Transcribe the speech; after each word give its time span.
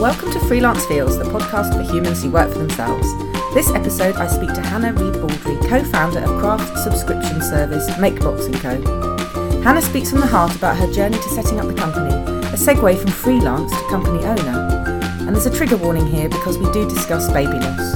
Welcome 0.00 0.32
to 0.32 0.40
Freelance 0.40 0.86
Feels, 0.86 1.18
the 1.18 1.24
podcast 1.24 1.76
for 1.76 1.82
humans 1.82 2.22
who 2.22 2.30
work 2.30 2.50
for 2.50 2.60
themselves. 2.60 3.06
This 3.52 3.70
episode, 3.70 4.16
I 4.16 4.28
speak 4.28 4.50
to 4.54 4.62
Hannah 4.62 4.94
Read 4.94 5.12
Baldrey, 5.16 5.60
co-founder 5.68 6.20
of 6.20 6.40
craft 6.40 6.78
subscription 6.78 7.42
service 7.42 7.86
MakeBox 7.90 8.50
& 8.60 8.62
Co. 8.62 9.60
Hannah 9.60 9.82
speaks 9.82 10.08
from 10.08 10.20
the 10.20 10.26
heart 10.26 10.56
about 10.56 10.78
her 10.78 10.90
journey 10.90 11.18
to 11.18 11.28
setting 11.28 11.60
up 11.60 11.66
the 11.66 11.74
company, 11.74 12.14
a 12.14 12.56
segue 12.56 12.96
from 12.96 13.10
freelance 13.10 13.70
to 13.72 13.88
company 13.90 14.24
owner. 14.24 14.96
And 15.20 15.36
there's 15.36 15.44
a 15.44 15.54
trigger 15.54 15.76
warning 15.76 16.06
here 16.06 16.30
because 16.30 16.56
we 16.56 16.72
do 16.72 16.88
discuss 16.88 17.30
baby 17.30 17.58
loss. 17.58 17.92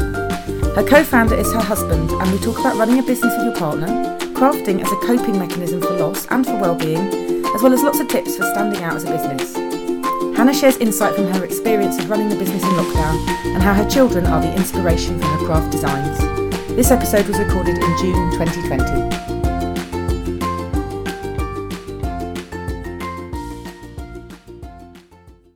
Her 0.76 0.84
co-founder 0.86 1.36
is 1.36 1.50
her 1.54 1.62
husband, 1.62 2.10
and 2.10 2.30
we 2.30 2.38
talk 2.38 2.58
about 2.58 2.76
running 2.76 2.98
a 2.98 3.02
business 3.02 3.34
with 3.34 3.46
your 3.46 3.56
partner, 3.56 3.88
crafting 4.34 4.82
as 4.82 4.92
a 4.92 4.96
coping 5.06 5.38
mechanism 5.38 5.80
for 5.80 5.96
loss 5.96 6.26
and 6.26 6.44
for 6.44 6.58
well-being, 6.58 7.46
as 7.46 7.62
well 7.62 7.72
as 7.72 7.82
lots 7.82 7.98
of 7.98 8.08
tips 8.08 8.36
for 8.36 8.42
standing 8.52 8.82
out 8.82 8.94
as 8.94 9.04
a 9.04 9.10
business. 9.10 9.73
Hannah 10.44 10.58
shares 10.58 10.76
insight 10.76 11.14
from 11.14 11.24
her 11.28 11.42
experience 11.42 11.98
of 11.98 12.10
running 12.10 12.28
the 12.28 12.36
business 12.36 12.62
in 12.62 12.68
lockdown 12.68 13.16
and 13.54 13.62
how 13.62 13.72
her 13.72 13.88
children 13.88 14.26
are 14.26 14.42
the 14.42 14.54
inspiration 14.54 15.18
for 15.18 15.24
her 15.24 15.46
craft 15.46 15.72
designs. 15.72 16.18
This 16.76 16.90
episode 16.90 17.26
was 17.26 17.38
recorded 17.38 17.78
in 17.78 17.96
June 17.96 18.30
2020. 18.32 19.08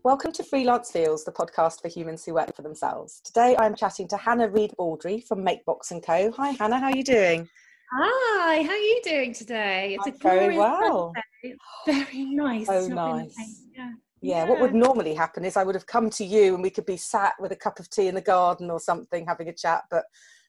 Welcome 0.02 0.32
to 0.32 0.42
Freelance 0.42 0.90
Feels, 0.90 1.22
the 1.22 1.32
podcast 1.32 1.82
for 1.82 1.88
humans 1.88 2.24
who 2.24 2.32
work 2.32 2.56
for 2.56 2.62
themselves. 2.62 3.20
Today 3.20 3.56
I'm 3.58 3.74
chatting 3.74 4.08
to 4.08 4.16
Hannah 4.16 4.48
Read 4.48 4.72
Baldrey 4.78 5.22
from 5.22 5.44
MakeBox 5.44 5.92
& 6.02 6.06
Co. 6.06 6.30
Hi 6.30 6.52
Hannah, 6.52 6.78
how 6.78 6.86
are 6.86 6.96
you 6.96 7.04
doing? 7.04 7.46
Hi, 7.92 8.62
how 8.62 8.70
are 8.70 8.78
you 8.78 9.02
doing 9.04 9.34
today? 9.34 9.98
It's 9.98 10.06
I'm 10.06 10.14
a 10.14 10.16
very 10.16 10.56
well. 10.56 11.12
Sunday. 11.44 11.58
Very 11.84 12.24
nice. 12.24 12.68
Oh, 12.70 12.88
nice. 12.88 13.36
Yeah. 13.76 13.90
Yeah, 14.20 14.44
what 14.44 14.60
would 14.60 14.74
normally 14.74 15.14
happen 15.14 15.44
is 15.44 15.56
I 15.56 15.64
would 15.64 15.74
have 15.74 15.86
come 15.86 16.10
to 16.10 16.24
you 16.24 16.54
and 16.54 16.62
we 16.62 16.70
could 16.70 16.86
be 16.86 16.96
sat 16.96 17.34
with 17.38 17.52
a 17.52 17.56
cup 17.56 17.78
of 17.78 17.88
tea 17.88 18.08
in 18.08 18.14
the 18.14 18.20
garden 18.20 18.70
or 18.70 18.80
something 18.80 19.26
having 19.26 19.48
a 19.48 19.52
chat, 19.52 19.82
but 19.90 20.04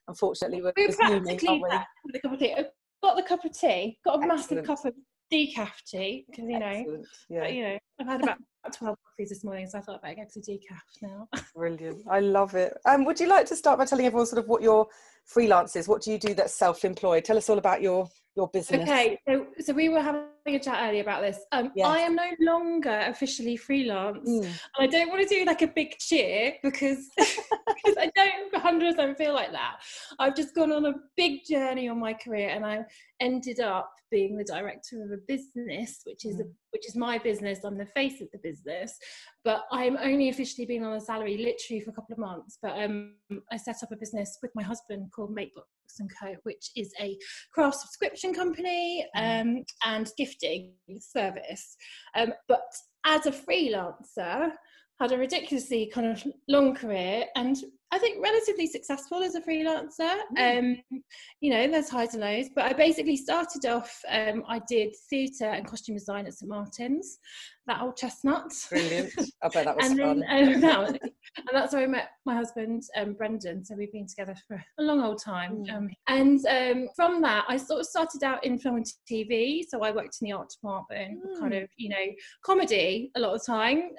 unfortunately 0.07 0.61
we're, 0.61 0.73
we're 0.75 0.93
practically 0.93 1.61
with 2.03 2.15
a 2.15 2.19
cup 2.19 2.33
of 2.33 2.39
tea. 2.39 2.53
I've 2.53 2.65
got 3.03 3.15
the 3.15 3.23
cup 3.23 3.45
of 3.45 3.51
tea, 3.57 3.99
got 4.03 4.15
a 4.15 4.23
Excellent. 4.23 4.27
massive 4.27 4.65
cup 4.65 4.85
of 4.85 4.93
decaf 5.31 5.71
tea 5.85 6.25
because 6.27 6.45
you 6.49 6.59
know, 6.59 7.03
yeah. 7.29 7.47
you 7.47 7.63
know, 7.63 7.77
I've 7.99 8.07
had 8.07 8.23
about 8.23 8.37
12 8.73 8.97
coffees 9.19 9.29
this 9.29 9.43
morning, 9.43 9.67
so 9.67 9.77
I 9.77 9.81
thought 9.81 9.95
I'd 9.95 10.01
better 10.01 10.15
get 10.15 10.31
to 10.33 10.39
decaf 10.39 11.01
now. 11.01 11.27
Brilliant. 11.55 12.03
I 12.09 12.19
love 12.19 12.55
it. 12.55 12.77
Um, 12.85 13.05
would 13.05 13.19
you 13.19 13.27
like 13.27 13.45
to 13.47 13.55
start 13.55 13.77
by 13.79 13.85
telling 13.85 14.05
everyone 14.05 14.25
sort 14.25 14.41
of 14.41 14.47
what 14.47 14.61
your 14.61 14.87
freelance 15.25 15.75
is? 15.75 15.87
What 15.87 16.01
do 16.01 16.11
you 16.11 16.17
do 16.17 16.33
that's 16.33 16.53
self-employed? 16.55 17.25
Tell 17.25 17.37
us 17.37 17.49
all 17.49 17.57
about 17.57 17.81
your 17.81 18.07
your 18.35 18.47
business. 18.49 18.81
Okay, 18.81 19.19
so 19.27 19.47
so 19.59 19.73
we 19.73 19.89
were 19.89 20.01
having 20.01 20.23
a 20.47 20.59
chat 20.59 20.87
earlier 20.87 21.01
about 21.01 21.21
this. 21.21 21.39
Um, 21.51 21.71
yes. 21.75 21.87
I 21.87 21.99
am 21.99 22.15
no 22.15 22.29
longer 22.39 23.03
officially 23.07 23.57
freelance. 23.57 24.27
Mm. 24.27 24.43
And 24.43 24.53
I 24.79 24.87
don't 24.87 25.09
want 25.09 25.27
to 25.27 25.35
do 25.35 25.45
like 25.45 25.61
a 25.61 25.67
big 25.67 25.97
cheer 25.97 26.53
because, 26.63 27.09
because 27.17 27.97
I 27.97 28.11
don't 28.15 28.53
100% 28.53 29.17
feel 29.17 29.33
like 29.33 29.51
that. 29.51 29.77
I've 30.19 30.35
just 30.35 30.55
gone 30.55 30.71
on 30.71 30.85
a 30.85 30.93
big 31.17 31.45
journey 31.45 31.89
on 31.89 31.99
my 31.99 32.13
career 32.13 32.49
and 32.49 32.65
I 32.65 32.85
ended 33.19 33.59
up 33.59 33.91
being 34.11 34.37
the 34.37 34.43
director 34.43 35.03
of 35.03 35.11
a 35.11 35.17
business, 35.27 36.01
which 36.05 36.25
is 36.25 36.37
mm. 36.37 36.41
a, 36.41 36.43
which 36.71 36.87
is 36.87 36.95
my 36.95 37.17
business. 37.17 37.59
I'm 37.63 37.77
the 37.77 37.85
face 37.85 38.21
of 38.21 38.27
the 38.31 38.39
business, 38.39 38.97
but 39.43 39.63
I'm 39.71 39.97
only 39.97 40.29
officially 40.29 40.65
been 40.65 40.83
on 40.83 40.93
a 40.93 41.01
salary 41.01 41.37
literally 41.37 41.81
for 41.81 41.91
a 41.91 41.93
couple 41.93 42.13
of 42.13 42.19
months. 42.19 42.57
But 42.61 42.81
um, 42.81 43.15
I 43.51 43.57
set 43.57 43.83
up 43.83 43.91
a 43.91 43.97
business 43.97 44.37
with 44.41 44.51
my 44.55 44.63
husband 44.63 45.11
called 45.15 45.35
MakeBox 45.35 45.99
and 45.99 46.09
Co, 46.21 46.35
which 46.43 46.71
is 46.75 46.93
a 46.99 47.17
craft 47.53 47.77
subscription 47.77 48.33
company 48.33 49.05
mm. 49.15 49.41
um, 49.41 49.63
and 49.85 50.11
gifting 50.17 50.73
service. 50.99 51.75
Um, 52.15 52.33
but 52.47 52.61
as 53.05 53.25
a 53.25 53.31
freelancer, 53.31 54.51
had 54.99 55.11
a 55.13 55.17
ridiculously 55.17 55.89
kind 55.93 56.07
of 56.07 56.23
long 56.47 56.75
career 56.75 57.25
and 57.35 57.57
I 57.91 57.97
think 57.97 58.23
relatively 58.23 58.67
successful 58.67 59.23
as 59.23 59.33
a 59.33 59.41
freelancer. 59.41 60.15
Mm. 60.37 60.59
Um, 60.59 61.01
you 61.41 61.49
know, 61.49 61.67
there's 61.67 61.89
highs 61.89 62.13
and 62.13 62.21
lows, 62.21 62.47
but 62.55 62.65
I 62.65 62.73
basically 62.73 63.17
started 63.17 63.65
off. 63.65 63.99
Um, 64.07 64.43
I 64.47 64.61
did 64.67 64.95
theatre 65.09 65.45
and 65.49 65.65
costume 65.65 65.95
design 65.95 66.27
at 66.27 66.33
St 66.33 66.47
Martin's, 66.47 67.17
that 67.65 67.81
old 67.81 67.97
chestnut. 67.97 68.51
Brilliant! 68.69 69.13
I 69.43 69.49
bet 69.49 69.65
that 69.65 69.75
was 69.75 69.89
and 69.89 69.99
fun. 69.99 70.19
Then, 70.19 70.53
um, 70.53 70.61
that 70.61 70.79
was, 70.79 70.89
and 71.01 71.47
that's 71.51 71.73
where 71.73 71.83
I 71.83 71.87
met 71.87 72.09
my 72.27 72.35
husband, 72.35 72.83
um, 72.95 73.13
Brendan. 73.13 73.65
So 73.65 73.75
we've 73.75 73.91
been 73.91 74.07
together 74.07 74.35
for 74.47 74.63
a 74.79 74.83
long 74.83 75.01
old 75.01 75.21
time. 75.23 75.63
Mm. 75.65 75.75
Um, 75.75 75.89
and 76.07 76.45
um, 76.45 76.89
from 76.95 77.21
that, 77.23 77.45
I 77.47 77.57
sort 77.57 77.79
of 77.79 77.87
started 77.87 78.23
out 78.23 78.45
in 78.45 78.59
film 78.59 78.75
and 78.75 78.85
TV. 79.11 79.63
So 79.67 79.81
I 79.81 79.89
worked 79.91 80.17
in 80.21 80.25
the 80.25 80.33
art 80.33 80.49
department, 80.49 81.21
mm. 81.25 81.39
kind 81.39 81.55
of, 81.55 81.67
you 81.77 81.89
know, 81.89 82.05
comedy 82.45 83.09
a 83.15 83.19
lot 83.19 83.33
of 83.33 83.41
the 83.41 83.51
time. 83.51 83.89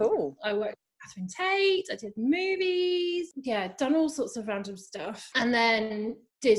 cool. 0.00 0.36
I 0.42 0.54
worked 0.54 0.76
Catherine 1.08 1.28
Tate, 1.28 1.86
I 1.90 1.96
did 1.96 2.12
movies, 2.16 3.32
yeah, 3.36 3.68
done 3.78 3.94
all 3.94 4.08
sorts 4.08 4.36
of 4.36 4.46
random 4.48 4.76
stuff. 4.76 5.30
And 5.34 5.52
then 5.52 6.16
did 6.40 6.58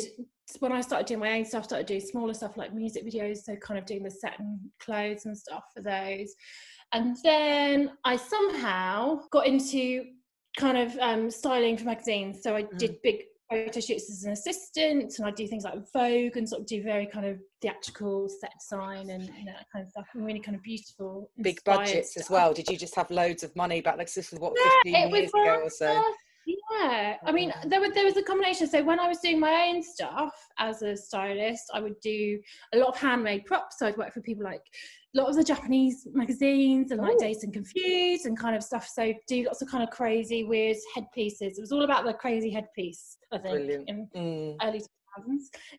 when 0.60 0.72
I 0.72 0.82
started 0.82 1.06
doing 1.06 1.20
my 1.20 1.38
own 1.38 1.46
stuff, 1.46 1.66
started 1.66 1.86
doing 1.86 2.02
smaller 2.02 2.34
stuff 2.34 2.58
like 2.58 2.74
music 2.74 3.06
videos, 3.06 3.38
so 3.44 3.56
kind 3.58 3.78
of 3.78 3.86
doing 3.86 4.04
the 4.04 4.10
set 4.10 4.40
and 4.40 4.60
clothes 4.80 5.26
and 5.26 5.38
stuff 5.38 5.64
for 5.76 5.82
those. 5.82 6.34
And 6.92 7.16
then 7.24 7.92
I 8.04 8.16
somehow 8.16 9.22
got 9.32 9.46
into 9.46 10.06
kind 10.58 10.78
of 10.78 10.98
um, 11.00 11.30
styling 11.30 11.78
for 11.78 11.86
magazines. 11.86 12.42
So 12.42 12.56
I 12.56 12.64
mm. 12.64 12.78
did 12.78 13.02
big 13.04 13.24
photo 13.50 13.80
shoots 13.80 14.10
as 14.10 14.24
an 14.24 14.32
assistant 14.32 15.18
and 15.18 15.28
I 15.28 15.32
do 15.32 15.48
things 15.48 15.64
like 15.64 15.76
Vogue 15.92 16.38
and 16.38 16.48
sort 16.48 16.62
of 16.62 16.68
do 16.68 16.84
very 16.84 17.06
kind 17.06 17.26
of 17.26 17.40
theatrical 17.62 18.30
set 18.30 18.54
design 18.60 19.10
and 19.10 19.24
you 19.38 19.46
know, 19.46 19.54
that 19.54 19.66
kind 19.72 19.84
of 19.84 19.90
stuff 19.90 20.08
and 20.14 20.26
really 20.26 20.40
kind 20.40 20.56
of 20.56 20.64
beautiful 20.64 21.32
big 21.42 21.64
budgets 21.64 22.12
stuff. 22.12 22.24
as 22.24 22.30
well. 22.30 22.54
Did 22.54 22.70
you 22.70 22.78
just 22.78 22.96
have 22.96 23.10
loads 23.10 23.44
of 23.44 23.56
money 23.56 23.82
back? 23.82 23.98
Like 23.98 24.12
this 24.12 24.32
was 24.32 24.40
what 24.40 24.54
yeah, 24.86 25.04
15 25.04 25.16
years 25.16 25.30
ago 25.30 25.62
or 25.64 25.70
so. 25.70 26.04
yeah 26.46 27.18
i 27.26 27.32
mean 27.32 27.52
mm. 27.52 27.70
there 27.70 27.82
was 27.82 27.92
there 27.94 28.06
was 28.06 28.18
a 28.18 28.24
combination. 28.24 28.68
So 28.68 28.84
when 28.84 29.00
i 29.00 29.08
was 29.08 29.20
doing 29.20 29.40
my 29.40 29.70
own 29.70 29.84
stuff 29.84 30.34
as 30.58 30.82
a 30.82 30.96
stylist 30.96 31.70
i 31.74 31.80
would 31.80 32.00
do 32.02 32.40
a 32.74 32.78
lot 32.78 32.90
of 32.90 32.98
handmade 32.98 33.46
props. 33.46 33.80
So 33.80 33.88
i'd 33.88 33.98
work 33.98 34.14
for 34.14 34.22
people 34.22 34.44
like 34.44 34.64
lots 35.14 35.32
of 35.32 35.36
the 35.38 35.44
Japanese 35.44 36.08
magazines 36.14 36.92
and 36.92 37.02
like 37.02 37.16
Ooh. 37.16 37.20
Dazed 37.20 37.44
and 37.44 37.54
Confused 37.54 38.26
and 38.26 38.38
kind 38.38 38.56
of 38.56 38.64
stuff. 38.64 38.88
So 38.88 39.14
do 39.28 39.44
lots 39.44 39.62
of 39.62 39.70
kind 39.70 39.84
of 39.84 39.90
crazy, 39.90 40.44
weird 40.44 40.78
headpieces. 40.96 41.58
It 41.58 41.62
was 41.62 41.72
all 41.72 41.84
about 41.84 42.06
the 42.06 42.14
crazy 42.14 42.50
headpiece, 42.50 43.18
I 43.32 43.38
think, 43.38 43.56
Brilliant. 43.56 43.90
in 43.90 44.08
mm. 44.16 44.56
early 44.64 44.82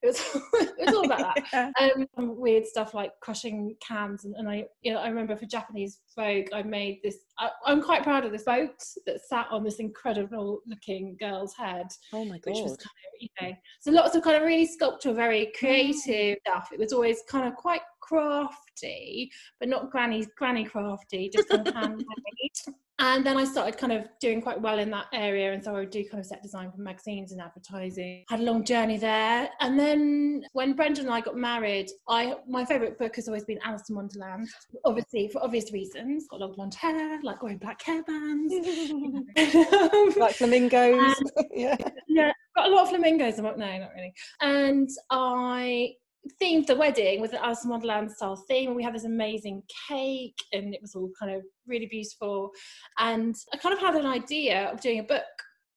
it 0.03 0.07
was 0.07 0.21
it 0.79 0.87
was 0.87 0.95
all 0.95 1.05
about 1.05 1.37
that. 1.53 1.73
Um, 2.17 2.37
weird 2.37 2.67
stuff 2.67 2.95
like 2.95 3.13
crushing 3.21 3.75
cans, 3.87 4.25
and, 4.25 4.35
and, 4.37 4.49
I 4.49 4.67
you 4.83 4.93
know 4.93 5.01
I 5.01 5.09
remember 5.09 5.37
for 5.37 5.47
Japanese 5.47 6.01
Vogue 6.17 6.47
I 6.53 6.63
made 6.63 7.01
this. 7.03 7.19
I, 7.39 7.51
am 7.67 7.83
quite 7.83 8.03
proud 8.03 8.25
of 8.25 8.33
this 8.33 8.45
boat 8.45 8.75
that 9.07 9.21
sat 9.27 9.47
on 9.51 9.65
this 9.65 9.79
incredible 9.79 10.61
looking 10.67 11.17
girl's 11.19 11.55
head. 11.55 11.87
Oh 12.13 12.25
my 12.25 12.39
god! 12.39 12.53
Which 12.53 12.63
was 12.63 12.77
kind 12.77 12.79
of 12.79 13.21
you 13.21 13.29
know 13.41 13.57
so 13.81 13.91
lots 13.91 14.15
of 14.15 14.23
kind 14.23 14.37
of 14.37 14.43
really 14.43 14.67
sculptural, 14.67 15.15
very 15.15 15.53
creative 15.59 16.37
mm. 16.37 16.41
stuff. 16.47 16.69
It 16.73 16.79
was 16.79 16.93
always 16.93 17.23
kind 17.29 17.47
of 17.47 17.55
quite 17.55 17.83
crafty, 18.01 19.31
but 19.59 19.69
not 19.69 19.91
granny 19.91 20.27
granny 20.37 20.65
crafty, 20.65 21.31
just 21.33 21.49
kind 21.49 21.67
of 21.67 21.75
handmade 21.75 22.07
and 23.01 23.25
then 23.25 23.39
I 23.39 23.45
started 23.45 23.79
kind 23.79 23.93
of 23.95 24.07
doing 24.21 24.43
quite 24.43 24.61
well 24.61 24.79
in 24.79 24.91
that 24.91 25.07
area, 25.15 25.53
and 25.53 25.65
so 25.65 25.75
I 25.75 25.81
would 25.81 25.91
do 25.91 26.05
kind 26.05 26.21
of 26.21 26.27
set 26.27 26.43
design 26.43 26.71
for 26.71 26.83
magazines 26.83 27.33
and 27.33 27.41
advertising. 27.41 28.25
Had 28.29 28.41
a 28.41 28.43
long 28.43 28.63
journey 28.63 28.99
there, 28.99 29.49
and 29.61 29.79
then 29.79 30.45
when 30.53 30.75
Brendan 30.75 31.07
and 31.07 31.15
I 31.15 31.23
got 31.23 31.35
married, 31.35 31.91
I 32.09 32.35
my 32.47 32.65
favourite 32.65 32.99
book 32.99 33.17
has 33.17 33.27
always 33.27 33.45
been 33.45 33.59
Alice 33.65 33.89
in 33.89 33.97
Wonderland, 33.97 34.49
obviously 34.85 35.29
for 35.29 35.43
obvious 35.43 35.73
reasons. 35.73 36.27
Got 36.29 36.41
long 36.41 36.53
blonde 36.53 36.75
hair, 36.75 37.19
like 37.23 37.43
wearing 37.43 37.59
black 37.59 37.83
hairbands, 37.83 38.51
like 40.17 40.35
flamingos. 40.35 41.17
yeah, 41.53 41.77
yeah, 42.07 42.33
got 42.55 42.69
a 42.69 42.71
lot 42.71 42.83
of 42.83 42.91
flamingos. 42.91 43.39
I'm 43.39 43.45
not, 43.45 43.59
no, 43.59 43.79
not 43.79 43.91
really. 43.95 44.13
And 44.43 44.91
I 45.09 45.95
themed 46.41 46.67
the 46.67 46.77
wedding 46.77 47.21
with 47.21 47.33
an 47.33 47.41
Alice 47.43 47.65
in 47.65 47.71
Wonderland 47.71 48.11
style 48.11 48.37
theme, 48.49 48.69
and 48.69 48.77
we 48.77 48.83
had 48.83 48.95
this 48.95 49.05
amazing 49.05 49.63
cake, 49.89 50.39
and 50.53 50.75
it 50.75 50.83
was 50.83 50.95
all 50.95 51.11
kind 51.19 51.35
of 51.35 51.43
really 51.67 51.87
beautiful. 51.87 52.51
And 52.99 53.35
I 53.53 53.57
kind 53.57 53.75
of 53.75 53.81
had 53.81 53.95
an 53.95 54.07
idea 54.07 54.71
of 54.71 54.81
doing 54.81 54.99
a 55.01 55.05
book, 55.05 55.23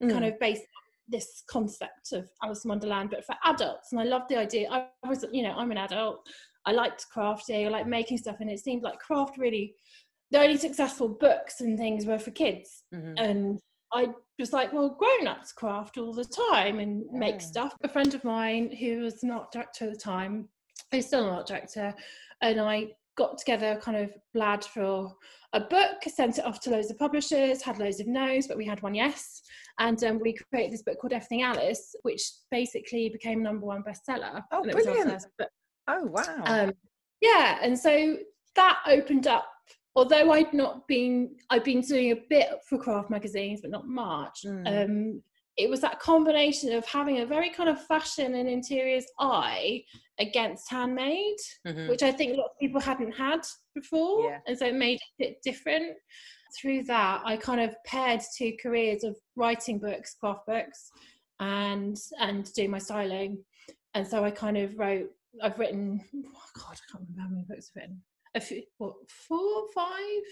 mm. 0.02 0.12
kind 0.12 0.26
of 0.26 0.40
based 0.40 0.62
on 0.62 0.84
this 1.10 1.44
concept 1.50 2.12
of 2.14 2.30
Alice 2.44 2.66
in 2.66 2.70
Wonderland, 2.70 3.10
but 3.10 3.26
for 3.26 3.36
adults. 3.46 3.92
And 3.92 4.02
I 4.02 4.06
loved 4.06 4.30
the 4.30 4.38
idea. 4.38 4.70
I 4.70 4.88
was, 5.08 5.26
you 5.32 5.44
know, 5.44 5.54
I'm 5.54 5.72
an 5.72 5.78
adult. 5.78 6.28
I 6.66 6.72
liked 6.72 7.06
crafting. 7.16 7.66
I 7.66 7.70
like 7.70 7.88
making 7.88 8.18
stuff, 8.18 8.38
and 8.40 8.50
it 8.50 8.60
seemed 8.60 8.84
like 8.84 9.00
craft 9.00 9.38
really. 9.38 9.76
The 10.32 10.42
only 10.42 10.58
successful 10.58 11.10
books 11.10 11.62
and 11.62 11.78
things 11.78 12.06
were 12.06 12.18
for 12.20 12.32
kids, 12.32 12.84
mm-hmm. 12.94 13.14
and 13.18 13.60
I 13.94 14.07
was 14.40 14.54
like, 14.54 14.74
well, 14.74 14.90
grown 14.90 15.28
ups 15.28 15.51
craft 15.51 15.98
all 15.98 16.13
the 16.13 16.25
time 16.25 16.80
and 16.80 17.04
yeah. 17.12 17.19
make 17.19 17.42
stuff. 17.42 17.75
A 17.84 17.88
friend 17.88 18.13
of 18.13 18.24
mine 18.24 18.72
who 18.72 19.01
was 19.01 19.24
an 19.24 19.31
art 19.31 19.51
director 19.51 19.86
at 19.86 19.94
the 19.94 20.00
time, 20.00 20.50
who's 20.92 21.07
still 21.07 21.28
an 21.28 21.34
art 21.34 21.48
director, 21.48 21.94
and 22.42 22.60
I 22.60 22.92
got 23.16 23.38
together 23.38 23.80
kind 23.81 23.98
of 23.98 24.16
blad 24.34 24.63
for 24.63 25.13
a 25.54 25.60
book, 25.60 26.04
sent 26.07 26.40
it 26.40 26.45
off 26.45 26.60
to 26.62 26.72
loads 26.72 26.90
of 26.90 26.98
publishers, 26.98 27.62
had 27.62 27.78
loads 27.78 28.00
of 28.00 28.07
no's, 28.07 28.48
but 28.48 28.57
we 28.57 28.66
had 28.66 28.81
one 28.81 28.95
yes. 28.95 29.44
And 29.80 30.04
um, 30.04 30.19
we 30.19 30.36
created 30.51 30.74
this 30.74 30.81
book 30.81 31.00
called 31.00 31.13
Everything 31.13 31.44
Alice, 31.44 31.96
which 32.01 32.24
basically 32.50 33.10
became 33.10 33.44
number 33.44 33.66
one 33.66 33.84
bestseller. 33.84 34.42
Oh, 34.51 34.63
brilliant. 34.63 35.25
Oh, 35.88 36.06
wow. 36.06 36.44
Um, 36.46 36.72
yeah, 37.22 37.60
and 37.62 37.78
so 37.78 38.18
that 38.56 38.80
opened 38.88 39.28
up 39.28 39.46
although 39.95 40.31
I'd 40.31 40.54
not 40.54 40.88
been, 40.88 41.36
I'd 41.50 41.63
been 41.63 41.81
doing 41.81 42.12
a 42.12 42.24
bit 42.30 42.50
for 42.68 42.78
craft 42.78 43.10
magazines, 43.10 43.62
but 43.62 43.72
not 43.72 43.88
much. 43.88 44.42
Mm. 44.45 44.86
Um, 44.86 45.24
it 45.57 45.69
was 45.69 45.81
that 45.81 46.00
combination 46.00 46.74
of 46.74 46.86
having 46.86 47.19
a 47.19 47.25
very 47.25 47.50
kind 47.50 47.69
of 47.69 47.84
fashion 47.86 48.36
and 48.36 48.50
interiors 48.50 49.06
eye 49.19 49.84
against 50.19 50.69
handmade, 50.69 51.38
mm-hmm. 51.68 51.90
which 51.90 52.01
I 52.01 52.12
think 52.12 52.34
a 52.34 52.38
lot 52.38 52.45
of 52.45 52.60
people 52.60 52.81
hadn't 52.81 53.12
had 53.12 53.42
before, 53.75 54.31
yeah. 54.31 54.40
and 54.48 54.57
so 54.57 54.66
it 54.66 54.75
made 54.75 55.00
it 55.19 55.38
different. 55.44 55.94
Through 56.60 56.84
that, 56.84 57.22
I 57.25 57.38
kind 57.38 57.62
of 57.62 57.75
paired 57.86 58.22
two 58.38 58.54
careers 58.62 59.04
of 59.04 59.16
writing 59.36 59.80
books, 59.80 60.16
craft 60.19 60.46
books, 60.48 60.92
and 61.39 61.98
and 62.19 62.51
doing 62.54 62.72
my 62.72 62.78
styling, 62.80 63.44
and 63.94 64.07
so 64.07 64.24
I 64.24 64.31
kind 64.31 64.57
of 64.57 64.78
wrote. 64.78 65.10
I've 65.42 65.57
written. 65.57 66.00
Oh 66.16 66.50
God, 66.56 66.74
I 66.74 66.92
can't 66.92 67.07
remember 67.10 67.22
how 67.22 67.28
many 67.30 67.46
books 67.48 67.72
I've 67.72 67.81
written 67.81 68.01
a 68.36 68.42
few, 68.42 68.64
what, 68.78 68.94
four, 69.10 69.66
five, 69.74 70.24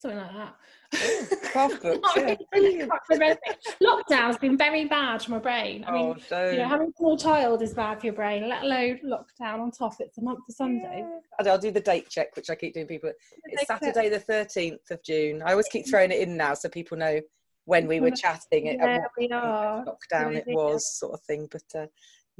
something 0.00 0.18
like 0.18 0.32
that. 0.32 0.54
Oh, 0.94 1.26
craft 1.52 1.82
books. 1.82 2.12
yeah. 2.16 2.34
Lockdown's 3.82 4.38
been 4.38 4.56
very 4.56 4.86
bad 4.86 5.22
for 5.22 5.32
my 5.32 5.38
brain. 5.38 5.84
I 5.86 5.92
mean, 5.92 6.14
oh, 6.32 6.50
you 6.50 6.58
know, 6.58 6.68
having 6.68 6.88
a 6.88 6.96
small 6.96 7.16
child 7.16 7.62
is 7.62 7.74
bad 7.74 8.00
for 8.00 8.06
your 8.06 8.14
brain, 8.14 8.48
let 8.48 8.62
alone 8.62 9.00
lockdown 9.04 9.60
on 9.60 9.70
top. 9.70 9.94
It's 10.00 10.18
a 10.18 10.22
month 10.22 10.40
of 10.48 10.54
Sunday. 10.54 11.04
Yeah. 11.06 11.52
I'll 11.52 11.58
do 11.58 11.70
the 11.70 11.80
date 11.80 12.08
check, 12.08 12.34
which 12.36 12.50
I 12.50 12.54
keep 12.54 12.74
doing. 12.74 12.86
People, 12.86 13.12
it's 13.44 13.66
Saturday 13.66 14.08
the 14.08 14.20
thirteenth 14.20 14.90
of 14.90 15.02
June. 15.02 15.42
I 15.42 15.52
always 15.52 15.68
keep 15.68 15.88
throwing 15.88 16.10
it 16.10 16.20
in 16.20 16.36
now 16.36 16.54
so 16.54 16.68
people 16.68 16.96
know 16.96 17.20
when 17.66 17.86
we 17.86 18.00
were 18.00 18.10
chatting. 18.10 18.66
Yeah, 18.66 18.98
we 19.18 19.28
are. 19.30 19.84
Lockdown, 19.84 20.36
it 20.36 20.44
was 20.46 20.98
sort 20.98 21.14
of 21.14 21.20
thing, 21.22 21.48
but. 21.50 21.80
Uh, 21.82 21.86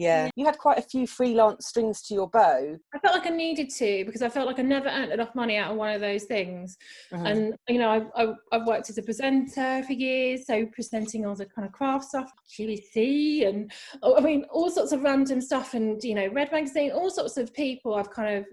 yeah. 0.01 0.31
You 0.35 0.47
had 0.47 0.57
quite 0.57 0.79
a 0.79 0.83
few 0.83 1.07
freelance 1.07 1.67
strings 1.67 2.01
to 2.03 2.15
your 2.15 2.27
bow. 2.29 2.79
I 2.95 2.99
felt 3.01 3.15
like 3.15 3.27
I 3.27 3.37
needed 3.37 3.69
to 3.71 4.05
because 4.07 4.23
I 4.23 4.31
felt 4.31 4.47
like 4.47 4.59
I 4.59 4.63
never 4.63 4.89
earned 4.89 5.13
enough 5.13 5.35
money 5.35 5.59
out 5.59 5.73
of 5.73 5.77
one 5.77 5.93
of 5.93 6.01
those 6.01 6.25
things. 6.25 6.79
Mm-hmm. 7.13 7.27
And, 7.27 7.55
you 7.69 7.79
know, 7.79 7.91
I've, 7.91 8.07
I've, 8.17 8.35
I've, 8.51 8.67
worked 8.67 8.89
as 8.89 8.97
a 8.97 9.03
presenter 9.03 9.83
for 9.87 9.93
years, 9.93 10.47
so 10.47 10.65
presenting 10.73 11.27
all 11.27 11.35
the 11.35 11.45
kind 11.45 11.67
of 11.67 11.73
craft 11.73 12.07
stuff, 12.07 12.33
QVC, 12.59 13.47
and 13.47 13.71
oh, 14.03 14.17
I 14.17 14.21
mean, 14.21 14.47
all 14.51 14.71
sorts 14.71 14.93
of 14.93 15.03
random 15.03 15.43
stuff. 15.43 15.75
And, 15.75 16.03
you 16.03 16.15
know, 16.15 16.29
Red 16.29 16.51
Magazine, 16.51 16.93
all 16.93 17.11
sorts 17.11 17.37
of 17.37 17.53
people 17.53 17.95
I've 17.95 18.11
kind 18.11 18.39
of 18.39 18.47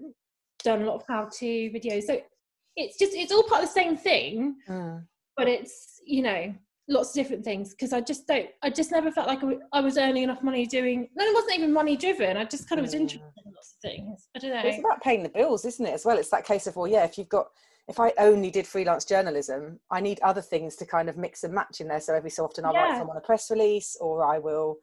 done 0.62 0.82
a 0.82 0.84
lot 0.84 0.96
of 0.96 1.04
how 1.08 1.30
to 1.38 1.46
videos. 1.46 2.02
So 2.02 2.20
it's 2.76 2.98
just, 2.98 3.14
it's 3.14 3.32
all 3.32 3.44
part 3.44 3.62
of 3.62 3.68
the 3.68 3.72
same 3.72 3.96
thing, 3.96 4.56
mm. 4.68 5.02
but 5.34 5.48
it's, 5.48 6.00
you 6.04 6.22
know, 6.22 6.54
lots 6.88 7.10
of 7.10 7.14
different 7.14 7.44
things 7.44 7.70
because 7.70 7.92
I 7.92 8.00
just 8.00 8.26
don't, 8.26 8.48
I 8.62 8.70
just 8.70 8.90
never 8.90 9.12
felt 9.12 9.26
like 9.26 9.40
I 9.72 9.80
was 9.80 9.98
earning 9.98 10.22
enough 10.22 10.42
money 10.42 10.66
doing, 10.66 11.08
no, 11.14 11.24
it 11.24 11.34
wasn't 11.34 11.54
even 11.58 11.72
money 11.72 11.96
driven. 11.96 12.36
I 12.36 12.44
just 12.44 12.68
kind 12.68 12.78
of 12.78 12.84
was 12.84 12.94
interested 12.94 13.22
in 13.44 13.52
lots 13.52 13.74
of 13.76 13.90
things. 13.90 14.28
I 14.34 14.38
don't 14.38 14.50
know. 14.50 14.62
It's 14.64 14.78
about 14.78 15.02
paying 15.02 15.22
the 15.22 15.28
bills, 15.28 15.64
isn't 15.64 15.84
it, 15.84 15.92
as 15.92 16.04
well? 16.04 16.16
It's 16.16 16.30
that 16.30 16.46
case 16.46 16.66
of, 16.66 16.76
well, 16.76 16.86
yeah, 16.86 17.04
if 17.04 17.18
you've 17.18 17.28
got, 17.28 17.48
if 17.88 18.00
I 18.00 18.12
only 18.18 18.50
did 18.50 18.66
freelance 18.66 19.04
journalism, 19.04 19.80
I 19.90 20.00
need 20.00 20.18
other 20.22 20.42
things 20.42 20.76
to 20.76 20.86
kind 20.86 21.08
of 21.08 21.16
mix 21.16 21.44
and 21.44 21.54
match 21.54 21.80
in 21.80 21.88
there. 21.88 22.00
So 22.00 22.14
every 22.14 22.30
so 22.30 22.44
often 22.44 22.64
I'll 22.64 22.72
yeah. 22.72 22.84
write 22.84 22.98
someone 22.98 23.16
a 23.16 23.20
press 23.20 23.50
release 23.50 23.96
or 24.00 24.24
I 24.24 24.38
will, 24.38 24.76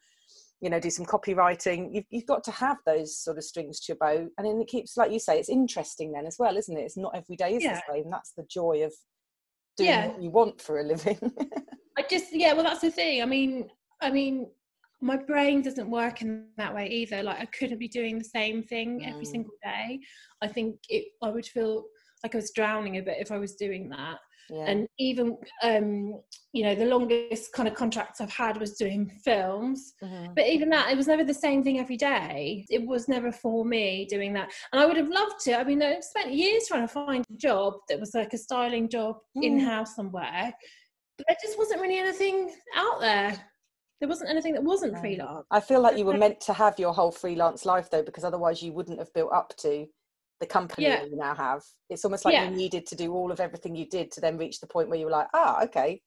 you 0.62 0.70
know, 0.70 0.80
do 0.80 0.90
some 0.90 1.06
copywriting. 1.06 1.90
You've, 1.92 2.06
you've 2.10 2.26
got 2.26 2.44
to 2.46 2.52
have 2.52 2.78
those 2.86 3.18
sort 3.18 3.38
of 3.38 3.44
strings 3.44 3.80
to 3.82 3.94
your 3.94 3.98
bow. 3.98 4.28
And 4.38 4.48
then 4.48 4.60
it 4.62 4.68
keeps, 4.68 4.96
like 4.96 5.12
you 5.12 5.20
say, 5.20 5.40
it's 5.40 5.50
interesting 5.50 6.12
then 6.12 6.26
as 6.26 6.38
well, 6.40 6.56
isn't 6.56 6.78
it? 6.78 6.82
It's 6.82 6.98
not 6.98 7.16
every 7.16 7.36
day 7.36 7.56
is 7.56 7.64
yeah. 7.64 7.82
the 7.88 7.94
same. 7.94 8.10
That's 8.10 8.32
the 8.32 8.46
joy 8.50 8.84
of 8.84 8.94
doing 9.78 9.90
yeah. 9.90 10.08
what 10.08 10.22
you 10.22 10.30
want 10.30 10.62
for 10.62 10.80
a 10.80 10.84
living. 10.84 11.20
I 11.98 12.04
just 12.10 12.28
yeah, 12.32 12.54
well 12.54 12.64
that's 12.64 12.82
the 12.82 12.92
thing. 12.92 13.22
I 13.22 13.26
mean, 13.26 13.70
I 14.02 14.12
mean, 14.12 14.48
my 15.02 15.18
brain 15.18 15.62
doesn't 15.62 15.90
work 15.90 16.22
in 16.22 16.48
that 16.58 16.74
way 16.74 16.88
either. 16.88 17.24
Like 17.24 17.40
I 17.40 17.46
couldn't 17.46 17.80
be 17.80 17.88
doing 17.88 18.18
the 18.18 18.26
same 18.26 18.64
thing 18.64 19.02
mm. 19.02 19.10
every 19.10 19.26
single 19.26 19.54
day. 19.64 20.00
I 20.42 20.48
think 20.48 20.78
it 20.90 21.06
I 21.22 21.30
would 21.30 21.46
feel 21.46 21.86
like 22.26 22.36
I 22.36 22.40
was 22.40 22.52
drowning 22.52 22.98
a 22.98 23.02
bit 23.02 23.18
if 23.20 23.32
I 23.32 23.38
was 23.38 23.56
doing 23.56 23.90
that. 23.90 24.18
Yeah. 24.50 24.66
And 24.68 24.88
even 25.00 25.38
um, 25.64 26.22
you 26.54 26.64
know, 26.64 26.76
the 26.76 26.86
longest 26.86 27.52
kind 27.52 27.68
of 27.68 27.74
contracts 27.74 28.22
I've 28.22 28.32
had 28.32 28.60
was 28.60 28.78
doing 28.78 29.12
films. 29.24 29.94
Mm-hmm. 30.04 30.34
But 30.36 30.48
even 30.48 30.70
that, 30.70 30.92
it 30.92 30.98
was 30.98 31.08
never 31.08 31.24
the 31.24 31.34
same 31.34 31.64
thing 31.64 31.80
every 31.80 31.98
day. 31.98 32.66
It 32.70 32.86
was 32.86 33.08
never 33.08 33.32
for 33.32 33.66
me 33.66 34.08
doing 34.10 34.34
that. 34.34 34.52
And 34.72 34.80
I 34.80 34.86
would 34.86 34.98
have 34.98 35.10
loved 35.10 35.40
to. 35.46 35.60
I 35.60 35.64
mean, 35.64 35.82
I 35.84 36.00
spent 36.00 36.34
years 36.34 36.66
trying 36.68 36.88
to 36.88 36.94
find 36.94 37.26
a 37.30 37.38
job 37.38 37.74
that 37.90 38.00
was 38.00 38.14
like 38.14 38.34
a 38.34 38.38
styling 38.38 38.88
job 38.88 39.18
mm. 39.38 39.44
in 39.44 39.60
house 39.60 39.96
somewhere 39.96 40.54
But 41.18 41.26
there 41.28 41.38
just 41.44 41.58
wasn't 41.58 41.82
really 41.82 41.98
anything 41.98 42.54
out 42.76 43.02
there. 43.02 43.36
There 44.00 44.10
wasn't 44.10 44.30
anything 44.30 44.54
that 44.54 44.64
wasn't 44.64 45.00
freelance. 45.00 45.46
I 45.52 45.60
feel 45.60 45.82
like 45.82 45.98
you 45.98 46.06
were 46.06 46.18
meant 46.18 46.40
to 46.42 46.54
have 46.54 46.78
your 46.78 46.94
whole 46.94 47.12
freelance 47.12 47.66
life 47.66 47.90
though, 47.90 48.04
because 48.04 48.24
otherwise 48.24 48.62
you 48.62 48.74
wouldn't 48.74 49.00
have 49.00 49.14
built 49.14 49.34
up 49.34 49.56
to 49.60 49.88
the 50.40 50.46
company 50.46 50.88
yeah. 50.88 51.04
you 51.04 51.16
now 51.16 51.34
have. 51.34 51.62
It's 51.90 52.04
almost 52.04 52.26
like 52.26 52.34
yeah. 52.34 52.50
you 52.50 52.56
needed 52.56 52.86
to 52.88 52.96
do 52.96 53.14
all 53.14 53.32
of 53.32 53.40
everything 53.40 53.76
you 53.76 53.88
did 53.88 54.12
to 54.12 54.22
then 54.22 54.38
reach 54.38 54.60
the 54.60 54.68
point 54.68 54.90
where 54.90 55.00
you 55.00 55.06
were 55.06 55.12
like, 55.12 55.28
ah, 55.34 55.64
okay, 55.64 56.02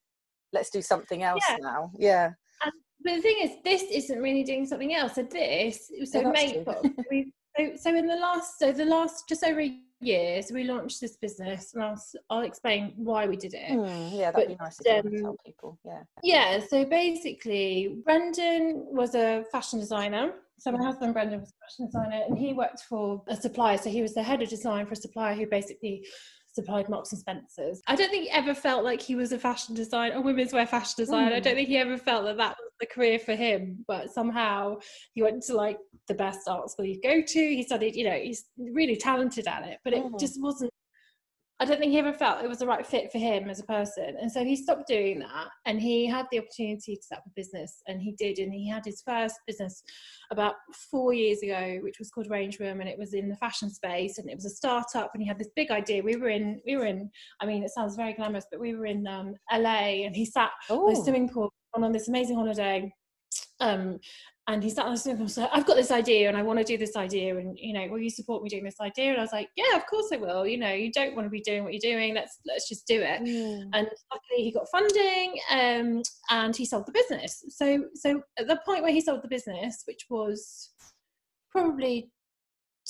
let's 0.53 0.71
do 0.71 0.83
something 0.83 1.23
else 1.23 1.43
yeah. 1.49 1.57
now. 1.61 1.91
Yeah. 1.99 2.31
And, 2.63 2.73
but 3.05 3.17
the 3.17 3.23
thing 3.23 3.37
is, 3.43 3.51
this 3.65 3.83
isn't 3.83 4.19
really 4.19 4.45
doing 4.45 4.67
something 4.67 4.95
else. 4.95 5.15
So 5.15 5.23
this, 5.23 5.91
so 6.05 6.31
make 6.31 6.67
we 7.11 7.33
so, 7.57 7.73
so 7.77 7.95
in 7.95 8.07
the 8.07 8.17
last, 8.17 8.59
so 8.59 8.73
the 8.73 8.85
last 8.85 9.29
just 9.29 9.43
over 9.45 9.61
a 9.61 9.79
year, 10.01 10.43
so 10.43 10.55
we 10.55 10.65
launched 10.65 11.01
this 11.01 11.17
business, 11.17 11.75
and 11.75 11.83
I'll, 11.83 12.03
I'll 12.31 12.43
explain 12.43 12.93
why 12.97 13.27
we 13.27 13.37
did 13.37 13.55
it. 13.55 13.71
Mm, 13.71 14.13
yeah, 14.13 14.31
that'd 14.31 14.35
but, 14.35 14.49
be 14.49 14.57
nice 14.61 14.77
to 14.77 14.99
um, 14.99 15.17
tell 15.17 15.37
people. 15.45 15.79
Yeah. 15.85 16.03
Yeah. 16.23 16.61
So 16.69 16.85
basically, 16.85 17.97
Brendan 18.05 18.87
was 18.91 19.15
a 19.15 19.45
fashion 19.51 19.81
designer. 19.81 20.35
So 20.59 20.73
my 20.73 20.85
husband 20.85 21.13
Brendan 21.15 21.41
was 21.41 21.51
a 21.51 21.67
fashion 21.67 21.87
designer, 21.87 22.25
and 22.29 22.39
he 22.39 22.53
worked 22.53 22.83
for 22.89 23.23
a 23.29 23.37
supplier. 23.37 23.79
So 23.79 23.91
he 23.91 24.03
was 24.03 24.15
the 24.15 24.23
head 24.23 24.43
of 24.43 24.49
design 24.49 24.87
for 24.87 24.93
a 24.93 24.97
supplier 24.97 25.35
who 25.35 25.47
basically 25.47 26.05
supplied 26.53 26.89
Marks 26.89 27.13
and 27.13 27.21
Spencers. 27.21 27.81
I 27.87 27.95
don't 27.95 28.11
think 28.11 28.25
he 28.25 28.31
ever 28.31 28.55
felt 28.55 28.85
like 28.85 29.01
he 29.01 29.15
was 29.15 29.33
a 29.33 29.39
fashion 29.39 29.75
designer, 29.75 30.17
a 30.17 30.21
women's 30.21 30.53
wear 30.53 30.67
fashion 30.67 30.95
designer. 30.97 31.31
Mm. 31.31 31.37
I 31.37 31.41
don't 31.41 31.55
think 31.55 31.69
he 31.69 31.79
ever 31.79 31.97
felt 31.97 32.25
that 32.25 32.37
that 32.39 32.57
was 32.59 32.73
the 32.81 32.87
career 32.87 33.19
for 33.19 33.35
him. 33.35 33.85
But 33.87 34.11
somehow 34.11 34.79
he 35.15 35.23
went 35.23 35.43
to 35.45 35.55
like 35.55 35.79
the 36.09 36.15
best 36.15 36.49
art 36.49 36.69
school 36.71 36.87
you 36.87 37.01
go 37.01 37.23
to. 37.23 37.39
He 37.39 37.63
studied, 37.63 37.95
you 37.95 38.05
know, 38.05 38.19
he's 38.19 38.45
really 38.59 38.97
talented 38.97 39.47
at 39.47 39.67
it, 39.67 39.79
but 39.85 39.93
it 39.93 40.03
mm. 40.03 40.19
just 40.19 40.41
wasn't 40.41 40.73
I 41.61 41.65
don't 41.65 41.81
think 41.81 41.91
he 41.91 41.99
ever 41.99 42.13
felt 42.13 42.45
it 42.45 42.49
was 42.49 42.61
the 42.61 42.67
right 42.67 42.87
fit 42.87 43.11
for 43.11 43.19
him 43.19 43.51
as 43.51 43.59
a 43.59 43.65
person. 43.65 44.17
And 44.21 44.31
so 44.31 44.45
he 44.45 44.55
stopped 44.55 44.87
doing 44.87 45.19
that 45.19 45.49
and 45.67 45.81
he 45.81 46.07
had 46.07 46.27
the 46.31 46.39
opportunity 46.39 46.95
to 46.95 47.03
set 47.03 47.19
up 47.19 47.25
a 47.27 47.31
business 47.35 47.83
and 47.89 48.01
he 48.01 48.13
did. 48.13 48.39
And 48.39 48.55
he 48.55 48.69
had 48.69 48.85
his 48.85 49.03
first 49.05 49.35
business 49.45 49.83
about 50.31 50.55
four 50.89 51.13
years 51.13 51.43
ago, 51.43 51.79
which 51.83 51.99
was 51.99 52.11
called 52.11 52.31
Range 52.31 52.57
Room 52.61 52.81
and 52.81 52.89
it 52.89 52.99
was 52.99 53.13
in 53.13 53.29
the 53.29 53.37
fashion 53.37 53.71
space 53.71 54.19
and 54.19 54.31
it 54.31 54.37
was 54.37 54.45
a 54.45 54.51
startup 54.51 55.11
and 55.15 55.23
he 55.23 55.27
had 55.27 55.39
this 55.39 55.51
big 55.57 55.73
idea. 55.73 56.01
We 56.01 56.15
were 56.15 56.29
in, 56.29 56.61
we 56.65 56.77
were 56.77 56.87
in, 56.87 57.11
I 57.41 57.47
mean, 57.47 57.65
it 57.65 57.71
sounds 57.71 57.97
very 57.97 58.13
glamorous, 58.13 58.47
but 58.53 58.61
we 58.61 58.77
were 58.77 58.87
in 58.87 59.05
um, 59.09 59.35
LA 59.53 60.05
and 60.05 60.15
he 60.15 60.27
sat 60.27 60.51
Ooh. 60.71 60.87
on 60.87 60.93
a 60.93 60.97
swimming 60.97 61.29
pool 61.29 61.53
on 61.75 61.91
this 61.93 62.09
amazing 62.09 62.37
holiday 62.37 62.93
um, 63.61 63.99
and 64.49 64.65
he 64.65 64.71
sat 64.71 64.87
on 64.87 64.93
the 64.93 64.99
sofa 64.99 65.21
and 65.21 65.31
said, 65.31 65.51
I've 65.53 65.67
got 65.67 65.77
this 65.77 65.91
idea 65.91 66.27
and 66.27 66.37
I 66.37 66.43
want 66.43 66.59
to 66.59 66.65
do 66.65 66.79
this 66.79 66.97
idea. 66.97 67.37
And, 67.37 67.59
you 67.59 67.75
know, 67.75 67.87
will 67.89 67.99
you 67.99 68.09
support 68.09 68.43
me 68.43 68.49
doing 68.49 68.65
this 68.65 68.81
idea? 68.81 69.11
And 69.11 69.19
I 69.19 69.21
was 69.21 69.33
like, 69.33 69.51
yeah, 69.57 69.77
of 69.77 69.87
course 69.87 70.07
I 70.11 70.17
will. 70.17 70.47
You 70.47 70.57
know, 70.57 70.73
you 70.73 70.91
don't 70.91 71.15
want 71.15 71.27
to 71.27 71.31
be 71.31 71.43
doing 71.43 71.65
what 71.65 71.75
you're 71.75 71.93
doing. 71.93 72.15
Let's, 72.15 72.39
let's 72.47 72.67
just 72.67 72.87
do 72.87 72.99
it. 72.99 73.21
Mm. 73.21 73.69
And 73.75 73.87
luckily 74.11 74.45
he 74.45 74.51
got 74.51 74.67
funding 74.73 75.35
um, 75.51 76.03
and 76.31 76.57
he 76.57 76.65
sold 76.65 76.87
the 76.87 76.93
business. 76.93 77.45
So, 77.51 77.85
so 77.95 78.23
at 78.39 78.49
the 78.49 78.59
point 78.65 78.83
where 78.83 78.93
he 78.93 79.03
sold 79.03 79.23
the 79.23 79.29
business, 79.29 79.83
which 79.87 80.07
was 80.09 80.71
probably 81.51 82.11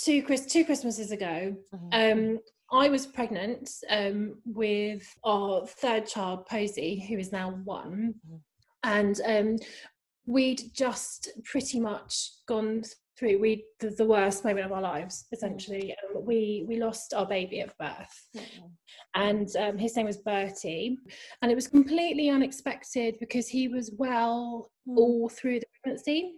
two, 0.01 0.23
Chris, 0.23 0.47
two 0.47 0.65
Christmases 0.65 1.11
ago, 1.11 1.57
mm-hmm. 1.75 1.89
um, 1.93 2.39
I 2.71 2.89
was 2.89 3.05
pregnant 3.05 3.69
um, 3.91 4.37
with 4.45 5.03
our 5.25 5.67
third 5.67 6.07
child, 6.07 6.47
Posy, 6.47 7.05
who 7.09 7.19
is 7.19 7.33
now 7.33 7.59
one. 7.65 8.15
Mm-hmm. 8.29 8.37
And 8.85 9.21
um, 9.27 9.57
we'd 10.29 10.63
just 10.75 11.31
pretty 11.45 11.81
much 11.81 12.33
gone 12.47 12.83
through 13.19 13.41
we 13.41 13.65
the, 13.81 13.91
the, 13.91 14.05
worst 14.05 14.45
moment 14.45 14.67
of 14.67 14.73
our 14.73 14.83
lives 14.83 15.25
essentially. 15.33 15.93
Um, 15.93 16.25
we 16.25 16.65
we 16.69 16.77
lost 16.77 17.15
our 17.15 17.27
baby 17.27 17.61
at 17.61 17.77
birth. 17.79 18.45
And 19.15 19.49
um, 19.57 19.79
his 19.79 19.97
name 19.97 20.07
was 20.07 20.19
bertie. 20.19 20.99
And 21.41 21.51
it 21.51 21.55
was 21.55 21.67
completely 21.67 22.29
unexpected 22.29 23.17
because 23.19 23.49
he 23.49 23.69
was 23.69 23.91
well 23.97 24.71
mm. 24.87 24.99
all 24.99 25.29
through 25.31 25.61
the 25.61 25.67
pregnancy. 25.83 26.35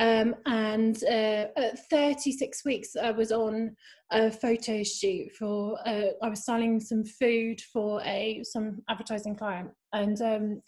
Um, 0.00 0.34
and 0.46 0.96
uh, 1.04 1.48
at 1.58 1.90
36 1.90 2.64
weeks 2.64 2.96
i 2.96 3.10
was 3.10 3.32
on 3.32 3.76
a 4.12 4.30
photo 4.30 4.82
shoot 4.82 5.30
for 5.38 5.76
uh, 5.86 6.12
i 6.22 6.28
was 6.30 6.46
selling 6.46 6.80
some 6.80 7.04
food 7.04 7.60
for 7.70 8.00
a 8.06 8.42
some 8.44 8.80
advertising 8.88 9.36
client. 9.36 9.68
And 9.92 10.20
um, 10.22 10.62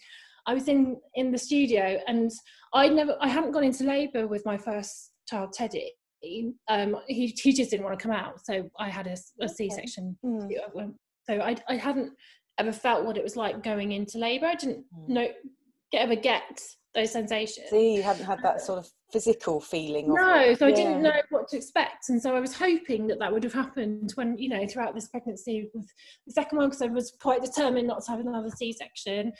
I 0.45 0.53
was 0.53 0.67
in 0.67 0.97
in 1.15 1.31
the 1.31 1.37
studio 1.37 1.99
and 2.07 2.31
I 2.73 2.89
never 2.89 3.17
I 3.21 3.27
hadn't 3.27 3.51
gone 3.51 3.63
into 3.63 3.83
labour 3.83 4.27
with 4.27 4.45
my 4.45 4.57
first 4.57 5.11
child 5.27 5.53
Teddy. 5.53 5.93
Um, 6.69 6.97
he 7.07 7.27
he 7.41 7.53
just 7.53 7.71
didn't 7.71 7.85
want 7.85 7.99
to 7.99 8.03
come 8.03 8.15
out, 8.15 8.45
so 8.45 8.69
I 8.79 8.89
had 8.89 9.07
a, 9.07 9.17
a 9.41 9.49
C-section. 9.49 10.17
Mm. 10.25 10.93
So 11.25 11.41
I 11.41 11.55
I 11.67 11.75
hadn't 11.75 12.13
ever 12.57 12.71
felt 12.71 13.05
what 13.05 13.17
it 13.17 13.23
was 13.23 13.35
like 13.35 13.63
going 13.63 13.91
into 13.91 14.17
labour. 14.17 14.47
I 14.47 14.55
didn't 14.55 14.85
mm. 14.97 15.09
know 15.09 15.27
ever 15.99 16.15
get 16.15 16.61
those 16.93 17.11
sensations. 17.11 17.69
See, 17.69 17.95
you 17.95 18.03
hadn't 18.03 18.25
had 18.25 18.41
that 18.43 18.61
sort 18.61 18.79
of 18.79 18.89
physical 19.11 19.59
feeling. 19.59 20.13
no, 20.13 20.53
so 20.53 20.67
I 20.67 20.71
didn't 20.71 21.01
know 21.01 21.21
what 21.29 21.47
to 21.49 21.57
expect, 21.57 22.09
and 22.09 22.21
so 22.21 22.35
I 22.35 22.39
was 22.39 22.55
hoping 22.55 23.07
that 23.07 23.19
that 23.19 23.31
would 23.31 23.43
have 23.43 23.53
happened 23.53 24.11
when 24.15 24.37
you 24.37 24.49
know 24.49 24.67
throughout 24.67 24.93
this 24.93 25.07
pregnancy 25.07 25.69
with 25.73 25.87
the 26.27 26.33
second 26.33 26.57
one 26.57 26.69
because 26.69 26.81
I 26.81 26.87
was 26.87 27.13
quite 27.19 27.41
determined 27.41 27.87
not 27.87 28.03
to 28.05 28.11
have 28.11 28.19
another 28.19 28.49
C-section. 28.49 29.33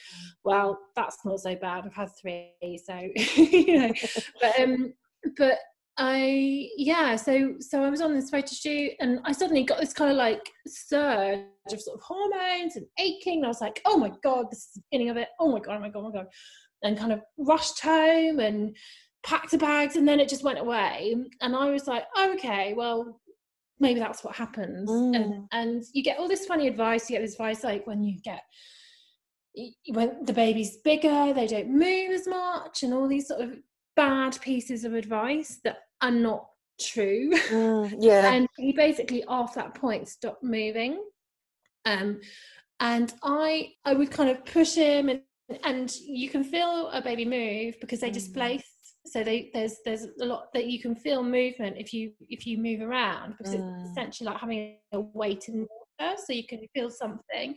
Well, 0.44 0.80
that's 0.96 1.18
not 1.26 1.40
so 1.40 1.56
bad. 1.56 1.86
I've 1.86 1.94
had 1.94 2.10
three, 2.20 2.80
so 2.84 3.00
you 3.36 3.80
know, 3.80 3.94
but 4.42 4.60
um, 4.60 4.94
but 5.38 5.60
I 5.98 6.70
yeah, 6.76 7.16
so 7.16 7.56
so 7.60 7.84
I 7.84 7.90
was 7.90 8.02
on 8.02 8.16
this 8.16 8.30
photo 8.30 8.48
shoot 8.48 8.94
and 9.00 9.20
I 9.26 9.32
suddenly 9.32 9.64
got 9.64 9.80
this 9.80 9.94
kind 9.94 10.10
of 10.12 10.18
like 10.18 10.42
surge 10.68 11.40
of 11.72 11.82
sort 11.82 11.98
of 11.98 12.04
hormones 12.04 12.76
and 12.76 12.86
aching. 13.00 13.38
And 13.38 13.46
I 13.46 13.50
was 13.50 13.62
like, 13.62 13.82
oh 13.86 13.98
my 13.98 14.12
god, 14.24 14.48
this 14.50 14.60
is 14.60 14.70
the 14.76 14.82
beginning 14.90 15.12
of 15.12 15.18
it. 15.18 15.30
Oh 15.40 15.52
my 15.52 15.60
god, 15.60 15.78
oh 15.78 15.80
my 15.80 15.90
god, 15.90 16.00
oh 16.00 16.10
my 16.10 16.12
god 16.12 16.28
and 16.84 16.98
kind 16.98 17.12
of 17.12 17.22
rushed 17.38 17.80
home 17.80 18.40
and 18.40 18.76
packed 19.26 19.52
the 19.52 19.58
bags 19.58 19.96
and 19.96 20.08
then 20.08 20.20
it 20.20 20.30
just 20.30 20.44
went 20.44 20.60
away 20.60 21.16
and 21.42 21.56
i 21.56 21.70
was 21.70 21.88
like 21.88 22.04
oh, 22.16 22.34
okay 22.34 22.74
well 22.76 23.20
maybe 23.80 24.00
that's 24.00 24.24
what 24.24 24.36
happens 24.36 24.90
mm. 24.90 25.16
and, 25.16 25.48
and 25.52 25.84
you 25.94 26.04
get 26.04 26.20
all 26.20 26.28
this 26.28 26.46
funny 26.46 26.68
advice 26.68 27.10
you 27.10 27.16
get 27.18 27.24
this 27.24 27.34
advice 27.34 27.64
like 27.64 27.88
when 27.88 28.04
you 28.04 28.20
get 28.22 28.42
when 29.90 30.24
the 30.26 30.34
baby's 30.34 30.78
bigger 30.84 31.34
they 31.34 31.48
don't 31.48 31.70
move 31.70 32.12
as 32.12 32.28
much 32.28 32.84
and 32.84 32.94
all 32.94 33.08
these 33.08 33.28
sort 33.28 33.42
of 33.42 33.56
bad 33.96 34.40
pieces 34.42 34.84
of 34.84 34.94
advice 34.94 35.60
that 35.64 35.78
are 36.02 36.12
not 36.12 36.48
true 36.82 37.32
mm, 37.50 37.96
yeah 38.00 38.34
and 38.34 38.48
he 38.58 38.72
basically 38.72 39.24
after 39.28 39.60
that 39.60 39.76
point 39.76 40.08
stopped 40.08 40.44
moving 40.44 41.02
um 41.86 42.20
and 42.80 43.14
i 43.24 43.70
i 43.86 43.94
would 43.94 44.10
kind 44.10 44.30
of 44.30 44.44
push 44.46 44.76
him 44.76 45.10
and 45.10 45.22
and 45.64 45.96
you 45.98 46.30
can 46.30 46.44
feel 46.44 46.90
a 46.90 47.02
baby 47.02 47.26
move 47.26 47.76
because 47.80 48.00
they 48.00 48.10
mm. 48.10 48.14
displace 48.14 48.64
so 49.06 49.24
they, 49.24 49.50
there's 49.54 49.78
there's 49.84 50.08
a 50.22 50.26
lot 50.26 50.52
that 50.54 50.66
you 50.68 50.82
can 50.82 50.96
feel 50.96 51.24
movement 51.24 51.76
if 51.78 51.94
you 51.94 52.12
if 52.30 52.48
you 52.48 52.58
move 52.58 52.82
around 52.82 53.36
because 53.38 53.54
mm. 53.54 53.82
it's 53.82 53.92
essentially 53.92 54.30
like 54.30 54.40
having 54.40 54.78
a 54.94 55.00
weight 55.00 55.50
in 55.50 55.68
so 56.00 56.34
you 56.34 56.46
can 56.46 56.60
feel 56.74 56.90
something 56.90 57.56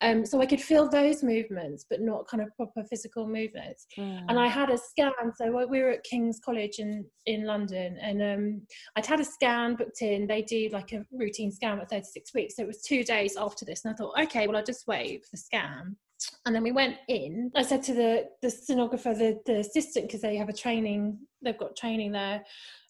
um 0.00 0.24
so 0.24 0.40
i 0.40 0.46
could 0.46 0.60
feel 0.60 0.88
those 0.88 1.22
movements 1.22 1.84
but 1.88 2.00
not 2.00 2.26
kind 2.26 2.42
of 2.42 2.54
proper 2.56 2.82
physical 2.84 3.26
movements 3.26 3.86
mm. 3.96 4.22
and 4.28 4.38
i 4.38 4.46
had 4.46 4.70
a 4.70 4.78
scan 4.78 5.12
so 5.36 5.66
we 5.66 5.80
were 5.80 5.90
at 5.90 6.04
king's 6.04 6.40
college 6.44 6.78
in 6.78 7.04
in 7.26 7.44
london 7.44 7.96
and 8.00 8.22
um 8.22 8.60
i'd 8.96 9.06
had 9.06 9.20
a 9.20 9.24
scan 9.24 9.74
booked 9.76 10.02
in 10.02 10.26
they 10.26 10.42
do 10.42 10.68
like 10.72 10.92
a 10.92 11.04
routine 11.12 11.52
scan 11.52 11.80
at 11.80 11.90
36 11.90 12.34
weeks 12.34 12.56
so 12.56 12.62
it 12.62 12.66
was 12.66 12.82
two 12.82 13.04
days 13.04 13.36
after 13.36 13.64
this 13.64 13.84
and 13.84 13.94
i 13.94 13.96
thought 13.96 14.18
okay 14.20 14.46
well 14.46 14.56
i'll 14.56 14.64
just 14.64 14.86
wait 14.86 15.22
for 15.24 15.30
the 15.32 15.36
scan 15.36 15.96
and 16.46 16.54
then 16.54 16.62
we 16.62 16.72
went 16.72 16.96
in. 17.08 17.50
I 17.54 17.62
said 17.62 17.82
to 17.84 17.94
the 17.94 18.28
the 18.42 18.48
sonographer, 18.48 19.16
the 19.16 19.40
the 19.46 19.60
assistant, 19.60 20.06
because 20.06 20.20
they 20.20 20.36
have 20.36 20.48
a 20.48 20.54
training, 20.54 21.18
they've 21.42 21.58
got 21.58 21.76
training 21.76 22.12
there. 22.12 22.44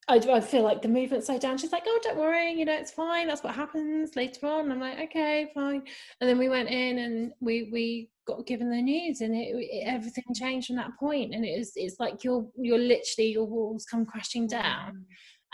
I, 0.08 0.16
I 0.16 0.40
feel 0.40 0.62
like 0.62 0.82
the 0.82 0.88
movement's 0.88 1.26
so 1.26 1.38
down. 1.38 1.58
She's 1.58 1.73
like, 1.73 1.84
oh, 1.87 2.00
don't 2.02 2.18
worry, 2.18 2.52
you 2.52 2.64
know, 2.64 2.75
it's 2.75 2.90
fine. 2.90 3.26
That's 3.26 3.42
what 3.42 3.54
happens 3.54 4.16
later 4.16 4.46
on. 4.46 4.70
I'm 4.70 4.80
like, 4.80 4.99
okay, 5.04 5.50
fine. 5.54 5.82
And 6.20 6.28
then 6.28 6.38
we 6.38 6.49
went 6.49 6.68
in 6.68 6.99
and 6.99 7.32
we 7.40 7.70
we 7.73 8.11
got 8.26 8.46
given 8.46 8.70
the 8.70 8.82
news, 8.82 9.20
and 9.20 9.34
it, 9.34 9.54
it 9.54 9.84
everything 9.87 10.25
changed 10.34 10.68
from 10.68 10.76
that 10.76 10.96
point. 10.99 11.34
And 11.34 11.44
it 11.44 11.49
is 11.49 11.73
it's 11.76 11.99
like 11.99 12.25
you're 12.25 12.46
you're 12.56 12.78
literally 12.78 13.32
your 13.32 13.46
walls 13.46 13.87
come 13.90 14.04
crashing 14.04 14.46
down, 14.46 14.92
mm. 14.92 15.04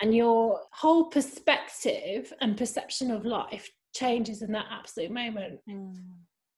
and 0.00 0.14
your 0.14 0.60
whole 0.72 1.06
perspective 1.06 2.32
and 2.40 2.56
perception 2.56 3.10
of 3.10 3.24
life 3.24 3.70
changes 3.94 4.42
in 4.42 4.52
that 4.52 4.66
absolute 4.70 5.10
moment. 5.10 5.60
Mm 5.68 5.94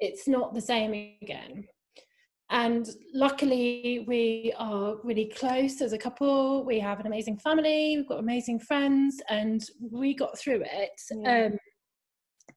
it's 0.02 0.26
not 0.26 0.52
the 0.52 0.60
same 0.60 1.14
again. 1.22 1.64
And 2.52 2.86
luckily, 3.14 4.04
we 4.06 4.52
are 4.58 4.96
really 5.02 5.32
close 5.34 5.80
as 5.80 5.94
a 5.94 5.98
couple. 5.98 6.66
We 6.66 6.78
have 6.80 7.00
an 7.00 7.06
amazing 7.06 7.38
family, 7.38 7.96
we've 7.96 8.08
got 8.08 8.18
amazing 8.18 8.60
friends, 8.60 9.22
and 9.30 9.64
we 9.80 10.14
got 10.14 10.38
through 10.38 10.62
it. 10.66 11.00
Yeah. 11.10 11.46
Um, 11.46 11.58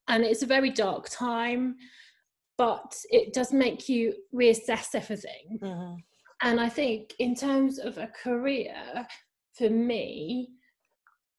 and 0.10 0.24
it's 0.26 0.44
a 0.44 0.48
very 0.48 0.70
dark 0.70 1.08
time, 1.10 1.78
but 2.58 2.94
it 3.10 3.34
does 3.34 3.54
make 3.54 3.88
you 3.88 4.14
reassess 4.34 4.94
everything. 4.94 5.60
Mm-hmm. 5.64 5.96
And 6.42 6.60
I 6.60 6.68
think, 6.68 7.14
in 7.20 7.34
terms 7.34 7.80
of 7.80 7.98
a 7.98 8.12
career, 8.22 8.76
for 9.58 9.70
me, 9.70 10.50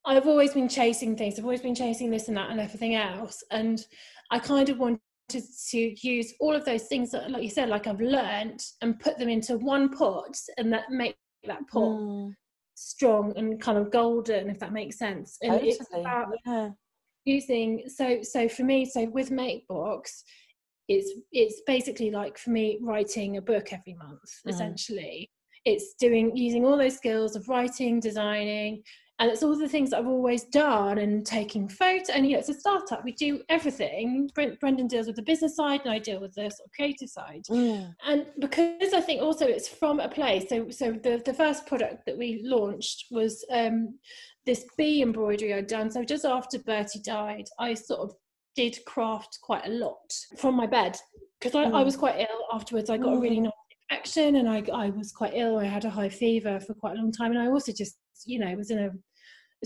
I've 0.07 0.27
always 0.27 0.55
been 0.55 0.69
chasing 0.69 1.15
things. 1.15 1.39
I've 1.39 1.45
always 1.45 1.61
been 1.61 1.75
chasing 1.75 2.11
this 2.11 2.29
and 2.29 2.37
that 2.39 2.51
and 2.51 2.61
everything 2.61 2.95
else. 2.95 3.45
And 3.51 3.85
I 4.31 4.39
kind 4.39 4.71
of 4.71 4.79
want 4.79 4.99
to, 5.29 5.41
to 5.71 6.09
use 6.09 6.35
all 6.41 6.55
of 6.55 6.65
those 6.65 6.85
things 6.85 7.11
that, 7.11 7.31
like 7.31 7.43
you 7.43 7.51
said, 7.51 7.69
like 7.69 7.87
I've 7.87 8.01
learned 8.01 8.63
and 8.81 8.99
put 9.01 9.19
them 9.19 9.29
into 9.29 9.59
one 9.59 9.89
pot 9.89 10.37
and 10.57 10.73
that 10.73 10.91
make 10.91 11.17
that 11.45 11.67
pot 11.69 11.83
mm. 11.83 12.33
strong 12.75 13.33
and 13.37 13.61
kind 13.61 13.79
of 13.79 13.91
golden, 13.91 14.49
if 14.51 14.59
that 14.61 14.73
makes 14.73 14.99
sense. 14.99 15.39
And 15.43 15.53
totally. 15.53 15.71
it's 15.71 15.87
about 15.93 16.29
yeah. 16.47 16.71
using 17.25 17.85
so 17.89 18.23
so 18.23 18.49
for 18.49 18.63
me, 18.63 18.85
so 18.85 19.07
with 19.07 19.31
MakeBox, 19.31 20.11
it's 20.89 21.13
it's 21.33 21.63
basically 21.67 22.11
like 22.11 22.39
for 22.39 22.51
me 22.51 22.79
writing 22.83 23.37
a 23.37 23.43
book 23.43 23.73
every 23.73 23.95
month, 23.95 24.21
mm. 24.47 24.51
essentially. 24.51 25.31
It's 25.65 25.95
doing 25.99 26.37
using 26.37 26.65
all 26.65 26.77
those 26.77 26.97
skills 26.97 27.35
of 27.35 27.49
writing, 27.49 27.99
designing, 27.99 28.85
and 29.19 29.31
it's 29.31 29.43
all 29.43 29.57
the 29.57 29.69
things 29.69 29.91
that 29.91 30.01
I've 30.01 30.07
always 30.07 30.45
done 30.45 30.99
and 30.99 31.25
taking 31.25 31.69
photos. 31.69 32.11
And 32.11 32.27
you 32.27 32.33
know, 32.33 32.39
it's 32.39 32.51
a 32.51 32.55
startup. 32.55 33.03
We 33.03 33.13
do 33.13 33.41
everything. 33.49 34.31
Brendan 34.35 34.89
deals 34.89 35.07
with 35.07 35.17
the 35.17 35.23
business 35.23 35.57
side, 35.57 35.81
and 35.85 35.91
I 35.91 35.99
deal 35.99 36.21
with 36.21 36.35
the 36.35 36.51
sort 36.51 36.67
of 36.67 36.73
creative 36.75 37.09
side. 37.09 37.45
Mm. 37.49 37.95
And 38.07 38.27
because 38.39 38.93
I 38.93 39.01
think 39.01 39.23
also 39.23 39.47
it's 39.47 39.69
from 39.69 40.01
a 40.01 40.09
place. 40.09 40.49
So, 40.51 40.69
so 40.71 40.93
the 40.93 41.23
the 41.25 41.33
first 41.33 41.67
product 41.67 42.05
that 42.07 42.19
we 42.19 42.43
launched 42.45 43.07
was 43.11 43.43
um, 43.51 43.99
this 44.45 44.67
bee 44.77 45.01
embroidery 45.01 45.55
I'd 45.55 45.67
done. 45.67 45.91
So 45.91 46.05
just 46.05 46.27
after 46.27 46.59
Bertie 46.59 47.01
died, 47.01 47.47
I 47.59 47.73
sort 47.73 48.01
of 48.01 48.15
did 48.55 48.79
craft 48.87 49.39
quite 49.43 49.67
a 49.67 49.71
lot 49.71 50.13
from 50.39 50.57
my 50.57 50.67
bed 50.67 50.97
because 51.41 51.55
I, 51.55 51.67
mm. 51.67 51.75
I, 51.75 51.83
was 51.83 51.97
quite 51.97 52.19
ill 52.19 52.47
afterwards. 52.53 52.91
I 52.91 52.97
got 52.97 53.15
mm. 53.15 53.17
a 53.17 53.21
really 53.21 53.39
mm. 53.39 53.45
nasty 53.45 53.77
infection, 53.91 54.37
and 54.37 54.49
I 54.49 54.63
I 54.75 54.91
was 54.91 55.11
quite 55.11 55.33
ill. 55.35 55.59
I 55.59 55.65
had 55.65 55.87
a 55.87 55.91
high 55.91 56.11
fever 56.11 56.61
for 56.61 56.75
quite 56.75 56.99
a 56.99 57.01
long 57.01 57.13
time, 57.13 57.31
and 57.31 57.41
I 57.41 57.47
also 57.47 57.73
just 57.73 57.97
you 58.27 58.39
know 58.39 58.55
was 58.55 58.71
in 58.71 58.79
a 58.79 58.91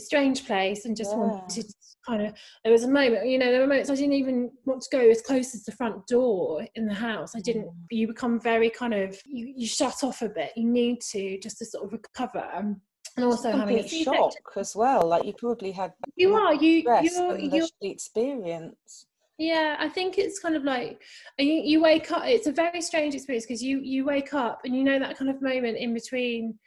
strange 0.01 0.47
place 0.47 0.85
and 0.85 0.97
just 0.97 1.11
yeah. 1.11 1.19
wanted 1.19 1.69
to 1.69 1.75
kind 2.07 2.23
of 2.23 2.35
there 2.65 2.73
was 2.73 2.85
a 2.85 2.91
moment 2.91 3.27
you 3.27 3.39
know 3.39 3.51
there 3.51 3.61
were 3.61 3.67
moments 3.67 3.91
i 3.91 3.95
didn't 3.95 4.15
even 4.15 4.51
want 4.65 4.81
to 4.81 4.89
go 4.91 5.11
as 5.11 5.21
close 5.21 5.55
as 5.55 5.65
the 5.65 5.73
front 5.73 6.07
door 6.07 6.67
in 6.75 6.87
the 6.87 6.95
house 6.95 7.37
i 7.37 7.41
didn't 7.41 7.67
mm. 7.67 7.75
you 7.91 8.07
become 8.07 8.41
very 8.41 8.71
kind 8.71 8.95
of 8.95 9.19
you, 9.27 9.53
you 9.57 9.67
shut 9.67 10.03
off 10.03 10.23
a 10.23 10.29
bit 10.29 10.51
you 10.57 10.67
need 10.67 11.01
to 11.01 11.39
just 11.41 11.59
to 11.59 11.65
sort 11.65 11.85
of 11.85 11.93
recover 11.93 12.49
and 12.55 12.77
also 13.19 13.53
having 13.53 13.79
a 13.79 13.87
shock 13.87 14.33
as 14.57 14.75
well 14.75 15.07
like 15.07 15.25
you 15.25 15.33
probably 15.35 15.73
had 15.73 15.93
you 16.17 16.35
are 16.35 16.55
you 16.55 16.83
you're, 17.03 17.39
you're 17.39 17.69
experience 17.83 19.07
yeah 19.39 19.77
i 19.79 19.89
think 19.89 20.17
it's 20.17 20.39
kind 20.39 20.57
of 20.57 20.65
like 20.65 21.03
you, 21.39 21.53
you 21.53 21.83
wake 21.83 22.11
up 22.13 22.23
it's 22.25 22.47
a 22.47 22.53
very 22.53 22.81
strange 22.81 23.15
experience 23.15 23.45
because 23.45 23.63
you 23.63 23.81
you 23.81 24.05
wake 24.05 24.33
up 24.33 24.61
and 24.65 24.75
you 24.75 24.85
know 24.85 24.99
that 24.99 25.19
kind 25.19 25.31
of 25.31 25.43
moment 25.43 25.77
in 25.77 25.93
between 25.93 26.59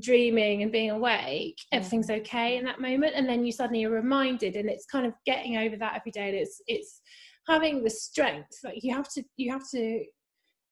dreaming 0.00 0.62
and 0.62 0.70
being 0.70 0.90
awake 0.90 1.56
everything's 1.72 2.10
okay 2.10 2.58
in 2.58 2.64
that 2.64 2.80
moment. 2.80 3.14
And 3.16 3.28
then 3.28 3.44
you 3.44 3.52
suddenly 3.52 3.84
are 3.84 3.90
reminded 3.90 4.56
and 4.56 4.68
it's 4.68 4.86
kind 4.86 5.06
of 5.06 5.14
getting 5.24 5.56
over 5.56 5.76
that 5.76 5.96
every 5.96 6.12
day 6.12 6.28
and 6.28 6.36
it's 6.36 6.60
it's 6.66 7.00
having 7.48 7.82
the 7.82 7.90
strength 7.90 8.58
like 8.62 8.82
you 8.82 8.94
have 8.94 9.08
to 9.14 9.22
you 9.36 9.50
have 9.50 9.68
to 9.70 10.04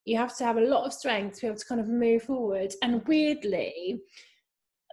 you 0.04 0.16
have 0.18 0.36
to 0.36 0.44
have 0.44 0.58
a 0.58 0.60
lot 0.60 0.84
of 0.84 0.92
strength 0.92 1.36
to 1.36 1.40
be 1.40 1.46
able 1.48 1.58
to 1.58 1.64
kind 1.66 1.80
of 1.80 1.88
move 1.88 2.22
forward. 2.22 2.72
And 2.82 3.06
weirdly 3.06 4.00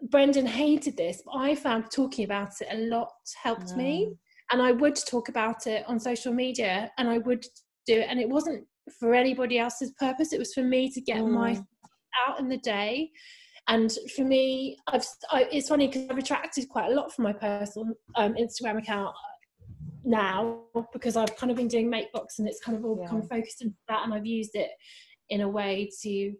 brendan 0.10 0.46
hated 0.46 0.98
this 0.98 1.22
but 1.24 1.38
i 1.38 1.56
found 1.56 1.86
talking 1.90 2.26
about 2.26 2.52
it 2.60 2.68
a 2.72 2.78
lot 2.88 3.10
helped 3.42 3.76
me. 3.76 4.14
And 4.52 4.62
i 4.62 4.72
would 4.72 4.96
talk 4.96 5.30
about 5.30 5.68
it 5.68 5.84
on 5.88 6.00
social 6.00 6.34
media 6.34 6.92
and 6.98 7.10
i 7.10 7.18
would 7.20 7.46
do 7.86 8.00
it 8.00 8.08
and 8.10 8.20
it 8.20 8.30
wasn't 8.30 8.66
for 9.00 9.14
anybody 9.14 9.60
else's 9.60 9.92
purpose. 9.92 10.34
It 10.34 10.40
was 10.40 10.54
for 10.54 10.64
me 10.64 10.90
to 10.92 11.02
get 11.02 11.22
mm. 11.22 11.32
my 11.32 11.64
out 12.28 12.40
in 12.40 12.50
the 12.50 12.58
day 12.58 13.12
and 13.68 13.92
for 14.16 14.24
me, 14.24 14.78
I've 14.88 15.06
I, 15.32 15.48
it's 15.52 15.70
funny 15.70 15.88
because 15.88 16.10
I've 16.10 16.18
retracted 16.18 16.68
quite 16.70 16.92
a 16.92 16.96
lot 16.96 17.14
from 17.14 17.24
my 17.24 17.34
personal 17.34 17.94
um, 18.16 18.34
Instagram 18.34 18.78
account 18.80 19.16
now 20.04 20.62
because 20.92 21.16
I've 21.16 21.36
kind 21.38 21.50
of 21.50 21.58
been 21.58 21.70
doing 21.70 21.90
MakeBox 21.90 22.40
and 22.40 22.48
it's 22.48 22.60
kind 22.60 22.78
of 22.78 22.84
all 22.84 22.98
yeah. 23.00 23.08
kind 23.08 23.24
of 23.24 23.30
focused 23.30 23.62
into 23.62 23.78
that, 23.88 24.04
and 24.04 24.14
I've 24.14 24.26
used 24.26 24.56
it 24.56 24.70
in 25.30 25.42
a 25.42 25.48
way 25.50 25.90
to 26.02 26.34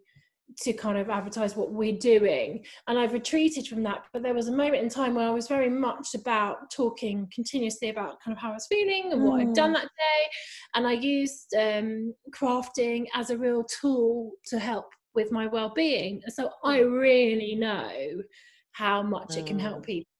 to 0.60 0.72
kind 0.72 0.98
of 0.98 1.08
advertise 1.08 1.56
what 1.56 1.72
we're 1.72 1.96
doing 1.98 2.62
and 2.86 2.98
i've 2.98 3.14
retreated 3.14 3.66
from 3.66 3.82
that 3.82 4.04
but 4.12 4.22
there 4.22 4.34
was 4.34 4.48
a 4.48 4.52
moment 4.52 4.82
in 4.82 4.88
time 4.88 5.14
where 5.14 5.26
i 5.26 5.30
was 5.30 5.48
very 5.48 5.70
much 5.70 6.14
about 6.14 6.70
talking 6.70 7.28
continuously 7.34 7.88
about 7.88 8.20
kind 8.22 8.36
of 8.36 8.40
how 8.40 8.50
i 8.50 8.52
was 8.52 8.66
feeling 8.66 9.10
and 9.10 9.24
what 9.24 9.40
i've 9.40 9.54
done 9.54 9.70
mm. 9.70 9.74
that 9.74 9.84
day 9.84 10.30
and 10.74 10.86
i 10.86 10.92
used 10.92 11.52
um, 11.58 12.14
crafting 12.30 13.06
as 13.14 13.30
a 13.30 13.38
real 13.38 13.64
tool 13.64 14.32
to 14.46 14.58
help 14.58 14.86
with 15.14 15.30
my 15.32 15.46
well-being 15.46 16.20
so 16.28 16.50
i 16.64 16.78
really 16.78 17.54
know 17.54 17.90
how 18.72 19.02
much 19.02 19.30
mm. 19.30 19.38
it 19.38 19.46
can 19.46 19.58
help 19.58 19.82
mm. 19.82 19.86
people 19.86 20.10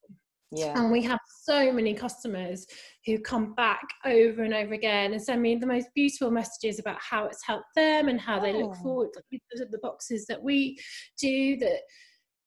Yeah. 0.56 0.78
And 0.78 0.92
we 0.92 1.02
have 1.02 1.18
so 1.42 1.72
many 1.72 1.94
customers 1.94 2.66
who 3.06 3.18
come 3.18 3.54
back 3.54 3.82
over 4.04 4.44
and 4.44 4.54
over 4.54 4.74
again 4.74 5.12
and 5.12 5.22
send 5.22 5.42
me 5.42 5.56
the 5.56 5.66
most 5.66 5.88
beautiful 5.94 6.30
messages 6.30 6.78
about 6.78 6.98
how 7.00 7.26
it's 7.26 7.44
helped 7.44 7.74
them 7.74 8.08
and 8.08 8.20
how 8.20 8.38
oh. 8.38 8.42
they 8.42 8.52
look 8.52 8.76
oh. 8.78 8.82
forward 8.82 9.08
to 9.14 9.64
the 9.70 9.78
boxes 9.82 10.26
that 10.26 10.40
we 10.40 10.78
do 11.20 11.56
that 11.56 11.80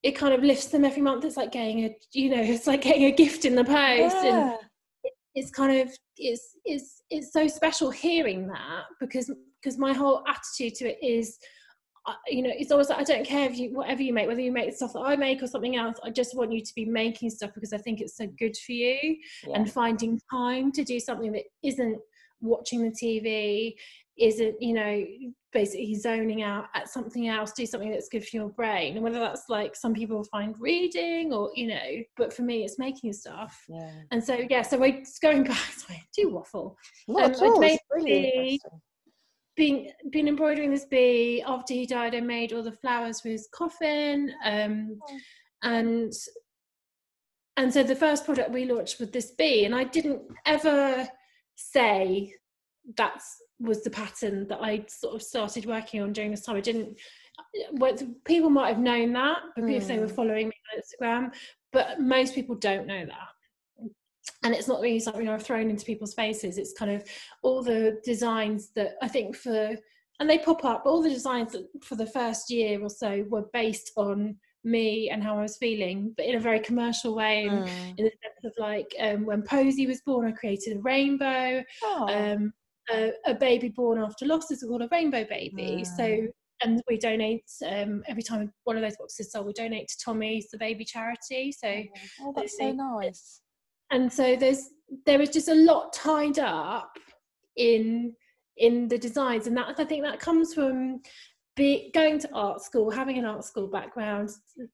it 0.03 0.11
kind 0.11 0.33
of 0.33 0.43
lifts 0.43 0.67
them 0.67 0.85
every 0.85 1.01
month. 1.01 1.25
It's 1.25 1.37
like 1.37 1.51
getting 1.51 1.85
a, 1.85 1.95
you 2.13 2.29
know, 2.29 2.41
it's 2.41 2.67
like 2.67 2.81
getting 2.81 3.05
a 3.05 3.11
gift 3.11 3.45
in 3.45 3.55
the 3.55 3.63
post, 3.63 4.15
yeah. 4.23 4.51
and 4.51 4.57
it's 5.35 5.51
kind 5.51 5.81
of 5.81 5.95
it's 6.17 6.55
it's 6.65 7.01
it's 7.09 7.33
so 7.33 7.47
special 7.47 7.91
hearing 7.91 8.47
that 8.47 8.83
because 8.99 9.31
because 9.61 9.77
my 9.77 9.93
whole 9.93 10.23
attitude 10.27 10.75
to 10.75 10.89
it 10.89 10.97
is 11.05 11.37
you 12.27 12.41
know 12.41 12.51
it's 12.53 12.71
always 12.71 12.89
like 12.89 12.99
i 12.99 13.03
don't 13.03 13.25
care 13.25 13.49
if 13.49 13.57
you 13.57 13.69
whatever 13.73 14.01
you 14.01 14.13
make 14.13 14.27
whether 14.27 14.41
you 14.41 14.51
make 14.51 14.73
stuff 14.73 14.93
that 14.93 14.99
i 14.99 15.15
make 15.15 15.41
or 15.41 15.47
something 15.47 15.75
else 15.75 15.97
i 16.03 16.09
just 16.09 16.35
want 16.35 16.51
you 16.51 16.61
to 16.61 16.73
be 16.75 16.85
making 16.85 17.29
stuff 17.29 17.51
because 17.53 17.73
i 17.73 17.77
think 17.77 17.99
it's 17.99 18.15
so 18.15 18.27
good 18.39 18.55
for 18.65 18.71
you 18.71 19.17
yeah. 19.45 19.55
and 19.55 19.71
finding 19.71 20.19
time 20.31 20.71
to 20.71 20.83
do 20.83 20.99
something 20.99 21.31
that 21.31 21.43
isn't 21.63 21.97
watching 22.41 22.83
the 22.83 22.91
tv 22.91 23.73
isn't 24.19 24.55
you 24.61 24.73
know 24.73 25.05
basically 25.53 25.95
zoning 25.95 26.43
out 26.43 26.65
at 26.75 26.89
something 26.89 27.27
else 27.27 27.51
do 27.51 27.65
something 27.65 27.91
that's 27.91 28.09
good 28.09 28.25
for 28.25 28.35
your 28.35 28.49
brain 28.49 28.95
and 28.95 29.03
whether 29.03 29.19
that's 29.19 29.43
like 29.49 29.75
some 29.75 29.93
people 29.93 30.23
find 30.25 30.55
reading 30.59 31.33
or 31.33 31.49
you 31.55 31.67
know 31.67 32.03
but 32.15 32.33
for 32.33 32.43
me 32.43 32.63
it's 32.63 32.77
making 32.77 33.13
stuff 33.13 33.63
yeah. 33.67 33.91
and 34.11 34.23
so 34.23 34.39
yeah 34.49 34.61
so 34.61 34.77
we're 34.77 35.01
going 35.21 35.43
back 35.43 35.57
sorry, 35.73 35.99
I 35.99 36.03
do 36.15 36.29
waffle 36.29 36.77
Not 37.07 37.23
um, 37.23 37.31
at 37.31 37.41
all. 37.41 37.59
Been 39.57 39.89
been 40.11 40.27
embroidering 40.27 40.71
this 40.71 40.85
bee 40.85 41.43
after 41.45 41.73
he 41.73 41.85
died 41.85 42.15
i 42.15 42.21
made 42.21 42.53
all 42.53 42.63
the 42.63 42.71
flowers 42.71 43.19
for 43.19 43.29
his 43.29 43.49
coffin 43.53 44.31
um, 44.45 44.99
oh. 45.09 45.17
and 45.63 46.13
and 47.57 47.73
so 47.73 47.83
the 47.83 47.95
first 47.95 48.23
product 48.23 48.51
we 48.51 48.65
launched 48.65 48.99
with 48.99 49.11
this 49.11 49.31
bee 49.31 49.65
and 49.65 49.75
i 49.75 49.83
didn't 49.83 50.21
ever 50.45 51.07
say 51.55 52.33
that's 52.95 53.41
was 53.59 53.83
the 53.83 53.89
pattern 53.89 54.47
that 54.47 54.59
I 54.61 54.85
sort 54.87 55.15
of 55.15 55.23
started 55.23 55.65
working 55.65 56.01
on 56.01 56.13
during 56.13 56.31
this 56.31 56.43
time. 56.43 56.55
I 56.55 56.61
didn't. 56.61 56.97
People 58.25 58.49
might 58.49 58.69
have 58.69 58.79
known 58.79 59.13
that 59.13 59.37
mm. 59.57 59.87
they 59.87 59.99
were 59.99 60.07
hmm. 60.07 60.13
following 60.13 60.47
me 60.47 60.53
on 60.73 60.81
Instagram, 60.81 61.33
but 61.71 61.99
most 61.99 62.33
people 62.33 62.55
don't 62.55 62.87
know 62.87 63.05
that. 63.05 63.27
And 64.47 64.55
it's 64.55 64.69
not 64.69 64.79
really 64.79 65.01
something 65.01 65.27
I've 65.27 65.43
thrown 65.43 65.69
into 65.69 65.83
people's 65.83 66.13
faces. 66.13 66.57
It's 66.57 66.71
kind 66.71 66.89
of 66.89 67.03
all 67.41 67.61
the 67.61 67.99
designs 68.05 68.69
that 68.75 68.95
I 69.01 69.09
think 69.09 69.35
for, 69.35 69.75
and 70.21 70.29
they 70.29 70.37
pop 70.37 70.63
up. 70.63 70.83
All 70.85 71.01
the 71.01 71.09
designs 71.09 71.53
for 71.83 71.95
the 71.95 72.07
first 72.07 72.49
year 72.49 72.81
or 72.81 72.89
so 72.89 73.25
were 73.27 73.49
based 73.51 73.91
on 73.97 74.37
me 74.63 75.09
and 75.09 75.21
how 75.21 75.37
I 75.37 75.41
was 75.41 75.57
feeling, 75.57 76.13
but 76.15 76.25
in 76.25 76.35
a 76.35 76.39
very 76.39 76.61
commercial 76.61 77.13
way. 77.13 77.49
Mm. 77.49 77.67
In 77.97 78.05
the 78.05 78.11
sense 78.23 78.45
of 78.45 78.53
like 78.57 78.87
um, 79.01 79.25
when 79.25 79.41
Posy 79.41 79.85
was 79.85 79.99
born, 80.05 80.25
I 80.25 80.31
created 80.31 80.77
a 80.77 80.79
rainbow. 80.79 81.61
Oh. 81.83 82.07
Um, 82.07 82.53
a, 82.89 83.11
a 83.25 83.33
baby 83.33 83.67
born 83.67 83.99
after 83.99 84.25
loss 84.25 84.49
is 84.49 84.63
called 84.63 84.81
a 84.81 84.87
rainbow 84.93 85.25
baby. 85.25 85.83
Mm. 85.83 85.97
So 85.97 86.27
and 86.63 86.81
we 86.87 86.97
donate 86.97 87.51
um, 87.69 88.01
every 88.07 88.23
time 88.23 88.53
one 88.63 88.77
of 88.77 88.81
those 88.81 88.95
boxes 88.95 89.29
sold. 89.29 89.45
We 89.45 89.51
donate 89.51 89.89
to 89.89 89.97
Tommy's 90.05 90.47
the 90.49 90.57
baby 90.57 90.85
charity. 90.85 91.51
So 91.51 91.83
oh 92.21 92.33
that's 92.33 92.57
so 92.57 92.71
nice. 92.71 93.41
And 93.91 94.11
so 94.11 94.35
there's 94.35 94.69
there 95.05 95.21
is 95.21 95.29
just 95.29 95.49
a 95.49 95.55
lot 95.55 95.93
tied 95.93 96.39
up 96.39 96.97
in 97.55 98.13
in 98.57 98.87
the 98.87 98.97
designs, 98.97 99.47
and 99.47 99.55
that 99.57 99.79
I 99.79 99.85
think 99.85 100.03
that 100.03 100.19
comes 100.19 100.53
from 100.53 101.01
be, 101.57 101.91
going 101.93 102.19
to 102.19 102.29
art 102.33 102.61
school, 102.61 102.89
having 102.89 103.17
an 103.17 103.25
art 103.25 103.43
school 103.43 103.67
background, 103.67 104.29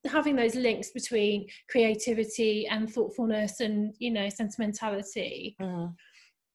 having 0.05 0.35
those 0.35 0.53
links 0.53 0.91
between 0.91 1.47
creativity 1.69 2.67
and 2.67 2.93
thoughtfulness 2.93 3.61
and 3.61 3.95
you 3.99 4.11
know 4.11 4.29
sentimentality. 4.29 5.55
Mm. 5.61 5.93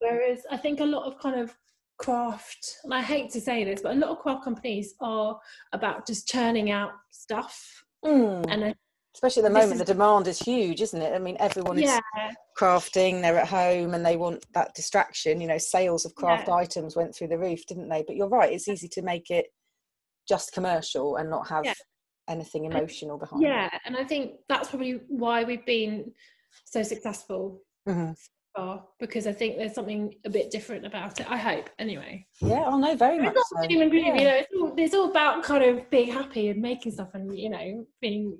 Whereas 0.01 0.41
I 0.51 0.57
think 0.57 0.81
a 0.81 0.85
lot 0.85 1.07
of 1.07 1.19
kind 1.19 1.41
of 1.41 1.57
craft, 1.99 2.79
and 2.85 2.95
I 2.95 3.03
hate 3.03 3.31
to 3.31 3.41
say 3.41 3.65
this, 3.65 3.81
but 3.83 3.97
a 3.97 3.99
lot 3.99 4.11
of 4.11 4.19
craft 4.19 4.45
companies 4.45 4.95
are 5.01 5.39
about 5.73 6.07
just 6.07 6.29
churning 6.29 6.71
out 6.71 6.93
stuff. 7.11 7.85
Mm. 8.05 8.45
And 8.49 8.65
I, 8.67 8.75
especially 9.19 9.43
at 9.43 9.49
the 9.49 9.59
moment, 9.59 9.73
is, 9.73 9.79
the 9.81 9.85
demand 9.85 10.29
is 10.29 10.39
huge, 10.39 10.81
isn't 10.81 11.03
it? 11.03 11.13
I 11.13 11.19
mean, 11.19 11.37
everyone 11.41 11.77
yeah. 11.77 11.97
is 11.97 12.37
crafting, 12.57 13.21
they're 13.21 13.37
at 13.37 13.49
home 13.49 13.95
and 13.95 14.07
they 14.07 14.17
want 14.17 14.47
that 14.55 14.73
distraction. 14.77 15.41
You 15.41 15.49
know, 15.49 15.59
sales 15.59 16.07
of 16.07 16.15
craft 16.15 16.47
yeah. 16.47 16.55
items 16.55 16.95
went 16.95 17.17
through 17.17 17.29
the 17.29 17.39
roof, 17.39 17.67
didn't 17.67 17.89
they? 17.89 18.05
But 18.07 18.15
you're 18.15 18.29
right, 18.29 18.53
it's 18.53 18.69
easy 18.69 18.87
to 18.87 19.03
make 19.03 19.29
it 19.31 19.47
just 20.29 20.53
commercial 20.53 21.17
and 21.17 21.29
not 21.29 21.49
have 21.49 21.65
yeah. 21.65 21.75
anything 22.29 22.67
emotional 22.67 23.19
behind 23.19 23.43
yeah, 23.43 23.67
it. 23.67 23.73
Yeah, 23.73 23.79
and 23.87 23.97
I 23.97 24.05
think 24.05 24.35
that's 24.49 24.69
probably 24.69 25.01
why 25.09 25.43
we've 25.43 25.67
been 25.67 26.13
so 26.65 26.85
successful. 26.85 27.61
Mm-hmm 27.89 28.13
because 28.99 29.27
I 29.27 29.33
think 29.33 29.57
there's 29.57 29.75
something 29.75 30.15
a 30.25 30.31
bit 30.31 30.51
different 30.51 30.85
about 30.85 31.21
it. 31.21 31.31
I 31.31 31.37
hope, 31.37 31.71
anyway. 31.79 32.27
Yeah, 32.41 32.65
I 32.65 32.79
know 32.79 32.97
very 32.97 33.19
much. 33.19 33.35
So. 33.35 33.63
yeah. 33.69 34.19
you 34.19 34.25
know, 34.25 34.35
it's 34.35 34.49
all, 34.59 34.75
it's 34.77 34.95
all 34.95 35.11
about 35.11 35.43
kind 35.45 35.65
of 35.65 35.89
being 35.91 36.13
happy 36.13 36.49
and 36.49 36.61
making 36.61 36.93
stuff, 36.93 37.11
and 37.15 37.37
you 37.37 37.51
know, 37.51 37.87
being 38.01 38.37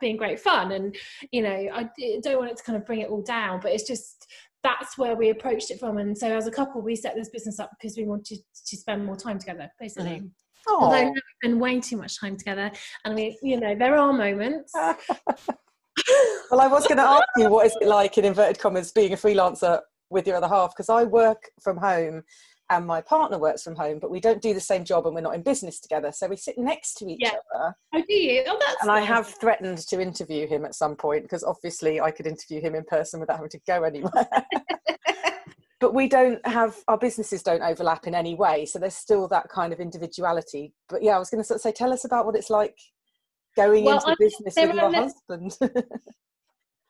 being 0.00 0.16
great 0.16 0.40
fun. 0.40 0.72
And 0.72 0.96
you 1.30 1.42
know, 1.42 1.68
I 1.72 1.88
don't 2.22 2.38
want 2.38 2.50
it 2.50 2.56
to 2.56 2.62
kind 2.62 2.76
of 2.76 2.86
bring 2.86 3.00
it 3.00 3.10
all 3.10 3.22
down, 3.22 3.60
but 3.60 3.72
it's 3.72 3.86
just 3.86 4.26
that's 4.62 4.96
where 4.96 5.16
we 5.16 5.30
approached 5.30 5.70
it 5.70 5.78
from. 5.78 5.98
And 5.98 6.16
so, 6.16 6.34
as 6.34 6.46
a 6.46 6.50
couple, 6.50 6.80
we 6.80 6.96
set 6.96 7.14
this 7.14 7.28
business 7.28 7.58
up 7.60 7.70
because 7.78 7.96
we 7.96 8.04
wanted 8.04 8.38
to 8.66 8.76
spend 8.76 9.04
more 9.04 9.16
time 9.16 9.38
together, 9.38 9.70
basically. 9.78 10.20
Mm-hmm. 10.20 10.26
Although 10.68 11.10
we 11.10 11.20
spend 11.42 11.60
way 11.60 11.80
too 11.80 11.96
much 11.96 12.20
time 12.20 12.36
together, 12.36 12.70
and 13.04 13.14
we, 13.14 13.38
you 13.42 13.58
know, 13.58 13.74
there 13.74 13.96
are 13.96 14.12
moments 14.12 14.72
well, 16.50 16.60
I 16.60 16.66
was 16.66 16.86
going 16.86 16.98
to 16.98 17.04
ask 17.04 17.24
you 17.36 17.48
what 17.48 17.66
is 17.66 17.76
it 17.80 17.88
like 17.88 18.18
in 18.18 18.24
inverted 18.24 18.58
commas 18.58 18.92
being 18.92 19.12
a 19.12 19.16
freelancer 19.16 19.80
with 20.10 20.26
your 20.26 20.36
other 20.36 20.48
half 20.48 20.70
because 20.70 20.88
I 20.88 21.04
work 21.04 21.50
from 21.62 21.76
home 21.76 22.22
and 22.70 22.86
my 22.86 23.00
partner 23.00 23.38
works 23.38 23.62
from 23.62 23.76
home, 23.76 23.98
but 23.98 24.10
we 24.10 24.20
don't 24.20 24.40
do 24.40 24.54
the 24.54 24.60
same 24.60 24.84
job 24.84 25.06
and 25.06 25.14
we're 25.14 25.20
not 25.20 25.34
in 25.34 25.42
business 25.42 25.78
together. 25.78 26.10
So 26.12 26.26
we 26.28 26.36
sit 26.36 26.56
next 26.56 26.94
to 26.94 27.06
each 27.06 27.20
yeah. 27.20 27.32
other. 27.54 27.74
Oh, 27.94 28.02
do 28.08 28.14
you? 28.14 28.44
Oh, 28.46 28.56
that's 28.58 28.82
and 28.82 28.88
nice. 28.88 29.02
I 29.02 29.04
have 29.04 29.26
threatened 29.40 29.78
to 29.78 30.00
interview 30.00 30.46
him 30.46 30.64
at 30.64 30.74
some 30.74 30.96
point 30.96 31.22
because 31.22 31.44
obviously 31.44 32.00
I 32.00 32.10
could 32.10 32.26
interview 32.26 32.60
him 32.60 32.74
in 32.74 32.84
person 32.84 33.20
without 33.20 33.36
having 33.36 33.50
to 33.50 33.60
go 33.66 33.82
anywhere. 33.82 34.26
but 35.80 35.94
we 35.94 36.08
don't 36.08 36.44
have 36.46 36.76
our 36.88 36.96
businesses 36.96 37.42
don't 37.42 37.62
overlap 37.62 38.06
in 38.06 38.14
any 38.14 38.34
way, 38.34 38.64
so 38.64 38.78
there's 38.78 38.94
still 38.94 39.28
that 39.28 39.48
kind 39.48 39.72
of 39.72 39.80
individuality. 39.80 40.72
But 40.88 41.02
yeah, 41.02 41.16
I 41.16 41.18
was 41.18 41.28
going 41.28 41.42
to 41.42 41.46
sort 41.46 41.56
of 41.56 41.62
say, 41.62 41.72
tell 41.72 41.92
us 41.92 42.04
about 42.04 42.24
what 42.24 42.36
it's 42.36 42.50
like 42.50 42.78
going 43.56 43.84
well, 43.84 43.96
into 43.96 44.08
I 44.08 44.14
business 44.18 44.54
with 44.56 44.74
your 44.74 44.94
husband. 44.94 45.56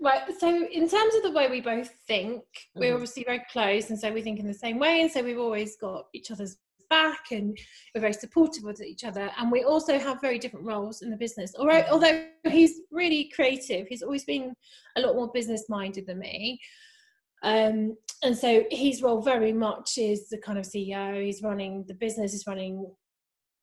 right. 0.00 0.22
So, 0.38 0.66
in 0.66 0.88
terms 0.88 1.14
of 1.14 1.22
the 1.22 1.32
way 1.32 1.48
we 1.48 1.60
both 1.60 1.90
think, 2.06 2.42
we're 2.74 2.94
obviously 2.94 3.24
very 3.24 3.42
close, 3.50 3.90
and 3.90 3.98
so 3.98 4.12
we 4.12 4.22
think 4.22 4.38
in 4.40 4.46
the 4.46 4.54
same 4.54 4.78
way, 4.78 5.02
and 5.02 5.10
so 5.10 5.22
we've 5.22 5.38
always 5.38 5.76
got 5.76 6.06
each 6.14 6.30
other's 6.30 6.56
back, 6.92 7.30
and 7.30 7.56
we're 7.94 8.02
very 8.02 8.12
supportive 8.12 8.64
of 8.66 8.80
each 8.80 9.04
other. 9.04 9.30
And 9.38 9.50
we 9.50 9.64
also 9.64 9.98
have 9.98 10.20
very 10.20 10.38
different 10.38 10.66
roles 10.66 11.02
in 11.02 11.10
the 11.10 11.16
business. 11.16 11.54
Although, 11.58 11.82
mm-hmm. 11.82 11.92
although 11.92 12.24
he's 12.50 12.80
really 12.90 13.30
creative, 13.34 13.86
he's 13.88 14.02
always 14.02 14.24
been 14.24 14.54
a 14.96 15.00
lot 15.00 15.16
more 15.16 15.30
business 15.32 15.64
minded 15.68 16.06
than 16.06 16.18
me. 16.18 16.60
Um, 17.42 17.96
and 18.22 18.36
so 18.36 18.64
his 18.70 19.02
role 19.02 19.20
very 19.20 19.52
much 19.52 19.98
is 19.98 20.28
the 20.28 20.38
kind 20.38 20.58
of 20.58 20.64
CEO. 20.64 21.24
He's 21.24 21.42
running 21.42 21.84
the 21.88 21.94
business. 21.94 22.32
He's 22.32 22.46
running 22.46 22.86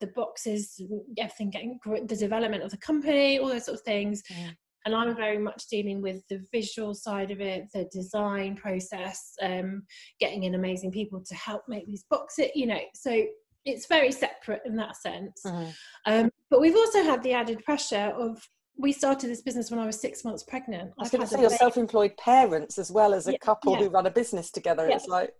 the 0.00 0.08
boxes, 0.08 0.80
everything 1.18 1.50
getting 1.50 1.78
the 1.84 2.16
development 2.16 2.62
of 2.62 2.70
the 2.70 2.76
company, 2.78 3.38
all 3.38 3.48
those 3.48 3.66
sort 3.66 3.78
of 3.78 3.84
things. 3.84 4.22
Yeah. 4.28 4.50
And 4.86 4.94
I'm 4.94 5.14
very 5.14 5.36
much 5.38 5.66
dealing 5.66 6.00
with 6.00 6.26
the 6.30 6.42
visual 6.50 6.94
side 6.94 7.30
of 7.30 7.40
it, 7.40 7.66
the 7.74 7.86
design 7.92 8.56
process, 8.56 9.34
um, 9.42 9.82
getting 10.18 10.44
in 10.44 10.54
amazing 10.54 10.90
people 10.90 11.22
to 11.26 11.34
help 11.34 11.62
make 11.68 11.86
these 11.86 12.04
boxes, 12.08 12.46
you 12.54 12.66
know. 12.66 12.80
So 12.94 13.24
it's 13.66 13.86
very 13.86 14.10
separate 14.10 14.62
in 14.64 14.76
that 14.76 14.96
sense. 14.96 15.42
Mm-hmm. 15.46 15.70
Um, 16.06 16.30
but 16.48 16.62
we've 16.62 16.76
also 16.76 17.02
had 17.02 17.22
the 17.22 17.34
added 17.34 17.62
pressure 17.62 18.14
of 18.16 18.42
we 18.78 18.92
started 18.92 19.28
this 19.28 19.42
business 19.42 19.70
when 19.70 19.78
I 19.78 19.84
was 19.84 20.00
six 20.00 20.24
months 20.24 20.42
pregnant. 20.42 20.92
I 20.98 21.02
was 21.02 21.10
going 21.10 21.20
to 21.20 21.26
say 21.26 21.40
you're 21.42 21.50
self-employed 21.50 22.16
parents 22.16 22.78
as 22.78 22.90
well 22.90 23.12
as 23.12 23.28
a 23.28 23.32
yeah, 23.32 23.38
couple 23.42 23.74
yeah. 23.74 23.80
who 23.80 23.88
run 23.90 24.06
a 24.06 24.10
business 24.10 24.50
together. 24.50 24.88
Yeah. 24.88 24.96
It's 24.96 25.06
like 25.06 25.34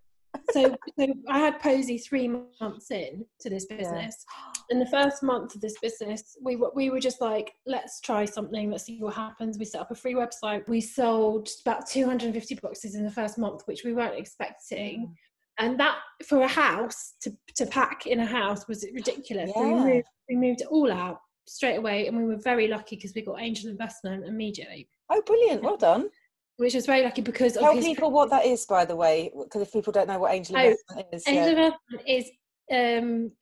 so, 0.52 0.76
so 0.98 1.06
I 1.28 1.38
had 1.38 1.60
Posy 1.60 1.98
three 1.98 2.28
months 2.28 2.90
in 2.90 3.24
to 3.40 3.50
this 3.50 3.66
business. 3.66 4.24
Yeah. 4.28 4.52
In 4.70 4.78
the 4.78 4.86
first 4.86 5.22
month 5.22 5.54
of 5.54 5.60
this 5.60 5.76
business, 5.80 6.36
we 6.42 6.56
were, 6.56 6.70
we 6.74 6.90
were 6.90 7.00
just 7.00 7.20
like, 7.20 7.52
let's 7.66 8.00
try 8.00 8.24
something, 8.24 8.70
let's 8.70 8.84
see 8.84 8.98
what 8.98 9.14
happens. 9.14 9.58
We 9.58 9.64
set 9.64 9.80
up 9.80 9.90
a 9.90 9.94
free 9.94 10.14
website. 10.14 10.68
We 10.68 10.80
sold 10.80 11.48
about 11.64 11.88
250 11.88 12.54
boxes 12.56 12.94
in 12.94 13.04
the 13.04 13.10
first 13.10 13.38
month, 13.38 13.62
which 13.66 13.84
we 13.84 13.92
weren't 13.92 14.18
expecting. 14.18 15.08
Mm. 15.08 15.14
And 15.58 15.80
that 15.80 15.98
for 16.26 16.42
a 16.42 16.48
house 16.48 17.14
to, 17.22 17.36
to 17.56 17.66
pack 17.66 18.06
in 18.06 18.20
a 18.20 18.26
house 18.26 18.66
was 18.66 18.86
ridiculous. 18.94 19.50
Yeah. 19.54 19.62
So 19.62 19.68
we, 19.68 19.92
moved, 19.92 20.06
we 20.28 20.36
moved 20.36 20.60
it 20.62 20.68
all 20.68 20.90
out 20.90 21.20
straight 21.46 21.76
away, 21.76 22.06
and 22.06 22.16
we 22.16 22.24
were 22.24 22.40
very 22.40 22.68
lucky 22.68 22.96
because 22.96 23.12
we 23.14 23.22
got 23.22 23.40
angel 23.40 23.70
investment 23.70 24.24
immediately. 24.24 24.88
Oh, 25.10 25.20
brilliant! 25.26 25.62
Well 25.62 25.76
done 25.76 26.08
which 26.60 26.74
is 26.74 26.84
very 26.84 27.02
lucky 27.02 27.22
because 27.22 27.54
tell 27.54 27.74
people 27.80 28.10
what 28.10 28.28
that 28.28 28.44
is, 28.44 28.66
by 28.66 28.84
the 28.84 28.94
way, 28.94 29.32
because 29.44 29.62
if 29.62 29.72
people 29.72 29.94
don't 29.94 30.06
know 30.06 30.18
what 30.18 30.34
angel 30.34 30.58
oh, 30.58 30.60
investment 30.60 31.06
is, 31.10 31.24
angel 31.26 31.44
yeah. 31.44 31.50
investment 31.50 32.02
is. 32.06 32.30
Um, 32.72 33.32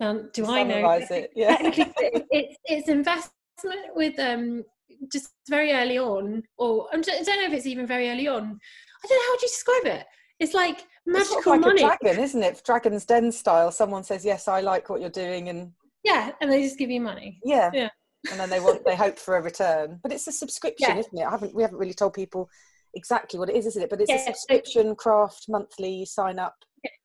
um, 0.00 0.30
do 0.32 0.46
I 0.46 0.62
know? 0.62 0.90
It, 0.90 1.32
yeah. 1.36 1.58
it's, 1.60 2.56
it's 2.64 2.88
investment 2.88 3.94
with 3.94 4.18
um, 4.18 4.64
just 5.12 5.32
very 5.50 5.72
early 5.72 5.98
on, 5.98 6.42
or 6.56 6.88
I 6.90 6.98
don't 6.98 7.26
know 7.26 7.46
if 7.46 7.52
it's 7.52 7.66
even 7.66 7.86
very 7.86 8.08
early 8.08 8.26
on. 8.26 8.42
I 8.44 9.06
don't 9.06 9.18
know 9.18 9.32
how 9.32 9.36
do 9.36 9.42
you 9.42 9.48
describe 9.48 9.86
it. 10.00 10.06
It's 10.40 10.54
like 10.54 10.86
magical 11.04 11.36
it's 11.36 11.46
like 11.46 11.60
money. 11.60 11.82
a 11.82 11.86
dragon, 11.86 12.24
isn't 12.24 12.42
it? 12.42 12.62
Dragon's 12.64 13.04
Den 13.04 13.32
style. 13.32 13.70
Someone 13.70 14.02
says, 14.02 14.24
"Yes, 14.24 14.48
I 14.48 14.62
like 14.62 14.88
what 14.88 15.02
you're 15.02 15.10
doing," 15.10 15.50
and 15.50 15.72
yeah, 16.04 16.30
and 16.40 16.50
they 16.50 16.62
just 16.62 16.78
give 16.78 16.90
you 16.90 17.02
money. 17.02 17.38
Yeah, 17.44 17.70
yeah. 17.74 17.90
And 18.30 18.40
then 18.40 18.50
they 18.50 18.60
want 18.60 18.84
they 18.84 18.96
hope 18.96 19.18
for 19.18 19.36
a 19.36 19.42
return, 19.42 20.00
but 20.02 20.12
it's 20.12 20.26
a 20.26 20.32
subscription, 20.32 20.90
yeah. 20.90 20.98
isn't 20.98 21.18
it? 21.18 21.24
I 21.24 21.30
haven't 21.30 21.54
we 21.54 21.62
haven't 21.62 21.78
really 21.78 21.94
told 21.94 22.14
people 22.14 22.48
exactly 22.94 23.38
what 23.38 23.50
it 23.50 23.56
is, 23.56 23.66
isn't 23.66 23.82
it? 23.82 23.90
But 23.90 24.00
it's 24.00 24.10
yeah, 24.10 24.16
a 24.16 24.24
subscription 24.24 24.88
so, 24.88 24.94
craft 24.94 25.46
monthly 25.48 26.04
sign 26.04 26.38
up. 26.38 26.56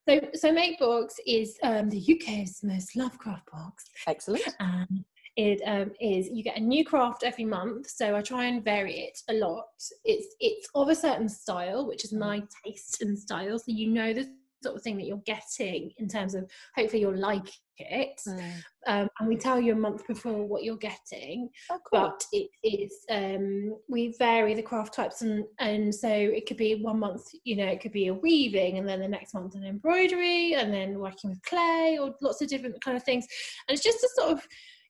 So, 0.07 0.19
so 0.34 0.53
Makebox 0.53 1.13
is 1.27 1.57
um, 1.63 1.89
the 1.89 1.99
UK's 1.99 2.62
most 2.63 2.95
loved 2.95 3.19
craft 3.19 3.49
box. 3.51 3.86
Excellent. 4.07 4.47
Um, 4.60 5.05
it 5.38 5.62
um, 5.65 5.91
is 6.01 6.29
you 6.29 6.43
get 6.43 6.57
a 6.57 6.62
new 6.62 6.84
craft 6.84 7.23
every 7.23 7.45
month 7.45 7.89
so 7.89 8.15
i 8.15 8.21
try 8.21 8.45
and 8.45 8.65
vary 8.65 8.99
it 8.99 9.17
a 9.29 9.34
lot 9.34 9.65
it's 10.03 10.36
it's 10.41 10.67
of 10.75 10.89
a 10.89 10.95
certain 10.95 11.29
style 11.29 11.88
which 11.88 12.03
is 12.03 12.12
my 12.12 12.43
taste 12.65 13.01
and 13.01 13.17
style 13.17 13.57
so 13.57 13.65
you 13.67 13.88
know 13.88 14.13
the 14.13 14.29
sort 14.63 14.76
of 14.76 14.82
thing 14.82 14.97
that 14.97 15.06
you're 15.06 15.21
getting 15.26 15.91
in 15.97 16.08
terms 16.08 16.36
of 16.36 16.50
hopefully 16.76 17.02
you'll 17.02 17.17
like 17.17 17.50
it 17.78 18.21
mm. 18.28 18.54
um, 18.88 19.08
and 19.19 19.28
we 19.28 19.36
tell 19.36 19.60
you 19.60 19.74
a 19.74 19.76
month 19.76 20.06
before 20.08 20.45
what 20.45 20.63
you're 20.63 20.78
getting 20.78 21.50
oh, 21.71 21.80
cool. 21.89 22.02
but 22.02 22.24
it 22.32 22.50
is 22.63 22.93
um, 23.10 23.76
we 23.89 24.13
vary 24.19 24.54
the 24.54 24.62
craft 24.62 24.93
types 24.93 25.21
and 25.21 25.43
and 25.60 25.93
so 25.93 26.10
it 26.10 26.45
could 26.45 26.58
be 26.58 26.76
one 26.76 27.00
month 27.00 27.24
you 27.43 27.56
know 27.56 27.65
it 27.65 27.82
could 27.82 27.91
be 27.91 28.08
a 28.08 28.13
weaving 28.13 28.78
and 28.78 28.88
then 28.88 29.00
the 29.00 29.08
next 29.08 29.34
month 29.34 29.56
an 29.56 29.65
embroidery 29.65 30.54
and 30.54 30.74
then 30.74 31.00
working 31.00 31.30
with 31.30 31.41
clay 31.43 31.97
or 32.00 32.13
lots 32.21 32.41
of 32.41 32.47
different 32.47 32.80
kind 32.84 32.97
of 32.97 33.04
things 33.04 33.26
and 33.67 33.76
it's 33.76 33.84
just 33.84 34.00
to 34.00 34.10
sort 34.15 34.32
of 34.32 34.45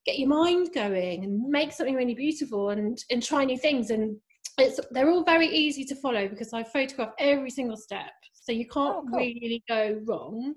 get 0.05 0.17
your 0.17 0.29
mind 0.29 0.69
going 0.73 1.23
and 1.23 1.47
make 1.47 1.71
something 1.71 1.95
really 1.95 2.15
beautiful 2.15 2.71
and 2.71 3.03
and 3.10 3.23
try 3.23 3.45
new 3.45 3.57
things 3.57 3.89
and 3.89 4.17
it's 4.57 4.79
they're 4.91 5.10
all 5.10 5.23
very 5.23 5.47
easy 5.47 5.84
to 5.86 5.95
follow 5.95 6.27
because 6.27 6.53
I 6.53 6.63
photograph 6.63 7.13
every 7.19 7.49
single 7.49 7.77
step 7.77 8.12
so 8.41 8.51
you 8.51 8.67
can't 8.67 8.97
oh, 8.97 9.06
cool. 9.10 9.19
really 9.19 9.63
go 9.67 10.01
wrong. 10.06 10.56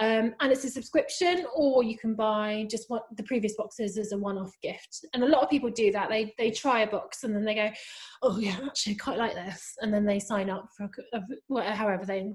Um, 0.00 0.34
and 0.40 0.50
it's 0.50 0.64
a 0.64 0.70
subscription 0.70 1.46
or 1.54 1.84
you 1.84 1.96
can 1.96 2.14
buy 2.14 2.66
just 2.68 2.90
what 2.90 3.04
the 3.16 3.22
previous 3.22 3.54
boxes 3.54 3.96
as 3.96 4.10
a 4.10 4.18
one-off 4.18 4.52
gift. 4.60 5.04
And 5.14 5.22
a 5.22 5.28
lot 5.28 5.42
of 5.42 5.50
people 5.50 5.70
do 5.70 5.92
that. 5.92 6.08
They 6.08 6.34
they 6.36 6.50
try 6.50 6.80
a 6.80 6.90
box 6.90 7.22
and 7.22 7.34
then 7.34 7.44
they 7.44 7.54
go 7.54 7.70
oh 8.22 8.38
yeah 8.38 8.58
actually 8.66 8.96
I 8.96 8.98
quite 8.98 9.18
like 9.18 9.34
this. 9.34 9.74
And 9.80 9.94
then 9.94 10.04
they 10.04 10.18
sign 10.18 10.50
up 10.50 10.68
for 10.76 10.90
however 11.74 12.04
they 12.04 12.32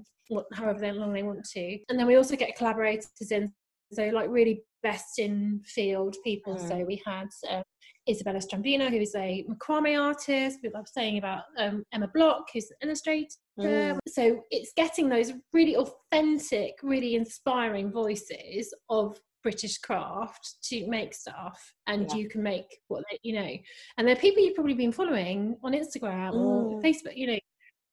however 0.54 0.92
long 0.92 1.12
they 1.12 1.22
want 1.22 1.44
to. 1.44 1.78
And 1.90 1.98
then 1.98 2.06
we 2.06 2.16
also 2.16 2.34
get 2.34 2.56
collaborators 2.56 3.10
in 3.30 3.52
so 3.92 4.04
like 4.08 4.28
really 4.30 4.62
best 4.82 5.18
in 5.18 5.60
field 5.64 6.16
people. 6.24 6.56
Mm. 6.56 6.68
So 6.68 6.84
we 6.84 7.02
had 7.04 7.28
uh, 7.50 7.62
Isabella 8.08 8.38
Strambio, 8.38 8.88
who 8.90 8.96
is 8.96 9.14
a 9.14 9.44
macrame 9.48 10.00
artist. 10.00 10.58
We 10.62 10.70
love 10.70 10.88
saying 10.88 11.18
about 11.18 11.42
um, 11.58 11.84
Emma 11.92 12.08
Block, 12.12 12.46
who's 12.52 12.70
an 12.70 12.88
illustrator. 12.88 13.28
Mm. 13.58 13.98
So 14.08 14.42
it's 14.50 14.72
getting 14.76 15.08
those 15.08 15.32
really 15.52 15.76
authentic, 15.76 16.74
really 16.82 17.14
inspiring 17.14 17.92
voices 17.92 18.72
of 18.88 19.18
British 19.42 19.78
craft 19.78 20.56
to 20.64 20.86
make 20.86 21.14
stuff, 21.14 21.72
and 21.86 22.06
yeah. 22.10 22.16
you 22.16 22.28
can 22.28 22.42
make 22.42 22.66
what 22.88 23.04
they, 23.10 23.18
you 23.22 23.34
know. 23.34 23.50
And 23.96 24.06
they're 24.06 24.16
people 24.16 24.42
you've 24.42 24.54
probably 24.54 24.74
been 24.74 24.92
following 24.92 25.56
on 25.62 25.72
Instagram 25.72 26.32
mm. 26.32 26.40
or 26.40 26.82
Facebook, 26.82 27.16
you 27.16 27.26
know, 27.26 27.38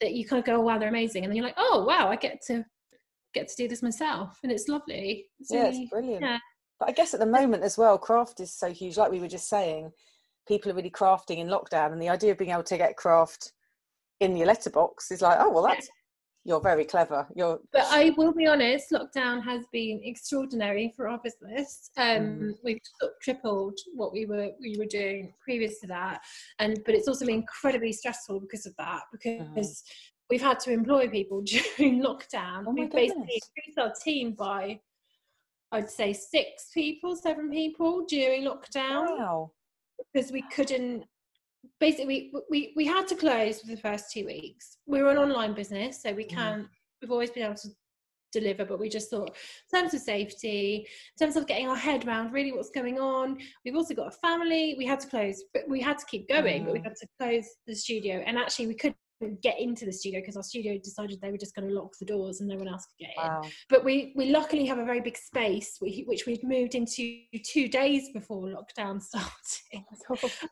that 0.01 0.13
you 0.13 0.27
kind 0.27 0.39
of 0.39 0.45
go, 0.45 0.57
oh, 0.57 0.61
wow, 0.61 0.77
they're 0.77 0.89
amazing, 0.89 1.23
and 1.23 1.31
then 1.31 1.37
you're 1.37 1.45
like, 1.45 1.55
oh 1.57 1.85
wow, 1.87 2.09
I 2.09 2.15
get 2.15 2.41
to 2.47 2.65
get 3.37 3.47
to 3.49 3.55
do 3.55 3.67
this 3.67 3.83
myself, 3.83 4.39
and 4.43 4.51
it's 4.51 4.67
lovely. 4.67 5.25
It's 5.39 5.51
yeah, 5.51 5.63
really, 5.63 5.81
it's 5.83 5.91
brilliant. 5.91 6.21
Yeah. 6.21 6.39
But 6.79 6.89
I 6.89 6.91
guess 6.91 7.13
at 7.13 7.19
the 7.19 7.25
moment 7.25 7.63
as 7.63 7.77
well, 7.77 7.97
craft 7.97 8.39
is 8.39 8.53
so 8.53 8.71
huge. 8.71 8.97
Like 8.97 9.11
we 9.11 9.19
were 9.19 9.27
just 9.27 9.49
saying, 9.49 9.91
people 10.47 10.71
are 10.71 10.75
really 10.75 10.91
crafting 10.91 11.37
in 11.37 11.47
lockdown, 11.47 11.91
and 11.91 12.01
the 12.01 12.09
idea 12.09 12.31
of 12.31 12.37
being 12.37 12.51
able 12.51 12.63
to 12.63 12.77
get 12.77 12.97
craft 12.97 13.53
in 14.19 14.35
your 14.35 14.47
letterbox 14.47 15.11
is 15.11 15.21
like, 15.21 15.37
oh 15.39 15.49
well, 15.49 15.63
that's 15.63 15.89
you're 16.47 16.61
very 16.61 16.85
clever. 16.85 17.27
You're. 17.35 17.59
But 17.73 17.87
I 17.89 18.13
will 18.15 18.33
be 18.33 18.47
honest, 18.47 18.91
lockdown 18.91 19.43
has 19.43 19.65
been 19.73 19.99
extraordinary 20.03 20.93
for 20.95 21.09
our 21.09 21.19
business. 21.21 21.91
Um, 21.97 22.05
mm. 22.05 22.51
We've 22.63 22.79
tripled 23.21 23.77
what 23.93 24.13
we 24.13 24.25
were 24.25 24.51
we 24.61 24.77
were 24.79 24.85
doing 24.85 25.33
previous 25.43 25.79
to 25.81 25.87
that, 25.87 26.21
and 26.59 26.79
but 26.85 26.95
it's 26.95 27.09
also 27.09 27.25
been 27.25 27.35
incredibly 27.35 27.91
stressful 27.91 28.39
because 28.39 28.65
of 28.65 28.73
that 28.77 29.01
because. 29.11 29.43
Mm. 29.55 29.73
We've 30.29 30.41
had 30.41 30.59
to 30.61 30.71
employ 30.71 31.07
people 31.07 31.41
during 31.45 32.03
lockdown. 32.03 32.65
Oh 32.67 32.73
we've 32.73 32.89
goodness. 32.89 33.13
basically 33.13 33.41
increased 33.57 33.79
our 33.79 33.93
team 34.03 34.33
by 34.33 34.79
I'd 35.71 35.89
say 35.89 36.13
six 36.13 36.69
people, 36.73 37.15
seven 37.15 37.49
people 37.49 38.05
during 38.05 38.43
lockdown. 38.43 39.17
Wow. 39.17 39.51
Because 40.13 40.31
we 40.31 40.43
couldn't 40.53 41.03
basically 41.79 42.31
we, 42.33 42.41
we 42.49 42.73
we 42.75 42.85
had 42.85 43.07
to 43.07 43.15
close 43.15 43.61
for 43.61 43.67
the 43.67 43.77
first 43.77 44.11
two 44.11 44.25
weeks. 44.25 44.77
We 44.85 45.01
were 45.01 45.11
an 45.11 45.17
online 45.17 45.53
business, 45.53 46.01
so 46.01 46.13
we 46.13 46.23
can't 46.23 46.63
mm. 46.63 46.69
we've 47.01 47.11
always 47.11 47.31
been 47.31 47.43
able 47.43 47.55
to 47.55 47.69
deliver, 48.31 48.65
but 48.65 48.79
we 48.79 48.89
just 48.89 49.09
thought 49.09 49.29
in 49.29 49.79
terms 49.79 49.93
of 49.93 50.01
safety, 50.01 50.87
in 51.19 51.25
terms 51.25 51.35
of 51.35 51.47
getting 51.47 51.67
our 51.67 51.75
head 51.75 52.05
around 52.05 52.31
really 52.31 52.51
what's 52.51 52.69
going 52.69 52.99
on. 52.99 53.37
We've 53.65 53.75
also 53.75 53.93
got 53.93 54.07
a 54.07 54.11
family. 54.11 54.75
We 54.77 54.85
had 54.85 54.99
to 55.01 55.07
close, 55.07 55.43
but 55.53 55.63
we 55.67 55.81
had 55.81 55.97
to 55.97 56.05
keep 56.05 56.27
going, 56.27 56.63
mm. 56.63 56.65
but 56.65 56.73
we 56.73 56.79
mm. 56.79 56.83
had 56.83 56.95
to 56.95 57.07
close 57.19 57.47
the 57.65 57.75
studio. 57.75 58.23
And 58.25 58.37
actually 58.37 58.67
we 58.67 58.75
could 58.75 58.95
get 59.41 59.59
into 59.59 59.85
the 59.85 59.91
studio 59.91 60.19
because 60.19 60.37
our 60.37 60.43
studio 60.43 60.77
decided 60.77 61.19
they 61.21 61.31
were 61.31 61.37
just 61.37 61.55
going 61.55 61.67
to 61.67 61.73
lock 61.73 61.93
the 61.99 62.05
doors 62.05 62.39
and 62.39 62.49
no 62.49 62.55
one 62.55 62.67
else 62.67 62.85
could 62.85 63.05
get 63.05 63.13
wow. 63.17 63.41
in. 63.43 63.49
But 63.69 63.83
we 63.83 64.13
we 64.15 64.29
luckily 64.29 64.65
have 64.65 64.77
a 64.77 64.85
very 64.85 65.01
big 65.01 65.17
space 65.17 65.77
which 65.79 66.25
we've 66.25 66.43
moved 66.43 66.75
into 66.75 67.21
two 67.43 67.67
days 67.67 68.09
before 68.13 68.47
lockdown 68.47 69.01
started. 69.01 69.31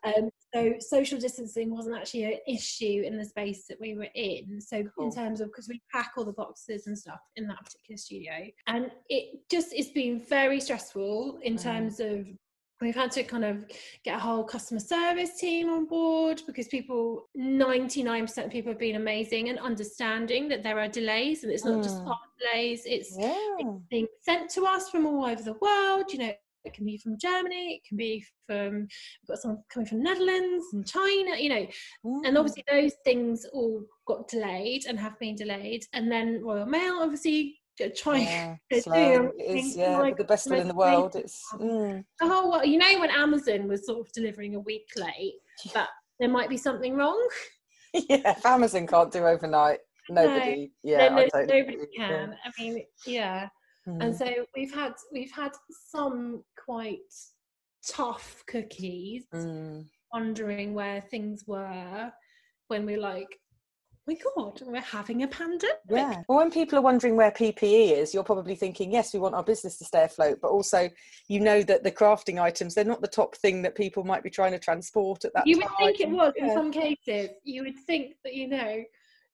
um, 0.04 0.30
so 0.54 0.74
social 0.80 1.18
distancing 1.18 1.70
wasn't 1.70 1.96
actually 1.96 2.24
an 2.24 2.38
issue 2.48 3.02
in 3.04 3.16
the 3.16 3.24
space 3.24 3.66
that 3.68 3.80
we 3.80 3.94
were 3.94 4.08
in. 4.14 4.60
So 4.60 4.84
cool. 4.96 5.06
in 5.06 5.12
terms 5.12 5.40
of 5.40 5.48
because 5.48 5.68
we 5.68 5.80
pack 5.92 6.12
all 6.16 6.24
the 6.24 6.32
boxes 6.32 6.86
and 6.86 6.98
stuff 6.98 7.20
in 7.36 7.46
that 7.48 7.64
particular 7.64 7.96
studio, 7.96 8.32
and 8.66 8.90
it 9.08 9.40
just 9.50 9.72
it's 9.72 9.90
been 9.90 10.20
very 10.20 10.60
stressful 10.60 11.38
in 11.42 11.54
mm. 11.54 11.62
terms 11.62 12.00
of 12.00 12.26
we've 12.80 12.94
had 12.94 13.10
to 13.12 13.22
kind 13.22 13.44
of 13.44 13.64
get 14.04 14.16
a 14.16 14.20
whole 14.20 14.44
customer 14.44 14.80
service 14.80 15.38
team 15.38 15.68
on 15.68 15.86
board 15.86 16.42
because 16.46 16.68
people 16.68 17.28
99% 17.38 18.44
of 18.44 18.50
people 18.50 18.72
have 18.72 18.78
been 18.78 18.96
amazing 18.96 19.48
and 19.48 19.58
understanding 19.58 20.48
that 20.48 20.62
there 20.62 20.78
are 20.78 20.88
delays 20.88 21.42
and 21.42 21.52
it's 21.52 21.64
not 21.64 21.80
mm. 21.80 21.82
just 21.82 21.98
our 21.98 22.18
delays 22.38 22.82
it's, 22.84 23.16
yeah. 23.18 23.34
it's, 23.58 23.70
being 23.90 24.06
sent 24.22 24.50
to 24.50 24.64
us 24.64 24.90
from 24.90 25.06
all 25.06 25.24
over 25.24 25.42
the 25.42 25.56
world 25.60 26.12
you 26.12 26.18
know 26.18 26.32
it 26.66 26.74
can 26.74 26.84
be 26.84 26.98
from 26.98 27.16
Germany, 27.16 27.76
it 27.76 27.88
can 27.88 27.96
be 27.96 28.24
from 28.46 28.80
we've 28.80 29.28
got 29.28 29.38
someone 29.38 29.62
coming 29.70 29.86
from 29.86 30.02
Netherlands 30.02 30.66
and 30.72 30.86
China, 30.86 31.36
you 31.38 31.48
know, 31.48 31.66
mm. 32.04 32.20
and 32.26 32.36
obviously 32.36 32.64
those 32.68 32.92
things 33.04 33.46
all 33.52 33.82
got 34.06 34.28
delayed 34.28 34.84
and 34.86 34.98
have 34.98 35.18
been 35.18 35.36
delayed. 35.36 35.84
And 35.92 36.10
then 36.10 36.42
Royal 36.42 36.66
Mail 36.66 36.98
obviously 37.00 37.60
trying 37.96 38.24
yeah, 38.24 38.56
slow. 38.80 39.32
It 39.38 39.58
is, 39.58 39.76
yeah, 39.76 39.98
like, 39.98 40.16
the 40.16 40.24
best 40.24 40.48
will 40.50 40.60
in 40.60 40.68
the 40.68 40.74
world. 40.74 41.16
It's 41.16 41.42
mm. 41.54 42.04
the 42.20 42.26
whole 42.26 42.50
world. 42.50 42.66
You 42.66 42.78
know, 42.78 43.00
when 43.00 43.10
Amazon 43.10 43.68
was 43.68 43.86
sort 43.86 44.00
of 44.00 44.12
delivering 44.12 44.54
a 44.54 44.60
week 44.60 44.88
late, 44.96 45.34
but 45.74 45.88
there 46.18 46.28
might 46.28 46.48
be 46.48 46.56
something 46.56 46.94
wrong. 46.94 47.28
yeah, 47.92 48.36
if 48.36 48.46
Amazon 48.46 48.86
can't 48.86 49.12
do 49.12 49.26
overnight, 49.26 49.78
nobody. 50.08 50.72
No, 50.84 50.90
yeah, 50.90 51.08
no, 51.08 51.26
nobody 51.34 51.78
can. 51.96 52.30
Yeah. 52.30 52.34
I 52.44 52.62
mean, 52.62 52.84
yeah. 53.06 53.48
Mm. 53.88 54.04
And 54.04 54.16
so 54.16 54.26
we've 54.56 54.74
had 54.74 54.94
we've 55.12 55.30
had 55.30 55.52
some 55.90 56.42
quite 56.64 56.98
tough 57.88 58.42
cookies, 58.48 59.24
mm. 59.34 59.84
wondering 60.12 60.74
where 60.74 61.00
things 61.00 61.44
were 61.46 62.10
when 62.68 62.84
we're 62.84 63.00
like 63.00 63.38
my 64.06 64.16
God, 64.36 64.60
we're 64.64 64.80
having 64.80 65.22
a 65.22 65.28
pandemic. 65.28 65.76
Yeah. 65.88 66.22
Well, 66.28 66.38
when 66.38 66.50
people 66.50 66.78
are 66.78 66.82
wondering 66.82 67.16
where 67.16 67.30
PPE 67.30 67.92
is, 67.92 68.14
you're 68.14 68.22
probably 68.22 68.54
thinking, 68.54 68.92
yes, 68.92 69.12
we 69.12 69.18
want 69.18 69.34
our 69.34 69.42
business 69.42 69.78
to 69.78 69.84
stay 69.84 70.04
afloat, 70.04 70.38
but 70.40 70.48
also 70.48 70.88
you 71.28 71.40
know 71.40 71.62
that 71.62 71.82
the 71.82 71.90
crafting 71.90 72.40
items, 72.40 72.74
they're 72.74 72.84
not 72.84 73.00
the 73.00 73.08
top 73.08 73.36
thing 73.36 73.62
that 73.62 73.74
people 73.74 74.04
might 74.04 74.22
be 74.22 74.30
trying 74.30 74.52
to 74.52 74.58
transport 74.58 75.24
at 75.24 75.32
that 75.34 75.46
you 75.46 75.58
would 75.58 75.68
think 75.78 76.00
it 76.00 76.10
was 76.10 76.32
yeah. 76.36 76.46
in 76.46 76.54
some 76.54 76.70
cases. 76.70 77.30
You 77.44 77.64
would 77.64 77.78
think 77.86 78.16
that, 78.24 78.34
you 78.34 78.48
know, 78.48 78.84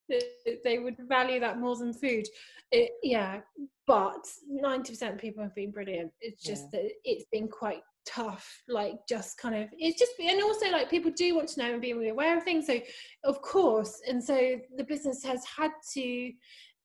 that 0.08 0.60
they 0.64 0.78
would 0.78 0.96
value 1.08 1.40
that 1.40 1.58
more 1.58 1.76
than 1.76 1.92
food. 1.92 2.26
It, 2.70 2.92
yeah, 3.02 3.40
but 3.86 4.26
90% 4.50 5.12
of 5.12 5.18
people 5.18 5.42
have 5.42 5.54
been 5.54 5.70
brilliant. 5.70 6.12
It's 6.20 6.42
just 6.42 6.68
yeah. 6.72 6.80
that 6.80 6.90
it's 7.04 7.26
been 7.30 7.48
quite 7.48 7.82
tough 8.06 8.62
like 8.68 8.94
just 9.08 9.38
kind 9.38 9.54
of 9.54 9.68
it's 9.78 9.98
just 9.98 10.12
and 10.18 10.42
also 10.42 10.70
like 10.70 10.90
people 10.90 11.10
do 11.16 11.34
want 11.34 11.48
to 11.48 11.60
know 11.60 11.72
and 11.72 11.82
be 11.82 11.92
really 11.92 12.08
aware 12.08 12.36
of 12.36 12.42
things 12.42 12.66
so 12.66 12.78
of 13.24 13.40
course 13.42 14.00
and 14.08 14.22
so 14.22 14.58
the 14.76 14.84
business 14.84 15.22
has 15.22 15.44
had 15.44 15.70
to 15.92 16.32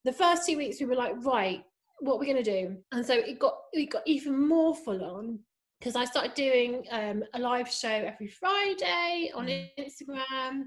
the 0.06 0.14
first 0.14 0.46
two 0.46 0.58
weeks 0.58 0.80
we 0.80 0.86
were 0.86 0.96
like 0.96 1.14
right 1.26 1.64
what 2.00 2.20
we're 2.20 2.26
going 2.26 2.44
to 2.44 2.44
do 2.44 2.78
and 2.92 3.06
so 3.06 3.14
it 3.14 3.40
got 3.40 3.56
it 3.74 3.90
got 3.90 4.04
even 4.06 4.48
more 4.48 4.76
full 4.76 5.04
on 5.04 5.40
because 5.80 5.96
I 5.96 6.06
started 6.06 6.34
doing 6.34 6.86
um, 6.92 7.24
a 7.34 7.40
live 7.40 7.72
show 7.72 7.88
every 7.88 8.28
Friday 8.28 9.32
on 9.36 9.48
mm. 9.48 9.70
Instagram 9.80 10.64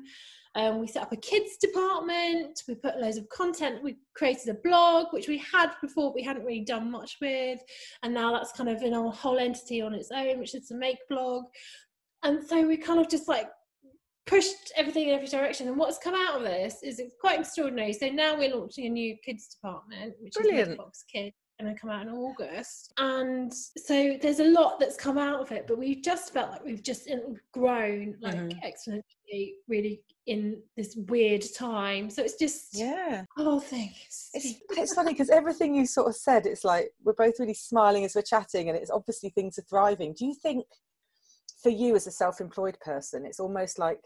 um, 0.57 0.81
we 0.81 0.89
set 0.89 1.03
up 1.03 1.13
a 1.13 1.17
kids 1.17 1.57
department. 1.59 2.63
We 2.67 2.75
put 2.75 2.99
loads 2.99 3.17
of 3.17 3.29
content. 3.29 3.83
We 3.83 3.99
created 4.15 4.49
a 4.49 4.55
blog, 4.55 5.07
which 5.13 5.29
we 5.29 5.39
had 5.39 5.71
before, 5.81 6.11
but 6.11 6.17
we 6.17 6.23
hadn't 6.23 6.45
really 6.45 6.65
done 6.65 6.91
much 6.91 7.19
with. 7.21 7.61
And 8.03 8.13
now 8.13 8.33
that's 8.33 8.53
kind 8.53 8.69
of 8.69 8.83
in 8.83 8.95
a 8.95 9.11
whole 9.11 9.39
entity 9.39 9.81
on 9.81 9.95
its 9.95 10.11
own, 10.11 10.41
which 10.41 10.55
is 10.55 10.71
a 10.71 10.75
make 10.75 10.99
blog. 11.09 11.45
And 12.23 12.45
so 12.47 12.67
we 12.67 12.77
kind 12.77 13.01
of 13.01 13.09
just 13.09 13.29
like 13.29 13.49
pushed 14.27 14.73
everything 14.77 15.09
in 15.09 15.15
every 15.15 15.29
direction. 15.29 15.69
And 15.69 15.77
what's 15.77 15.99
come 15.99 16.15
out 16.15 16.37
of 16.37 16.43
this 16.43 16.83
is 16.83 16.99
it's 16.99 17.15
quite 17.21 17.41
extraordinary. 17.41 17.93
So 17.93 18.09
now 18.09 18.37
we're 18.37 18.55
launching 18.55 18.87
a 18.87 18.91
new 18.91 19.17
kids 19.25 19.49
department, 19.49 20.15
which 20.21 20.35
Brilliant. 20.35 20.73
is 20.73 20.77
Box 20.77 21.05
Kids 21.11 21.35
going 21.61 21.75
to 21.75 21.81
come 21.81 21.91
out 21.91 22.07
in 22.07 22.13
August. 22.13 22.93
And 22.99 23.53
so 23.53 24.17
there's 24.21 24.41
a 24.41 24.51
lot 24.51 24.81
that's 24.81 24.97
come 24.97 25.19
out 25.19 25.41
of 25.41 25.53
it, 25.53 25.67
but 25.67 25.79
we've 25.79 26.03
just 26.03 26.33
felt 26.33 26.51
like 26.51 26.65
we've 26.65 26.83
just 26.83 27.09
grown 27.53 28.17
like 28.21 28.37
mm-hmm. 28.37 28.59
exponentially, 28.67 29.03
really 29.69 30.03
in 30.27 30.63
this 30.77 30.97
weird 31.09 31.45
time. 31.57 32.11
So 32.11 32.23
it's 32.23 32.37
just 32.37 32.69
yeah, 32.73 33.25
oh, 33.39 33.45
whole 33.45 33.61
thing. 33.61 33.93
It's, 34.07 34.31
it's 34.71 34.95
funny 34.95 35.13
because 35.13 35.31
everything 35.31 35.75
you 35.75 35.87
sort 35.87 36.09
of 36.09 36.17
said, 36.17 36.47
it's 36.47 36.65
like 36.65 36.91
we're 37.03 37.15
both 37.15 37.35
really 37.39 37.55
smiling 37.55 38.05
as 38.05 38.15
we're 38.15 38.23
chatting, 38.23 38.69
and 38.69 38.79
it's 38.79 38.91
obviously 38.91 39.31
things 39.31 39.59
are 39.59 39.65
thriving. 39.69 40.15
Do 40.17 40.27
you 40.27 40.35
think 40.35 40.65
for 41.63 41.71
you 41.71 41.97
as 41.97 42.07
a 42.07 42.13
self-employed 42.13 42.79
person, 42.81 43.27
it's 43.27 43.41
almost 43.41 43.79
like 43.79 44.01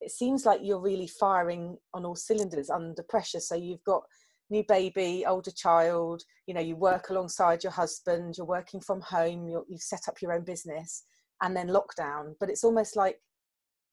it 0.00 0.10
seems 0.10 0.44
like 0.44 0.60
you're 0.62 0.80
really 0.80 1.06
firing 1.06 1.76
on 1.94 2.04
all 2.04 2.16
cylinders 2.16 2.70
under 2.70 3.02
pressure. 3.04 3.40
So 3.40 3.54
you've 3.54 3.84
got 3.84 4.02
new 4.50 4.64
baby, 4.68 5.24
older 5.26 5.50
child, 5.50 6.22
you 6.46 6.54
know, 6.54 6.60
you 6.60 6.76
work 6.76 7.10
alongside 7.10 7.62
your 7.62 7.72
husband, 7.72 8.34
you're 8.36 8.46
working 8.46 8.80
from 8.80 9.00
home, 9.00 9.48
you 9.48 9.64
have 9.70 9.80
set 9.80 10.08
up 10.08 10.20
your 10.20 10.32
own 10.32 10.44
business, 10.44 11.04
and 11.42 11.56
then 11.56 11.68
lockdown. 11.68 12.34
But 12.38 12.50
it's 12.50 12.64
almost 12.64 12.96
like 12.96 13.18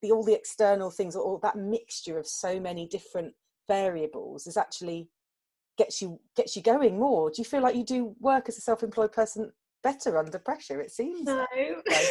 the 0.04 0.12
all 0.12 0.24
the 0.24 0.36
external 0.36 0.92
things, 0.92 1.16
or 1.16 1.24
all 1.24 1.40
that 1.40 1.56
mixture 1.56 2.20
of 2.20 2.28
so 2.28 2.60
many 2.60 2.88
different 2.88 3.34
variables 3.68 4.46
is 4.46 4.58
actually 4.58 5.10
gets 5.78 6.02
you 6.02 6.20
gets 6.36 6.56
you 6.56 6.62
going 6.62 7.00
more. 7.00 7.32
Do 7.32 7.42
you 7.42 7.46
feel 7.46 7.62
like 7.62 7.76
you 7.76 7.86
do 7.86 8.16
work 8.20 8.50
as 8.50 8.58
a 8.58 8.62
self-employed 8.62 9.14
person 9.14 9.52
better 9.82 10.18
under 10.18 10.38
pressure? 10.38 10.82
It 10.82 10.92
seems. 10.92 11.24
No. 11.26 11.48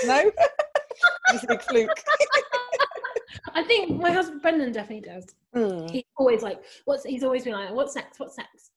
no. 0.07 0.33
it's 1.29 1.45
a 1.45 1.47
big 1.47 1.63
fluke. 1.63 1.91
I 3.55 3.63
think 3.63 4.01
my 4.01 4.11
husband 4.11 4.41
Brendan 4.41 4.73
definitely 4.73 5.09
does. 5.09 5.27
Mm. 5.55 5.91
He's 5.91 6.05
always 6.17 6.43
like, 6.43 6.63
what's 6.87 7.05
he's 7.05 7.23
always 7.23 7.45
been 7.45 7.53
like, 7.53 7.73
what's 7.73 7.95
next? 7.95 8.19
What's 8.19 8.39
next? 8.39 8.71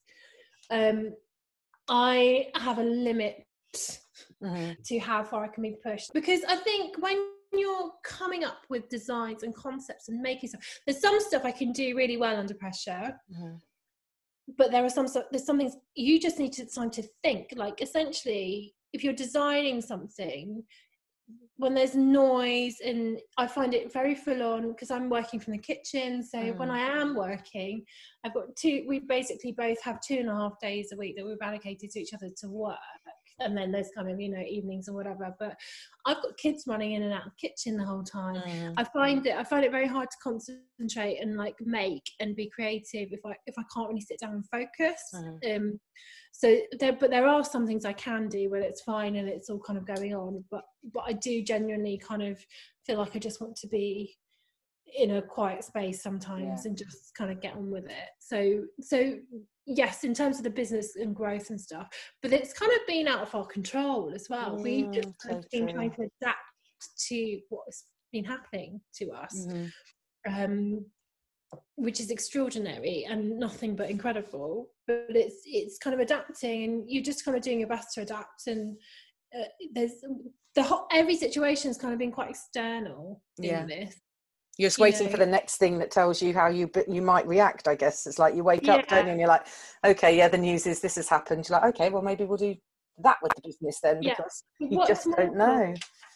Um, 0.69 1.13
I 1.87 2.47
have 2.55 2.79
a 2.79 2.83
limit 2.83 3.45
mm-hmm. 4.43 4.71
to 4.83 4.99
how 4.99 5.23
far 5.23 5.45
I 5.45 5.47
can 5.47 5.63
be 5.63 5.77
pushed 5.81 6.13
because 6.13 6.41
I 6.49 6.57
think 6.57 7.01
when 7.01 7.17
you're 7.57 7.91
coming 8.03 8.43
up 8.43 8.59
with 8.69 8.89
designs 8.89 9.43
and 9.43 9.53
concepts 9.53 10.09
and 10.09 10.21
making 10.21 10.49
stuff, 10.49 10.79
there's 10.85 11.01
some 11.01 11.19
stuff 11.19 11.45
I 11.45 11.51
can 11.51 11.71
do 11.71 11.95
really 11.95 12.17
well 12.17 12.37
under 12.37 12.53
pressure. 12.53 13.15
Mm-hmm. 13.33 13.55
But 14.57 14.71
there 14.71 14.85
are 14.85 14.89
some 14.89 15.07
stuff, 15.07 15.25
there's 15.31 15.45
some 15.45 15.57
things 15.57 15.75
you 15.95 16.19
just 16.19 16.37
need 16.37 16.53
to 16.53 16.65
time 16.65 16.91
to 16.91 17.03
think. 17.23 17.53
Like 17.55 17.81
essentially, 17.81 18.75
if 18.93 19.03
you're 19.03 19.13
designing 19.13 19.81
something, 19.81 20.63
when 21.57 21.73
there's 21.73 21.95
noise 21.95 22.75
and 22.85 23.19
I 23.37 23.47
find 23.47 23.73
it 23.73 23.91
very 23.91 24.13
full 24.13 24.43
on 24.43 24.69
because 24.69 24.91
I'm 24.91 25.09
working 25.09 25.39
from 25.39 25.53
the 25.53 25.59
kitchen. 25.59 26.21
So 26.21 26.37
mm. 26.37 26.57
when 26.57 26.69
I 26.69 26.79
am 26.79 27.15
working, 27.15 27.83
I've 28.23 28.33
got 28.33 28.55
two, 28.55 28.83
we 28.87 28.99
basically 28.99 29.53
both 29.53 29.81
have 29.81 30.01
two 30.01 30.17
and 30.17 30.29
a 30.29 30.35
half 30.35 30.59
days 30.61 30.91
a 30.91 30.97
week 30.97 31.15
that 31.15 31.25
we've 31.25 31.37
allocated 31.41 31.89
to 31.91 31.99
each 31.99 32.13
other 32.13 32.29
to 32.41 32.49
work 32.49 32.77
and 33.39 33.57
then 33.57 33.71
those 33.71 33.89
kind 33.95 34.09
of 34.09 34.19
you 34.19 34.29
know 34.29 34.41
evenings 34.41 34.87
or 34.87 34.93
whatever 34.93 35.33
but 35.39 35.55
i've 36.05 36.21
got 36.21 36.37
kids 36.37 36.63
running 36.67 36.93
in 36.93 37.03
and 37.03 37.13
out 37.13 37.25
of 37.25 37.31
the 37.31 37.47
kitchen 37.47 37.77
the 37.77 37.85
whole 37.85 38.03
time 38.03 38.35
mm. 38.35 38.73
i 38.77 38.83
find 38.83 39.25
it 39.25 39.35
i 39.35 39.43
find 39.43 39.65
it 39.65 39.71
very 39.71 39.87
hard 39.87 40.09
to 40.09 40.17
concentrate 40.23 41.17
and 41.17 41.37
like 41.37 41.55
make 41.61 42.03
and 42.19 42.35
be 42.35 42.49
creative 42.49 43.09
if 43.11 43.19
i 43.25 43.35
if 43.45 43.55
i 43.57 43.63
can't 43.73 43.89
really 43.89 44.01
sit 44.01 44.19
down 44.19 44.33
and 44.33 44.45
focus 44.49 45.01
mm. 45.13 45.55
um 45.55 45.79
so 46.31 46.57
there 46.79 46.93
but 46.93 47.09
there 47.09 47.27
are 47.27 47.43
some 47.43 47.65
things 47.65 47.85
i 47.85 47.93
can 47.93 48.27
do 48.27 48.49
where 48.49 48.61
it's 48.61 48.81
fine 48.81 49.15
and 49.15 49.27
it's 49.27 49.49
all 49.49 49.59
kind 49.59 49.77
of 49.77 49.85
going 49.85 50.13
on 50.13 50.43
but 50.51 50.63
but 50.93 51.03
i 51.05 51.13
do 51.13 51.41
genuinely 51.41 51.97
kind 51.97 52.23
of 52.23 52.39
feel 52.85 52.99
like 52.99 53.15
i 53.15 53.19
just 53.19 53.41
want 53.41 53.55
to 53.55 53.67
be 53.67 54.15
in 54.97 55.17
a 55.17 55.21
quiet 55.21 55.63
space 55.63 56.01
sometimes 56.01 56.61
yeah. 56.63 56.69
and 56.69 56.77
just 56.77 57.13
kind 57.15 57.31
of 57.31 57.41
get 57.41 57.55
on 57.55 57.69
with 57.71 57.85
it 57.85 58.09
so 58.19 58.63
so 58.79 59.15
yes 59.65 60.03
in 60.03 60.13
terms 60.13 60.37
of 60.37 60.43
the 60.43 60.49
business 60.49 60.95
and 60.95 61.15
growth 61.15 61.49
and 61.49 61.59
stuff 61.59 61.87
but 62.21 62.31
it's 62.31 62.53
kind 62.53 62.71
of 62.71 62.79
been 62.87 63.07
out 63.07 63.21
of 63.21 63.33
our 63.35 63.45
control 63.45 64.11
as 64.13 64.27
well 64.29 64.57
we've 64.57 64.91
just 64.91 65.13
kind 65.19 65.37
of 65.37 65.49
been 65.51 65.67
trying 65.67 65.91
to 65.91 66.07
adapt 66.21 66.39
to 66.97 67.39
what's 67.49 67.85
been 68.11 68.23
happening 68.23 68.79
to 68.95 69.09
us 69.11 69.47
mm-hmm. 69.49 70.33
um, 70.33 70.85
which 71.75 71.99
is 71.99 72.11
extraordinary 72.11 73.05
and 73.09 73.37
nothing 73.39 73.75
but 73.75 73.89
incredible 73.89 74.69
but 74.87 75.05
it's 75.09 75.41
it's 75.45 75.77
kind 75.77 75.93
of 75.93 75.99
adapting 75.99 76.63
and 76.63 76.89
you're 76.89 77.03
just 77.03 77.25
kind 77.25 77.35
of 77.35 77.43
doing 77.43 77.59
your 77.59 77.69
best 77.69 77.93
to 77.93 78.01
adapt 78.01 78.47
and 78.47 78.77
uh, 79.37 79.45
there's 79.73 80.03
the 80.55 80.63
whole 80.63 80.87
every 80.91 81.15
situation 81.15 81.69
has 81.69 81.77
kind 81.77 81.91
of 81.93 81.99
been 81.99 82.11
quite 82.11 82.29
external 82.29 83.21
yeah. 83.37 83.61
in 83.61 83.67
this 83.67 83.95
you're 84.57 84.69
just 84.69 84.79
waiting 84.79 85.09
for 85.09 85.17
the 85.17 85.25
next 85.25 85.57
thing 85.57 85.77
that 85.79 85.91
tells 85.91 86.21
you 86.21 86.33
how 86.33 86.47
you 86.47 86.69
you 86.87 87.01
might 87.01 87.27
react 87.27 87.67
i 87.67 87.75
guess. 87.75 88.05
It's 88.07 88.19
like 88.19 88.35
you 88.35 88.43
wake 88.43 88.67
yeah. 88.67 88.75
up 88.75 88.87
don't 88.87 89.05
you 89.05 89.11
and 89.11 89.19
you're 89.19 89.29
like 89.29 89.47
okay 89.83 90.17
yeah 90.17 90.27
the 90.27 90.37
news 90.37 90.65
is 90.67 90.81
this 90.81 90.95
has 90.95 91.09
happened. 91.09 91.47
You're 91.47 91.59
like 91.59 91.75
okay 91.75 91.89
well 91.89 92.01
maybe 92.01 92.23
we'll 92.23 92.37
do 92.37 92.55
that 93.03 93.17
with 93.21 93.33
the 93.35 93.41
business 93.43 93.79
then 93.81 94.01
yeah. 94.01 94.15
because 94.15 94.43
you 94.59 94.77
What's 94.77 94.89
just 94.89 95.07
don't 95.15 95.35
know 95.35 95.73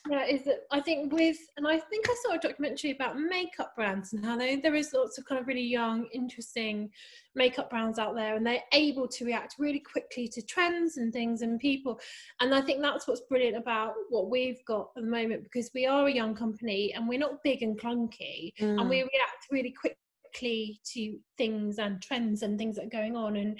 yeah 0.09 0.25
is 0.25 0.43
that 0.43 0.61
i 0.71 0.79
think 0.79 1.11
with 1.11 1.37
and 1.57 1.67
i 1.67 1.77
think 1.77 2.05
i 2.09 2.15
saw 2.23 2.35
a 2.35 2.39
documentary 2.39 2.91
about 2.91 3.19
makeup 3.19 3.75
brands 3.75 4.13
and 4.13 4.23
how 4.23 4.37
they, 4.37 4.55
there 4.55 4.75
is 4.75 4.93
lots 4.93 5.17
of 5.17 5.25
kind 5.25 5.41
of 5.41 5.47
really 5.47 5.63
young 5.63 6.07
interesting 6.13 6.89
makeup 7.35 7.69
brands 7.69 7.99
out 7.99 8.15
there 8.15 8.35
and 8.35 8.45
they're 8.45 8.63
able 8.73 9.07
to 9.07 9.25
react 9.25 9.55
really 9.59 9.79
quickly 9.79 10.27
to 10.27 10.41
trends 10.43 10.97
and 10.97 11.11
things 11.11 11.41
and 11.41 11.59
people 11.59 11.99
and 12.39 12.53
i 12.53 12.61
think 12.61 12.81
that's 12.81 13.07
what's 13.07 13.21
brilliant 13.29 13.57
about 13.57 13.93
what 14.09 14.29
we've 14.29 14.63
got 14.65 14.89
at 14.95 15.03
the 15.03 15.09
moment 15.09 15.43
because 15.43 15.69
we 15.75 15.85
are 15.85 16.07
a 16.07 16.13
young 16.13 16.33
company 16.33 16.93
and 16.93 17.07
we're 17.07 17.19
not 17.19 17.43
big 17.43 17.61
and 17.61 17.79
clunky 17.79 18.53
mm. 18.59 18.79
and 18.79 18.89
we 18.89 18.97
react 18.97 19.47
really 19.51 19.73
quickly 19.73 20.79
to 20.85 21.17
things 21.37 21.77
and 21.77 22.01
trends 22.01 22.43
and 22.43 22.57
things 22.57 22.75
that 22.75 22.85
are 22.85 22.89
going 22.89 23.15
on 23.15 23.35
and 23.35 23.59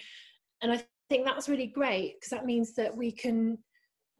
and 0.62 0.72
i 0.72 0.84
think 1.10 1.26
that's 1.26 1.50
really 1.50 1.68
great 1.68 2.16
because 2.16 2.30
that 2.30 2.46
means 2.46 2.74
that 2.76 2.96
we 2.96 3.12
can 3.12 3.58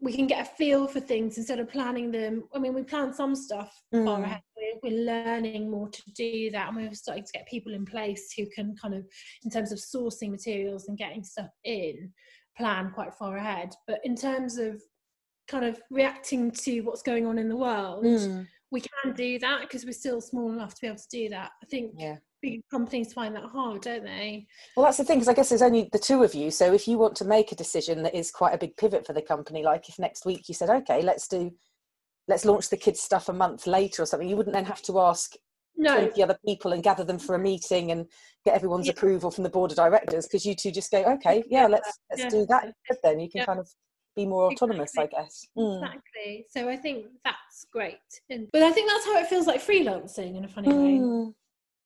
we 0.02 0.14
can 0.14 0.28
get 0.28 0.48
a 0.48 0.50
feel 0.56 0.88
for 0.88 1.02
things 1.02 1.38
instead 1.38 1.60
of 1.60 1.70
planning 1.70 2.10
them. 2.10 2.44
I 2.54 2.60
mean, 2.60 2.74
we 2.74 2.84
plan 2.84 3.14
some 3.14 3.36
stuff 3.36 3.74
mm. 3.94 4.06
far 4.06 4.24
ahead. 4.24 4.42
We're, 4.56 4.92
we're, 4.92 5.06
learning 5.06 5.70
more 5.70 5.90
to 5.90 6.02
do 6.16 6.50
that, 6.52 6.70
and 6.70 6.78
we're 6.78 6.94
starting 6.94 7.26
to 7.26 7.32
get 7.34 7.48
people 7.50 7.74
in 7.74 7.86
place 7.86 8.32
who 8.38 8.46
can 8.56 8.76
kind 8.82 8.94
of, 8.94 9.06
in 9.44 9.52
terms 9.52 9.74
of 9.74 9.78
sourcing 9.78 10.32
materials 10.32 10.88
and 10.88 10.98
getting 10.98 11.24
stuff 11.24 11.50
in, 11.66 12.14
plan 12.58 12.92
quite 12.92 13.14
far 13.14 13.36
ahead. 13.36 13.74
But 13.88 14.00
in 14.06 14.16
terms 14.16 14.58
of 14.58 14.82
kind 15.50 15.66
of 15.66 15.82
reacting 15.92 16.50
to 16.52 16.80
what's 16.82 17.04
going 17.04 17.26
on 17.26 17.38
in 17.38 17.50
the 17.50 17.58
world, 17.58 18.06
mm. 18.06 18.48
we 18.72 18.82
can 18.82 19.14
do 19.14 19.38
that 19.40 19.62
because 19.62 19.84
we're 19.84 19.92
still 19.92 20.22
small 20.22 20.54
enough 20.54 20.76
to 20.76 20.82
be 20.82 20.88
able 20.88 20.98
to 20.98 21.08
do 21.12 21.28
that. 21.30 21.52
I 21.62 21.66
think 21.66 21.92
yeah 21.98 22.16
big 22.42 22.62
companies 22.70 23.14
find 23.14 23.36
that 23.36 23.46
hard, 23.46 23.82
don't 23.82 24.04
they? 24.04 24.48
Well, 24.76 24.86
that's 24.86 24.98
the 24.98 25.04
thing, 25.04 25.18
because 25.18 25.28
I 25.28 25.34
guess 25.34 25.50
there's 25.50 25.62
only 25.62 25.90
the 25.92 26.00
two 26.00 26.24
of 26.24 26.34
you. 26.34 26.52
So 26.52 26.74
if 26.74 26.88
you 26.88 26.98
want 26.98 27.16
to 27.18 27.26
make 27.26 27.52
a 27.52 27.56
decision 27.56 28.04
that 28.04 28.16
is 28.16 28.32
quite 28.32 28.54
a 28.54 28.58
big 28.58 28.76
pivot 28.78 29.06
for 29.06 29.14
the 29.14 29.22
company, 29.22 29.64
like 29.64 29.90
if 29.90 30.00
next 30.00 30.26
week 30.26 30.48
you 30.48 30.54
said, 30.54 30.70
okay, 30.70 31.02
let's 31.02 31.28
do, 31.28 31.52
let's 32.28 32.46
launch 32.46 32.70
the 32.70 32.78
kids' 32.78 33.02
stuff 33.02 33.30
a 33.30 33.34
month 33.34 33.68
later 33.68 34.04
or 34.04 34.06
something, 34.06 34.30
you 34.30 34.38
wouldn't 34.38 34.56
then 34.56 34.66
have 34.66 34.82
to 34.84 35.00
ask 35.00 35.36
no. 35.80 35.98
20 35.98 36.22
other 36.24 36.38
people 36.46 36.74
and 36.74 36.84
gather 36.84 37.04
them 37.04 37.20
for 37.20 37.36
a 37.36 37.40
meeting 37.40 37.92
and 37.92 38.06
get 38.46 38.56
everyone's 38.56 38.88
yeah. 38.88 38.94
approval 38.94 39.32
from 39.32 39.44
the 39.44 39.50
board 39.50 39.72
of 39.72 39.78
directors 39.78 40.28
because 40.28 40.46
you 40.46 40.56
two 40.56 40.72
just 40.72 40.92
go, 40.92 41.04
okay, 41.04 41.44
yeah, 41.50 41.68
let's 41.68 42.00
let's 42.10 42.24
yeah. 42.24 42.30
do 42.30 42.46
that. 42.50 42.74
Then 43.02 43.20
you 43.20 43.30
can 43.30 43.40
yeah. 43.40 43.46
kind 43.46 43.60
of 43.60 43.70
be 44.16 44.26
more 44.26 44.52
autonomous, 44.52 44.92
exactly. 44.92 45.18
I 45.18 45.22
guess. 45.22 45.46
Mm. 45.58 45.84
Exactly. 45.84 46.46
So 46.50 46.70
I 46.70 46.76
think 46.76 47.06
that's 47.24 47.66
great. 47.72 47.98
And, 48.30 48.48
but 48.52 48.64
I 48.64 48.72
think 48.72 48.90
that's 48.90 49.06
how 49.06 49.18
it 49.20 49.28
feels 49.28 49.48
like 49.48 49.62
freelancing 49.62 50.38
in 50.38 50.44
a 50.44 50.48
funny 50.48 50.68
mm. 50.68 51.28
way 51.28 51.34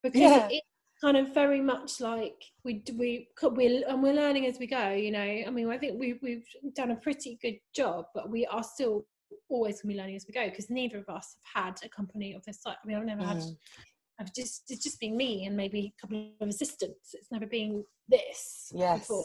because 0.04 0.20
yeah. 0.20 0.48
it's 0.50 0.66
kind 1.00 1.16
of 1.16 1.34
very 1.34 1.60
much 1.60 2.00
like 2.00 2.40
we 2.64 2.84
we 2.96 3.28
we 3.52 3.84
and 3.84 4.02
we're 4.02 4.12
learning 4.12 4.46
as 4.46 4.58
we 4.60 4.66
go. 4.66 4.90
You 4.90 5.10
know, 5.10 5.20
I 5.20 5.50
mean, 5.50 5.68
I 5.68 5.78
think 5.78 5.98
we 5.98 6.18
we've 6.22 6.46
done 6.74 6.92
a 6.92 6.96
pretty 6.96 7.38
good 7.42 7.58
job, 7.74 8.04
but 8.14 8.30
we 8.30 8.46
are 8.46 8.62
still 8.62 9.04
always 9.48 9.82
going 9.82 9.90
to 9.90 9.94
be 9.94 10.00
learning 10.00 10.16
as 10.16 10.26
we 10.28 10.34
go 10.34 10.48
because 10.48 10.70
neither 10.70 10.98
of 10.98 11.08
us 11.08 11.36
have 11.54 11.64
had 11.64 11.80
a 11.84 11.88
company 11.88 12.34
of 12.34 12.44
this 12.44 12.60
type. 12.60 12.76
I 12.82 12.86
mean, 12.86 12.96
I've 12.98 13.04
never 13.04 13.22
mm. 13.22 13.34
had. 13.34 13.42
I've 14.20 14.32
just 14.32 14.70
it's 14.70 14.84
just 14.84 15.00
been 15.00 15.16
me 15.16 15.46
and 15.46 15.56
maybe 15.56 15.92
a 15.98 16.00
couple 16.00 16.30
of 16.40 16.48
assistants. 16.48 17.14
It's 17.14 17.32
never 17.32 17.46
been 17.46 17.82
this. 18.08 18.70
Yes. 18.72 19.00
Before. 19.00 19.24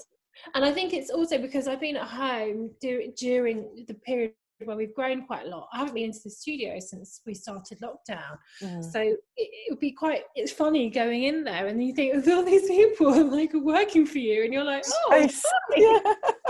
And 0.55 0.63
I 0.63 0.71
think 0.71 0.93
it's 0.93 1.09
also 1.09 1.37
because 1.37 1.67
I've 1.67 1.81
been 1.81 1.97
at 1.97 2.07
home 2.07 2.71
do, 2.81 3.11
during 3.17 3.85
the 3.87 3.93
period 3.93 4.33
where 4.65 4.75
we've 4.75 4.93
grown 4.93 5.25
quite 5.25 5.45
a 5.45 5.49
lot. 5.49 5.69
I 5.73 5.79
haven't 5.79 5.93
been 5.93 6.05
into 6.05 6.19
the 6.23 6.29
studio 6.29 6.79
since 6.79 7.21
we 7.25 7.33
started 7.33 7.79
lockdown, 7.79 8.37
mm. 8.61 8.83
so 8.83 8.99
it, 8.99 9.19
it, 9.37 9.69
would 9.69 9.79
be 9.79 9.91
quite. 9.91 10.23
It's 10.35 10.51
funny 10.51 10.89
going 10.89 11.23
in 11.23 11.43
there 11.43 11.67
and 11.67 11.83
you 11.83 11.93
think 11.93 12.27
all 12.27 12.43
these 12.43 12.67
people 12.67 13.07
are 13.07 13.23
like 13.23 13.53
working 13.53 14.05
for 14.05 14.19
you, 14.19 14.43
and 14.43 14.53
you're 14.53 14.63
like, 14.63 14.83
oh, 14.87 15.15
yeah. 15.75 15.99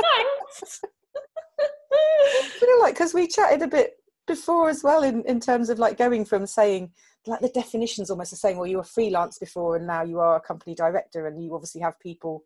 thanks. 0.01 0.81
you 2.61 2.75
know, 2.75 2.81
like 2.81 2.95
because 2.95 3.13
we 3.13 3.27
chatted 3.27 3.61
a 3.61 3.67
bit 3.67 3.93
before 4.27 4.69
as 4.69 4.83
well 4.83 5.03
in 5.03 5.23
in 5.25 5.39
terms 5.39 5.69
of 5.69 5.79
like 5.79 5.97
going 5.97 6.25
from 6.25 6.45
saying 6.45 6.91
like 7.27 7.41
the 7.41 7.49
definitions 7.49 8.09
almost 8.09 8.31
the 8.31 8.37
same. 8.37 8.57
Well, 8.57 8.67
you 8.67 8.77
were 8.77 8.83
freelance 8.83 9.37
before, 9.37 9.75
and 9.75 9.85
now 9.85 10.03
you 10.03 10.19
are 10.19 10.37
a 10.37 10.41
company 10.41 10.73
director, 10.73 11.27
and 11.27 11.43
you 11.43 11.53
obviously 11.53 11.81
have 11.81 11.99
people. 11.99 12.43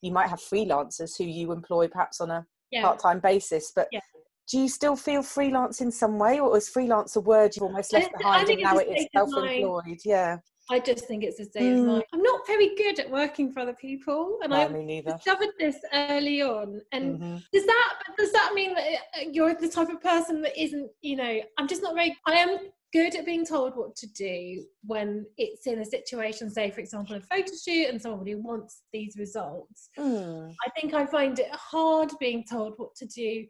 You 0.00 0.12
might 0.12 0.28
have 0.28 0.40
freelancers 0.40 1.16
who 1.16 1.24
you 1.24 1.50
employ 1.50 1.88
perhaps 1.88 2.20
on 2.20 2.30
a 2.30 2.46
yeah. 2.70 2.82
part-time 2.82 3.20
basis, 3.20 3.72
but 3.74 3.88
yeah 3.90 4.00
do 4.48 4.58
you 4.58 4.68
still 4.68 4.96
feel 4.96 5.22
freelance 5.22 5.80
in 5.80 5.90
some 5.90 6.18
way, 6.18 6.40
or 6.40 6.56
is 6.56 6.68
freelance 6.68 7.16
a 7.16 7.20
word 7.20 7.56
you've 7.56 7.64
almost 7.64 7.92
left 7.92 8.12
behind 8.16 8.48
and 8.48 8.62
now 8.62 8.78
it 8.78 8.88
is 8.88 9.06
self-employed? 9.14 10.00
Yeah. 10.04 10.38
I 10.70 10.80
just 10.80 11.06
think 11.06 11.24
it's 11.24 11.38
a 11.40 11.44
state 11.44 11.62
mm. 11.62 11.80
of 11.80 11.86
mind. 11.86 12.04
I'm 12.12 12.22
not 12.22 12.46
very 12.46 12.74
good 12.76 12.98
at 12.98 13.10
working 13.10 13.52
for 13.52 13.60
other 13.60 13.74
people, 13.74 14.38
and 14.42 14.50
no, 14.50 14.56
I 14.56 15.02
discovered 15.02 15.50
this 15.58 15.76
early 15.92 16.40
on. 16.40 16.80
And 16.92 17.20
mm-hmm. 17.20 17.36
does 17.52 17.66
that 17.66 17.94
does 18.16 18.32
that 18.32 18.52
mean 18.54 18.74
that 18.74 18.84
uh, 18.84 19.24
you're 19.30 19.54
the 19.54 19.68
type 19.68 19.90
of 19.90 20.00
person 20.00 20.40
that 20.42 20.58
isn't? 20.58 20.90
You 21.02 21.16
know, 21.16 21.40
I'm 21.58 21.68
just 21.68 21.82
not 21.82 21.94
very. 21.94 22.16
I 22.26 22.34
am 22.36 22.58
good 22.94 23.14
at 23.14 23.26
being 23.26 23.44
told 23.44 23.76
what 23.76 23.94
to 23.96 24.06
do 24.06 24.64
when 24.86 25.26
it's 25.36 25.66
in 25.66 25.80
a 25.80 25.84
situation, 25.84 26.48
say, 26.48 26.70
for 26.70 26.80
example, 26.80 27.16
a 27.16 27.20
photo 27.20 27.52
shoot 27.62 27.88
and 27.90 28.00
somebody 28.00 28.36
wants 28.36 28.82
these 28.92 29.16
results. 29.18 29.90
Mm. 29.98 30.54
I 30.64 30.70
think 30.80 30.94
I 30.94 31.04
find 31.04 31.38
it 31.38 31.50
hard 31.50 32.12
being 32.20 32.44
told 32.48 32.74
what 32.76 32.94
to 32.96 33.06
do. 33.06 33.44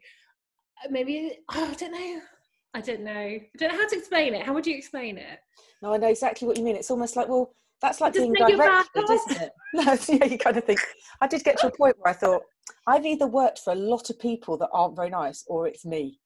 Uh, 0.83 0.89
maybe, 0.89 1.37
oh, 1.53 1.69
I 1.71 1.73
don't 1.75 1.91
know. 1.91 2.21
I 2.73 2.81
don't 2.81 3.01
know. 3.01 3.11
I 3.11 3.41
don't 3.57 3.71
know 3.71 3.77
how 3.77 3.87
to 3.87 3.97
explain 3.97 4.33
it. 4.33 4.45
How 4.45 4.53
would 4.53 4.67
you 4.67 4.75
explain 4.75 5.17
it? 5.17 5.39
No, 5.81 5.93
I 5.93 5.97
know 5.97 6.09
exactly 6.09 6.47
what 6.47 6.57
you 6.57 6.63
mean. 6.63 6.75
It's 6.75 6.91
almost 6.91 7.15
like, 7.15 7.29
well, 7.29 7.53
that's 7.81 8.01
like 8.01 8.13
being 8.13 8.33
directed, 8.33 9.09
isn't 9.09 9.41
it? 9.41 9.51
No, 9.73 9.97
yeah, 10.07 10.25
you 10.25 10.37
kind 10.37 10.57
of 10.57 10.63
think. 10.63 10.79
I 11.21 11.27
did 11.27 11.43
get 11.43 11.57
to 11.59 11.67
a 11.67 11.71
point 11.71 11.95
where 11.99 12.13
I 12.13 12.17
thought, 12.17 12.43
I've 12.87 13.05
either 13.05 13.27
worked 13.27 13.59
for 13.59 13.73
a 13.73 13.75
lot 13.75 14.09
of 14.09 14.17
people 14.19 14.57
that 14.57 14.69
aren't 14.71 14.95
very 14.95 15.09
nice 15.09 15.43
or 15.47 15.67
it's 15.67 15.85
me 15.85 16.19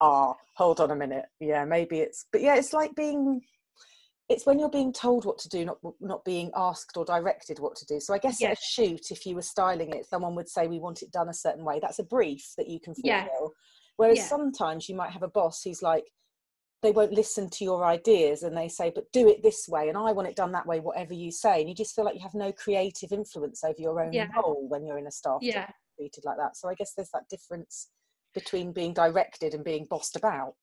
ah, 0.00 0.34
hold 0.56 0.80
on 0.80 0.90
a 0.90 0.96
minute. 0.96 1.26
Yeah, 1.40 1.64
maybe 1.64 1.98
it's, 1.98 2.26
but 2.32 2.40
yeah, 2.40 2.56
it's 2.56 2.72
like 2.72 2.94
being, 2.94 3.40
it's 4.28 4.46
when 4.46 4.58
you're 4.58 4.70
being 4.70 4.92
told 4.92 5.24
what 5.24 5.38
to 5.38 5.48
do, 5.48 5.64
not 5.64 5.78
not 6.00 6.24
being 6.24 6.50
asked 6.56 6.96
or 6.96 7.04
directed 7.04 7.58
what 7.58 7.76
to 7.76 7.86
do. 7.86 8.00
So 8.00 8.14
I 8.14 8.18
guess 8.18 8.40
yes. 8.40 8.52
at 8.52 8.58
a 8.58 8.60
shoot, 8.62 9.10
if 9.10 9.26
you 9.26 9.34
were 9.34 9.42
styling 9.42 9.90
it, 9.94 10.06
someone 10.06 10.34
would 10.34 10.48
say, 10.48 10.66
"We 10.66 10.78
want 10.78 11.02
it 11.02 11.12
done 11.12 11.28
a 11.28 11.34
certain 11.34 11.64
way." 11.64 11.78
That's 11.78 11.98
a 11.98 12.04
brief 12.04 12.54
that 12.56 12.68
you 12.68 12.80
can 12.80 12.94
fulfill. 12.94 13.10
Yeah. 13.10 13.26
Whereas 13.96 14.18
yeah. 14.18 14.26
sometimes 14.26 14.88
you 14.88 14.94
might 14.94 15.12
have 15.12 15.22
a 15.22 15.28
boss 15.28 15.62
who's 15.62 15.82
like, 15.82 16.04
they 16.82 16.90
won't 16.90 17.12
listen 17.12 17.48
to 17.48 17.64
your 17.64 17.84
ideas 17.84 18.42
and 18.42 18.54
they 18.54 18.68
say, 18.68 18.92
"But 18.94 19.10
do 19.10 19.26
it 19.26 19.42
this 19.42 19.66
way," 19.68 19.88
and 19.88 19.96
I 19.96 20.12
want 20.12 20.28
it 20.28 20.36
done 20.36 20.52
that 20.52 20.66
way, 20.66 20.80
whatever 20.80 21.14
you 21.14 21.32
say, 21.32 21.60
and 21.60 21.68
you 21.68 21.74
just 21.74 21.94
feel 21.94 22.04
like 22.04 22.14
you 22.14 22.20
have 22.20 22.34
no 22.34 22.52
creative 22.52 23.10
influence 23.10 23.64
over 23.64 23.80
your 23.80 24.04
own 24.04 24.12
yeah. 24.12 24.28
role 24.36 24.66
when 24.68 24.84
you're 24.84 24.98
in 24.98 25.06
a 25.06 25.10
staff 25.10 25.38
yeah. 25.40 25.70
treated 25.96 26.24
like 26.26 26.36
that. 26.36 26.58
So 26.58 26.68
I 26.68 26.74
guess 26.74 26.92
there's 26.94 27.10
that 27.14 27.28
difference 27.30 27.88
between 28.34 28.72
being 28.72 28.92
directed 28.92 29.54
and 29.54 29.64
being 29.64 29.86
bossed 29.88 30.16
about 30.16 30.54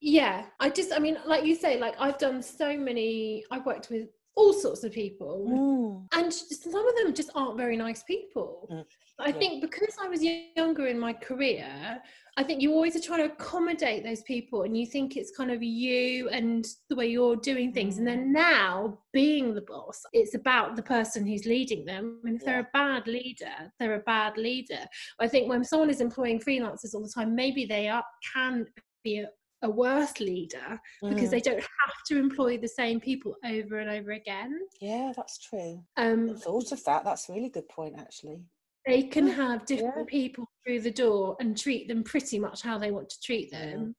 yeah 0.00 0.46
i 0.60 0.70
just 0.70 0.92
i 0.92 0.98
mean 0.98 1.18
like 1.26 1.44
you 1.44 1.54
say 1.54 1.78
like 1.78 1.94
i've 1.98 2.16
done 2.18 2.42
so 2.42 2.76
many 2.76 3.44
i've 3.50 3.66
worked 3.66 3.90
with 3.90 4.08
all 4.36 4.52
sorts 4.52 4.84
of 4.84 4.92
people 4.92 5.46
mm. 5.48 6.18
and 6.18 6.32
some 6.32 6.86
of 6.86 6.96
them 6.96 7.12
just 7.12 7.30
aren't 7.34 7.56
very 7.56 7.76
nice 7.76 8.02
people 8.04 8.68
mm. 8.72 8.84
i 9.18 9.28
yeah. 9.28 9.32
think 9.32 9.60
because 9.60 9.94
i 10.02 10.08
was 10.08 10.22
younger 10.56 10.86
in 10.86 10.98
my 10.98 11.12
career 11.12 12.00
I 12.36 12.42
think 12.42 12.62
you 12.62 12.72
always 12.72 12.96
are 12.96 13.00
trying 13.00 13.26
to 13.26 13.34
accommodate 13.34 14.04
those 14.04 14.22
people 14.22 14.62
and 14.62 14.76
you 14.76 14.86
think 14.86 15.16
it's 15.16 15.36
kind 15.36 15.50
of 15.50 15.62
you 15.62 16.28
and 16.28 16.66
the 16.88 16.96
way 16.96 17.06
you're 17.06 17.36
doing 17.36 17.72
things. 17.72 17.98
And 17.98 18.06
then 18.06 18.28
mm. 18.28 18.32
now, 18.32 18.98
being 19.12 19.54
the 19.54 19.62
boss, 19.62 20.02
it's 20.12 20.34
about 20.34 20.76
the 20.76 20.82
person 20.82 21.26
who's 21.26 21.44
leading 21.44 21.84
them. 21.84 22.20
And 22.24 22.36
if 22.36 22.44
they're 22.44 22.60
a 22.60 22.68
bad 22.72 23.06
leader, 23.06 23.72
they're 23.78 23.96
a 23.96 24.00
bad 24.00 24.36
leader. 24.36 24.86
I 25.18 25.28
think 25.28 25.48
when 25.48 25.64
someone 25.64 25.90
is 25.90 26.00
employing 26.00 26.40
freelancers 26.40 26.94
all 26.94 27.02
the 27.02 27.12
time, 27.12 27.34
maybe 27.34 27.64
they 27.64 27.88
are, 27.88 28.04
can 28.32 28.66
be 29.02 29.18
a, 29.18 29.28
a 29.62 29.70
worse 29.70 30.18
leader 30.20 30.80
because 31.02 31.28
mm. 31.28 31.30
they 31.30 31.40
don't 31.40 31.60
have 31.60 31.94
to 32.08 32.18
employ 32.18 32.56
the 32.58 32.68
same 32.68 33.00
people 33.00 33.36
over 33.44 33.78
and 33.78 33.90
over 33.90 34.12
again. 34.12 34.58
Yeah, 34.80 35.12
that's 35.16 35.38
true. 35.38 35.82
Um, 35.96 36.30
I 36.36 36.38
thought 36.38 36.72
of 36.72 36.82
that. 36.84 37.04
That's 37.04 37.28
a 37.28 37.32
really 37.32 37.50
good 37.50 37.68
point, 37.68 37.96
actually 37.98 38.40
they 38.86 39.02
can 39.02 39.26
have 39.26 39.66
different 39.66 40.08
yeah. 40.10 40.20
people 40.20 40.48
through 40.64 40.80
the 40.80 40.90
door 40.90 41.36
and 41.40 41.56
treat 41.56 41.88
them 41.88 42.02
pretty 42.02 42.38
much 42.38 42.62
how 42.62 42.78
they 42.78 42.90
want 42.90 43.08
to 43.10 43.20
treat 43.20 43.50
them. 43.50 43.94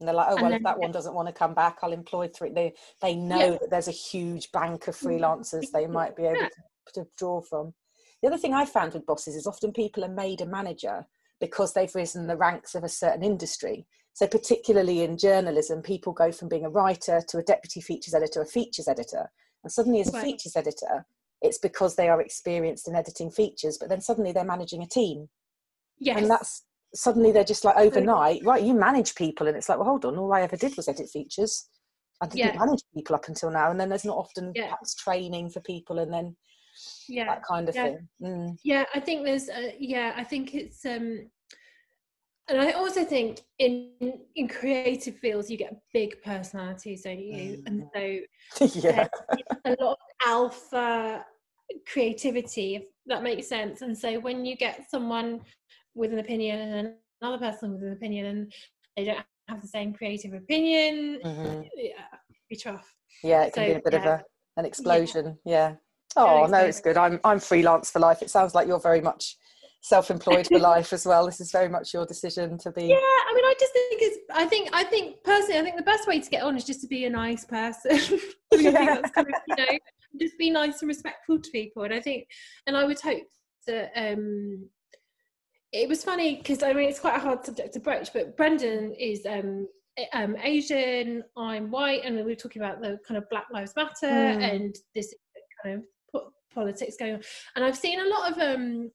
And 0.00 0.08
they're 0.08 0.14
like, 0.14 0.28
oh 0.30 0.42
well, 0.42 0.52
if 0.52 0.62
that 0.64 0.78
one 0.78 0.90
doesn't 0.90 1.14
want 1.14 1.28
to 1.28 1.34
come 1.34 1.54
back, 1.54 1.78
I'll 1.82 1.92
employ 1.92 2.28
three. 2.28 2.50
They 2.50 2.74
they 3.00 3.14
know 3.14 3.38
yeah. 3.38 3.58
that 3.60 3.70
there's 3.70 3.88
a 3.88 3.92
huge 3.92 4.50
bank 4.50 4.88
of 4.88 4.96
freelancers 4.96 5.70
they 5.72 5.86
might 5.86 6.16
be 6.16 6.24
able 6.24 6.40
yeah. 6.40 6.48
to, 6.94 7.04
to 7.04 7.10
draw 7.16 7.40
from. 7.40 7.72
The 8.20 8.28
other 8.28 8.38
thing 8.38 8.54
I 8.54 8.64
found 8.64 8.94
with 8.94 9.06
bosses 9.06 9.36
is 9.36 9.46
often 9.46 9.72
people 9.72 10.04
are 10.04 10.08
made 10.08 10.40
a 10.40 10.46
manager 10.46 11.06
because 11.40 11.72
they've 11.72 11.94
risen 11.94 12.26
the 12.26 12.36
ranks 12.36 12.74
of 12.74 12.82
a 12.82 12.88
certain 12.88 13.22
industry. 13.22 13.86
So 14.14 14.26
particularly 14.26 15.02
in 15.02 15.16
journalism, 15.16 15.82
people 15.82 16.12
go 16.12 16.32
from 16.32 16.48
being 16.48 16.66
a 16.66 16.70
writer 16.70 17.22
to 17.28 17.38
a 17.38 17.42
deputy 17.42 17.80
features 17.80 18.14
editor, 18.14 18.42
a 18.42 18.46
features 18.46 18.88
editor, 18.88 19.30
and 19.64 19.72
suddenly 19.72 20.00
as 20.00 20.08
a 20.08 20.12
right. 20.12 20.24
features 20.24 20.54
editor, 20.54 21.06
it's 21.42 21.58
because 21.58 21.96
they 21.96 22.08
are 22.08 22.20
experienced 22.20 22.88
in 22.88 22.94
editing 22.94 23.30
features 23.30 23.76
but 23.78 23.88
then 23.88 24.00
suddenly 24.00 24.32
they're 24.32 24.44
managing 24.44 24.82
a 24.82 24.86
team 24.86 25.28
yes. 25.98 26.18
and 26.18 26.30
that's 26.30 26.64
suddenly 26.94 27.32
they're 27.32 27.44
just 27.44 27.64
like 27.64 27.76
overnight 27.76 28.40
right 28.44 28.62
you 28.62 28.74
manage 28.74 29.14
people 29.14 29.46
and 29.46 29.56
it's 29.56 29.68
like 29.68 29.78
well 29.78 29.88
hold 29.88 30.04
on 30.04 30.16
all 30.16 30.32
i 30.32 30.42
ever 30.42 30.56
did 30.56 30.76
was 30.76 30.88
edit 30.88 31.08
features 31.08 31.68
i 32.20 32.26
didn't 32.26 32.54
yeah. 32.54 32.58
manage 32.58 32.82
people 32.94 33.16
up 33.16 33.28
until 33.28 33.50
now 33.50 33.70
and 33.70 33.80
then 33.80 33.88
there's 33.88 34.04
not 34.04 34.16
often 34.16 34.52
yeah. 34.54 34.64
perhaps 34.64 34.94
training 34.94 35.50
for 35.50 35.60
people 35.60 35.98
and 35.98 36.12
then 36.12 36.36
yeah 37.08 37.26
that 37.26 37.42
kind 37.42 37.68
of 37.68 37.74
yeah. 37.74 37.84
thing 37.84 38.08
mm. 38.22 38.56
yeah 38.64 38.84
i 38.94 39.00
think 39.00 39.24
there's 39.24 39.48
uh, 39.48 39.70
yeah 39.78 40.12
i 40.16 40.24
think 40.24 40.54
it's 40.54 40.84
um 40.86 41.26
and 42.48 42.60
I 42.60 42.72
also 42.72 43.04
think 43.04 43.40
in 43.58 43.90
in 44.34 44.48
creative 44.48 45.16
fields 45.18 45.50
you 45.50 45.56
get 45.56 45.76
big 45.92 46.20
personalities, 46.22 47.02
don't 47.02 47.20
you? 47.20 47.62
Mm. 47.62 47.66
And 47.66 47.86
so 47.94 48.80
yeah. 48.80 49.08
a 49.64 49.76
lot 49.80 49.92
of 49.92 49.96
alpha 50.26 51.24
creativity, 51.86 52.76
if 52.76 52.82
that 53.06 53.22
makes 53.22 53.46
sense. 53.48 53.82
And 53.82 53.96
so 53.96 54.18
when 54.20 54.44
you 54.44 54.56
get 54.56 54.90
someone 54.90 55.40
with 55.94 56.12
an 56.12 56.18
opinion 56.18 56.58
and 56.60 56.94
another 57.20 57.38
person 57.38 57.72
with 57.72 57.82
an 57.82 57.92
opinion 57.92 58.26
and 58.26 58.52
they 58.96 59.04
don't 59.04 59.24
have 59.48 59.62
the 59.62 59.68
same 59.68 59.92
creative 59.92 60.32
opinion, 60.32 61.20
mm-hmm. 61.24 61.62
yeah, 61.76 61.92
be 62.50 62.56
tough. 62.56 62.92
Yeah, 63.22 63.44
it 63.44 63.54
can 63.54 63.62
so, 63.62 63.66
be 63.66 63.78
a 63.78 63.82
bit 63.82 63.92
yeah. 63.92 63.98
of 63.98 64.06
a, 64.06 64.24
an 64.56 64.64
explosion. 64.64 65.38
Yeah. 65.44 65.70
yeah. 65.70 65.74
Oh 66.16 66.46
no, 66.46 66.58
it's 66.58 66.80
good. 66.80 66.96
I'm 66.96 67.20
I'm 67.24 67.40
freelance 67.40 67.90
for 67.90 68.00
life. 68.00 68.20
It 68.20 68.30
sounds 68.30 68.54
like 68.54 68.66
you're 68.68 68.80
very 68.80 69.00
much 69.00 69.36
self-employed 69.82 70.46
for 70.46 70.58
life 70.72 70.92
as 70.92 71.04
well. 71.04 71.26
This 71.26 71.40
is 71.40 71.52
very 71.52 71.68
much 71.68 71.92
your 71.92 72.06
decision 72.06 72.56
to 72.58 72.72
be. 72.72 72.84
Yeah, 72.84 72.96
I 72.96 73.32
mean, 73.34 73.44
I 73.44 73.54
just 73.60 73.72
think 73.72 74.02
it's. 74.02 74.18
I 74.32 74.46
think 74.46 74.70
I 74.72 74.84
think 74.84 75.22
personally, 75.24 75.60
I 75.60 75.62
think 75.62 75.76
the 75.76 75.82
best 75.82 76.08
way 76.08 76.20
to 76.20 76.30
get 76.30 76.42
on 76.42 76.56
is 76.56 76.64
just 76.64 76.80
to 76.80 76.86
be 76.86 77.04
a 77.04 77.10
nice 77.10 77.44
person. 77.44 77.98
Yeah. 78.52 79.00
Kind 79.14 79.28
of, 79.28 79.34
you 79.48 79.56
know, 79.56 79.78
just 80.20 80.38
be 80.38 80.50
nice 80.50 80.82
and 80.82 80.88
respectful 80.88 81.40
to 81.40 81.50
people. 81.50 81.84
And 81.84 81.94
I 81.94 82.00
think, 82.00 82.26
and 82.66 82.76
I 82.76 82.84
would 82.84 83.00
hope 83.00 83.26
that 83.66 83.90
um, 83.96 84.68
it 85.72 85.88
was 85.88 86.04
funny 86.04 86.36
because 86.36 86.62
I 86.62 86.72
mean 86.74 86.88
it's 86.88 87.00
quite 87.00 87.16
a 87.16 87.20
hard 87.20 87.44
subject 87.44 87.72
to 87.74 87.80
broach, 87.80 88.12
but 88.12 88.36
Brendan 88.36 88.94
is 88.98 89.24
um, 89.26 89.66
um, 90.12 90.36
Asian, 90.42 91.24
I'm 91.36 91.70
white, 91.70 92.02
and 92.04 92.16
we 92.16 92.22
were 92.22 92.34
talking 92.34 92.62
about 92.62 92.80
the 92.80 92.98
kind 93.06 93.16
of 93.16 93.28
Black 93.30 93.46
Lives 93.52 93.74
Matter 93.74 93.94
mm. 94.02 94.42
and 94.42 94.76
this 94.94 95.14
kind 95.62 95.82
of 96.14 96.22
politics 96.54 96.96
going 96.98 97.14
on. 97.14 97.22
And 97.56 97.64
I've 97.64 97.76
seen 97.76 98.00
a 98.00 98.08
lot 98.08 98.32
of 98.32 98.38
um, 98.38 98.90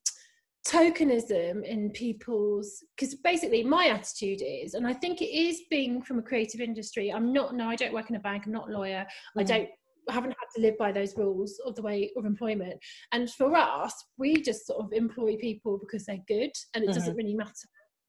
tokenism 0.68 1.64
in 1.64 1.90
people's 1.90 2.84
because 2.94 3.14
basically 3.16 3.62
my 3.62 3.86
attitude 3.86 4.42
is 4.44 4.74
and 4.74 4.86
i 4.86 4.92
think 4.92 5.22
it 5.22 5.34
is 5.34 5.62
being 5.70 6.02
from 6.02 6.18
a 6.18 6.22
creative 6.22 6.60
industry 6.60 7.10
i'm 7.10 7.32
not 7.32 7.54
no 7.54 7.68
i 7.68 7.74
don't 7.76 7.94
work 7.94 8.10
in 8.10 8.16
a 8.16 8.20
bank 8.20 8.42
i'm 8.44 8.52
not 8.52 8.68
a 8.68 8.72
lawyer 8.72 9.06
mm. 9.36 9.40
i 9.40 9.42
don't 9.42 9.68
haven't 10.10 10.30
had 10.30 10.46
to 10.54 10.62
live 10.62 10.76
by 10.78 10.92
those 10.92 11.16
rules 11.16 11.60
of 11.64 11.74
the 11.74 11.82
way 11.82 12.10
of 12.16 12.24
employment. 12.24 12.74
And 13.12 13.30
for 13.30 13.54
us, 13.56 13.94
we 14.16 14.40
just 14.42 14.66
sort 14.66 14.84
of 14.84 14.92
employ 14.92 15.36
people 15.36 15.78
because 15.78 16.06
they're 16.06 16.18
good, 16.26 16.50
and 16.74 16.84
it 16.84 16.88
mm-hmm. 16.88 16.98
doesn't 16.98 17.16
really 17.16 17.34
matter 17.34 17.52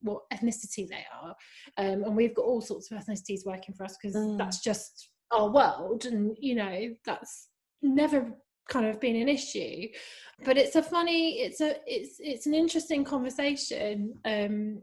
what 0.02 0.22
ethnicity 0.34 0.88
they 0.88 1.06
are. 1.22 1.36
Um, 1.78 2.04
and 2.04 2.15
we've 2.15 2.36
got 2.36 2.45
all 2.45 2.62
sorts 2.62 2.91
of 2.91 2.98
ethnicities 2.98 3.45
working 3.45 3.76
for 3.76 3.84
us 3.84 3.98
because 4.02 4.15
mm. 4.15 4.38
that's 4.38 4.62
just 4.62 5.10
our 5.32 5.50
world, 5.50 6.06
and 6.06 6.36
you 6.39 6.56
know 6.56 6.95
that's 7.06 7.50
never 7.82 8.34
kind 8.69 8.86
of 8.86 8.99
been 8.99 9.15
an 9.15 9.27
issue 9.27 9.88
but 10.45 10.58
it's 10.58 10.75
a 10.75 10.84
funny 10.84 11.39
it's 11.41 11.62
a 11.62 11.75
it's 11.86 12.17
it's 12.19 12.45
an 12.45 12.53
interesting 12.53 13.03
conversation 13.03 14.13
um 14.25 14.82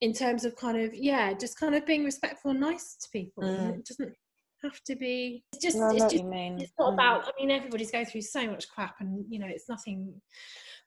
in 0.00 0.12
terms 0.12 0.44
of 0.44 0.56
kind 0.56 0.78
of 0.78 0.94
yeah 0.94 1.32
just 1.32 1.58
kind 1.58 1.74
of 1.74 1.86
being 1.86 2.04
respectful 2.04 2.50
and 2.50 2.60
nice 2.60 2.96
to 2.96 3.08
people 3.10 3.44
mm. 3.44 3.78
it 3.78 3.86
doesn't 3.86 4.14
have 4.62 4.80
to 4.84 4.96
be 4.96 5.44
it's 5.52 5.62
just 5.62 5.76
no, 5.76 5.90
it's 5.90 6.12
just 6.12 6.24
it's 6.24 6.72
not 6.78 6.90
mm. 6.90 6.94
about 6.94 7.26
i 7.26 7.30
mean 7.38 7.50
everybody's 7.50 7.90
going 7.90 8.06
through 8.06 8.22
so 8.22 8.46
much 8.46 8.68
crap 8.68 8.96
and 9.00 9.24
you 9.28 9.38
know 9.38 9.46
it's 9.48 9.68
nothing 9.68 10.12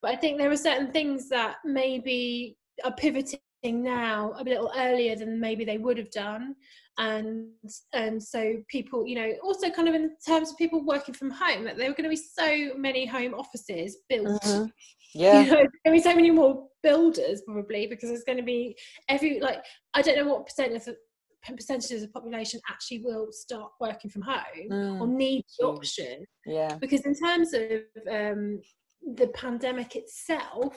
but 0.01 0.11
i 0.11 0.15
think 0.15 0.37
there 0.37 0.51
are 0.51 0.57
certain 0.57 0.91
things 0.91 1.29
that 1.29 1.55
maybe 1.63 2.57
are 2.83 2.93
pivoting 2.93 3.39
now 3.63 4.33
a 4.37 4.43
little 4.43 4.71
earlier 4.77 5.15
than 5.15 5.39
maybe 5.39 5.65
they 5.65 5.77
would 5.77 5.97
have 5.97 6.11
done 6.11 6.55
and 6.97 7.47
and 7.93 8.21
so 8.21 8.55
people 8.69 9.07
you 9.07 9.15
know 9.15 9.33
also 9.43 9.69
kind 9.69 9.87
of 9.87 9.95
in 9.95 10.11
terms 10.25 10.51
of 10.51 10.57
people 10.57 10.85
working 10.85 11.13
from 11.13 11.29
home 11.29 11.63
that 11.63 11.77
there 11.77 11.87
were 11.87 11.95
going 11.95 12.03
to 12.03 12.09
be 12.09 12.15
so 12.15 12.77
many 12.77 13.05
home 13.05 13.33
offices 13.33 13.97
built 14.09 14.41
mm-hmm. 14.43 14.65
yeah 15.13 15.41
you 15.41 15.47
know, 15.47 15.55
there's 15.55 15.69
going 15.85 15.85
to 15.85 15.91
be 15.91 16.01
so 16.01 16.15
many 16.15 16.31
more 16.31 16.67
builders 16.83 17.41
probably 17.45 17.87
because 17.87 18.09
there's 18.09 18.23
going 18.23 18.37
to 18.37 18.43
be 18.43 18.75
every 19.07 19.39
like 19.39 19.63
i 19.93 20.01
don't 20.01 20.17
know 20.17 20.31
what 20.31 20.45
percent 20.45 20.75
of 20.75 20.83
the 20.85 20.95
percentages 21.55 22.03
of 22.03 22.09
the 22.09 22.19
population 22.19 22.59
actually 22.69 23.01
will 23.03 23.27
start 23.31 23.71
working 23.79 24.11
from 24.11 24.21
home 24.21 24.69
mm. 24.69 24.99
or 24.99 25.07
need 25.07 25.43
the 25.57 25.65
option. 25.65 26.25
Yeah. 26.45 26.75
Because 26.79 27.01
in 27.01 27.15
terms 27.15 27.53
of 27.53 27.81
um, 28.11 28.61
the 29.15 29.27
pandemic 29.33 29.95
itself, 29.95 30.75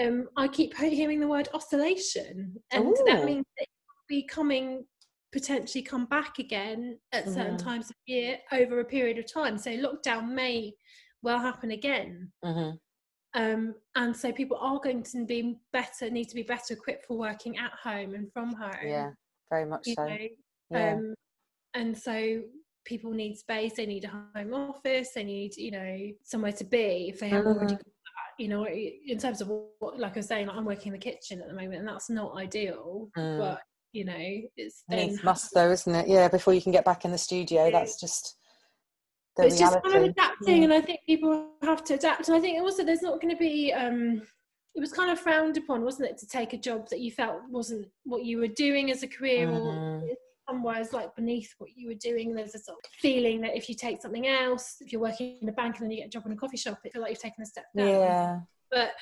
um, 0.00 0.28
I 0.36 0.48
keep 0.48 0.76
hearing 0.76 1.20
the 1.20 1.28
word 1.28 1.48
oscillation, 1.54 2.56
and 2.72 2.84
Ooh. 2.86 3.04
that 3.06 3.24
means 3.24 3.44
that 3.56 3.64
it 3.64 3.68
will 3.88 4.04
be 4.08 4.22
coming 4.26 4.84
potentially 5.32 5.82
come 5.82 6.06
back 6.06 6.38
again 6.38 6.98
at 7.12 7.26
certain 7.26 7.56
mm-hmm. 7.56 7.68
times 7.68 7.90
of 7.90 7.96
year 8.06 8.38
over 8.52 8.80
a 8.80 8.84
period 8.84 9.18
of 9.18 9.30
time. 9.30 9.58
So 9.58 9.70
lockdown 9.70 10.30
may 10.30 10.72
well 11.22 11.38
happen 11.38 11.72
again. 11.72 12.30
Mm-hmm. 12.44 12.76
Um, 13.40 13.74
and 13.96 14.16
so 14.16 14.32
people 14.32 14.56
are 14.60 14.80
going 14.82 15.02
to 15.02 15.26
be 15.26 15.58
better, 15.72 16.08
need 16.08 16.28
to 16.30 16.34
be 16.34 16.42
better 16.42 16.72
equipped 16.72 17.04
for 17.06 17.18
working 17.18 17.58
at 17.58 17.72
home 17.72 18.14
and 18.14 18.32
from 18.32 18.54
home. 18.54 18.70
Yeah, 18.82 19.10
very 19.50 19.66
much 19.66 19.84
so. 19.84 20.06
Know? 20.06 20.16
Yeah. 20.70 20.94
Um, 20.94 21.14
and 21.74 21.96
so 21.96 22.40
people 22.86 23.12
need 23.12 23.36
space, 23.36 23.74
they 23.74 23.84
need 23.84 24.04
a 24.04 24.38
home 24.38 24.54
office, 24.54 25.10
they 25.14 25.24
need, 25.24 25.54
you 25.56 25.70
know, 25.70 25.98
somewhere 26.24 26.52
to 26.52 26.64
be 26.64 27.10
if 27.10 27.20
they 27.20 27.28
have 27.28 27.44
mm-hmm. 27.44 27.58
already 27.58 27.76
you 28.38 28.48
know 28.48 28.66
in 28.66 29.18
terms 29.18 29.40
of 29.40 29.50
what 29.78 29.98
like 29.98 30.12
i 30.12 30.18
was 30.18 30.26
saying 30.26 30.46
like, 30.46 30.56
i'm 30.56 30.64
working 30.64 30.92
in 30.92 30.92
the 30.92 30.98
kitchen 30.98 31.40
at 31.40 31.48
the 31.48 31.54
moment 31.54 31.76
and 31.76 31.88
that's 31.88 32.10
not 32.10 32.36
ideal 32.36 33.08
mm. 33.16 33.38
but 33.38 33.60
you 33.92 34.04
know 34.04 34.26
it's 34.56 34.84
then 34.88 35.18
must 35.24 35.52
though 35.54 35.70
isn't 35.70 35.94
it 35.94 36.08
yeah 36.08 36.28
before 36.28 36.52
you 36.52 36.60
can 36.60 36.72
get 36.72 36.84
back 36.84 37.04
in 37.04 37.12
the 37.12 37.18
studio 37.18 37.70
that's 37.70 37.98
just 38.00 38.36
it's 39.38 39.60
reality. 39.60 39.80
just 39.80 39.84
kind 39.84 40.04
of 40.04 40.10
adapting 40.10 40.58
yeah. 40.58 40.64
and 40.64 40.72
i 40.72 40.80
think 40.80 41.00
people 41.06 41.50
have 41.62 41.84
to 41.84 41.94
adapt 41.94 42.28
and 42.28 42.36
i 42.36 42.40
think 42.40 42.60
also 42.60 42.84
there's 42.84 43.02
not 43.02 43.20
going 43.20 43.32
to 43.32 43.38
be 43.38 43.72
um 43.72 44.22
it 44.74 44.80
was 44.80 44.92
kind 44.92 45.10
of 45.10 45.18
frowned 45.18 45.56
upon 45.56 45.82
wasn't 45.82 46.08
it 46.08 46.18
to 46.18 46.26
take 46.26 46.52
a 46.52 46.58
job 46.58 46.88
that 46.90 47.00
you 47.00 47.10
felt 47.10 47.40
wasn't 47.48 47.86
what 48.04 48.24
you 48.24 48.38
were 48.38 48.48
doing 48.48 48.90
as 48.90 49.02
a 49.02 49.08
career 49.08 49.46
mm-hmm. 49.46 49.66
or 49.66 50.02
somewhere 50.48 50.84
like 50.92 51.14
beneath 51.16 51.52
what 51.58 51.70
you 51.74 51.88
were 51.88 51.94
doing 51.94 52.34
there's 52.34 52.54
a 52.54 52.58
sort 52.58 52.78
of 52.84 52.90
feeling 52.90 53.40
that 53.40 53.56
if 53.56 53.68
you 53.68 53.74
take 53.74 54.00
something 54.00 54.26
else 54.26 54.76
if 54.80 54.92
you're 54.92 55.00
working 55.00 55.38
in 55.40 55.48
a 55.48 55.52
bank 55.52 55.76
and 55.76 55.84
then 55.84 55.90
you 55.90 55.98
get 55.98 56.06
a 56.06 56.10
job 56.10 56.24
in 56.26 56.32
a 56.32 56.36
coffee 56.36 56.56
shop 56.56 56.78
it 56.84 56.92
feels 56.92 57.02
like 57.02 57.10
you've 57.10 57.20
taken 57.20 57.42
a 57.42 57.46
step 57.46 57.64
down 57.76 57.88
yeah 57.88 58.38
but 58.70 58.92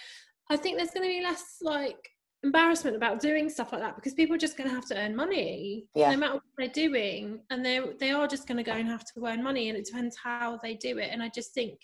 i 0.51 0.57
think 0.57 0.77
there's 0.77 0.91
going 0.91 1.07
to 1.07 1.09
be 1.09 1.23
less 1.23 1.57
like 1.63 2.11
embarrassment 2.43 2.95
about 2.95 3.21
doing 3.21 3.49
stuff 3.49 3.73
like 3.73 3.81
that 3.81 3.97
because 3.97 4.13
people 4.13 4.35
are 4.35 4.39
just 4.39 4.57
going 4.57 4.69
to 4.69 4.75
have 4.75 4.87
to 4.87 4.97
earn 4.97 5.17
money 5.17 5.87
yeah. 5.95 6.11
no 6.11 6.17
matter 6.17 6.35
what 6.35 6.43
they're 6.59 6.69
doing 6.69 7.41
and 7.51 7.65
they 7.65 7.81
they 7.99 8.11
are 8.11 8.27
just 8.27 8.47
going 8.47 8.57
to 8.57 8.63
go 8.63 8.73
and 8.73 8.87
have 8.87 9.05
to 9.05 9.25
earn 9.25 9.43
money 9.43 9.71
and 9.71 9.79
it 9.79 9.87
depends 9.87 10.17
how 10.23 10.59
they 10.63 10.75
do 10.75 10.99
it 10.99 11.09
and 11.11 11.23
i 11.23 11.31
just 11.35 11.55
think 11.55 11.79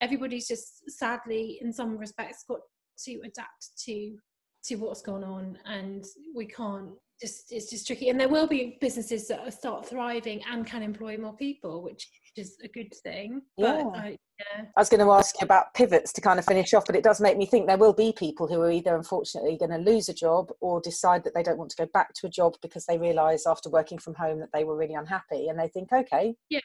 everybody's 0.00 0.48
just 0.48 0.90
sadly 0.90 1.58
in 1.60 1.72
some 1.72 1.96
respects 1.98 2.44
got 2.48 2.60
to 2.98 3.20
adapt 3.24 3.68
to 3.84 4.16
to 4.64 4.76
what's 4.76 5.02
gone 5.02 5.22
on 5.24 5.58
and 5.66 6.04
we 6.34 6.46
can't 6.46 6.90
just 7.20 7.52
it's 7.52 7.70
just 7.70 7.86
tricky. 7.86 8.08
And 8.08 8.18
there 8.18 8.28
will 8.28 8.46
be 8.46 8.78
businesses 8.80 9.28
that 9.28 9.52
start 9.52 9.86
thriving 9.86 10.42
and 10.50 10.66
can 10.66 10.82
employ 10.82 11.16
more 11.16 11.34
people 11.34 11.82
which 11.82 12.08
is 12.38 12.56
a 12.62 12.68
good 12.68 12.94
thing 13.02 13.42
yeah. 13.56 13.82
but 13.82 13.98
I, 13.98 14.18
yeah. 14.38 14.64
I 14.76 14.80
was 14.80 14.88
going 14.88 15.04
to 15.04 15.12
ask 15.12 15.40
you 15.40 15.44
about 15.44 15.74
pivots 15.74 16.12
to 16.12 16.20
kind 16.20 16.38
of 16.38 16.44
finish 16.44 16.72
off 16.72 16.86
but 16.86 16.96
it 16.96 17.02
does 17.02 17.20
make 17.20 17.36
me 17.36 17.46
think 17.46 17.66
there 17.66 17.76
will 17.76 17.92
be 17.92 18.12
people 18.12 18.46
who 18.46 18.60
are 18.60 18.70
either 18.70 18.94
unfortunately 18.94 19.56
going 19.58 19.70
to 19.70 19.90
lose 19.90 20.08
a 20.08 20.14
job 20.14 20.50
or 20.60 20.80
decide 20.80 21.24
that 21.24 21.34
they 21.34 21.42
don't 21.42 21.58
want 21.58 21.70
to 21.70 21.76
go 21.76 21.86
back 21.92 22.14
to 22.14 22.26
a 22.26 22.30
job 22.30 22.54
because 22.62 22.86
they 22.86 22.98
realize 22.98 23.46
after 23.46 23.68
working 23.68 23.98
from 23.98 24.14
home 24.14 24.38
that 24.38 24.50
they 24.52 24.64
were 24.64 24.76
really 24.76 24.94
unhappy 24.94 25.48
and 25.48 25.58
they 25.58 25.68
think 25.68 25.92
okay. 25.92 26.34
Yeah. 26.48 26.60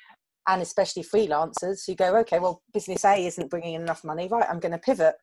And 0.48 0.62
especially 0.62 1.04
freelancers 1.04 1.86
who 1.88 1.96
go 1.96 2.16
okay 2.18 2.40
well 2.40 2.62
business 2.74 3.06
a 3.06 3.26
isn't 3.26 3.50
bringing 3.50 3.74
in 3.76 3.82
enough 3.82 4.04
money. 4.04 4.28
Right 4.30 4.46
i'm 4.50 4.60
going 4.60 4.74
to 4.74 4.78
pivot. 4.78 5.16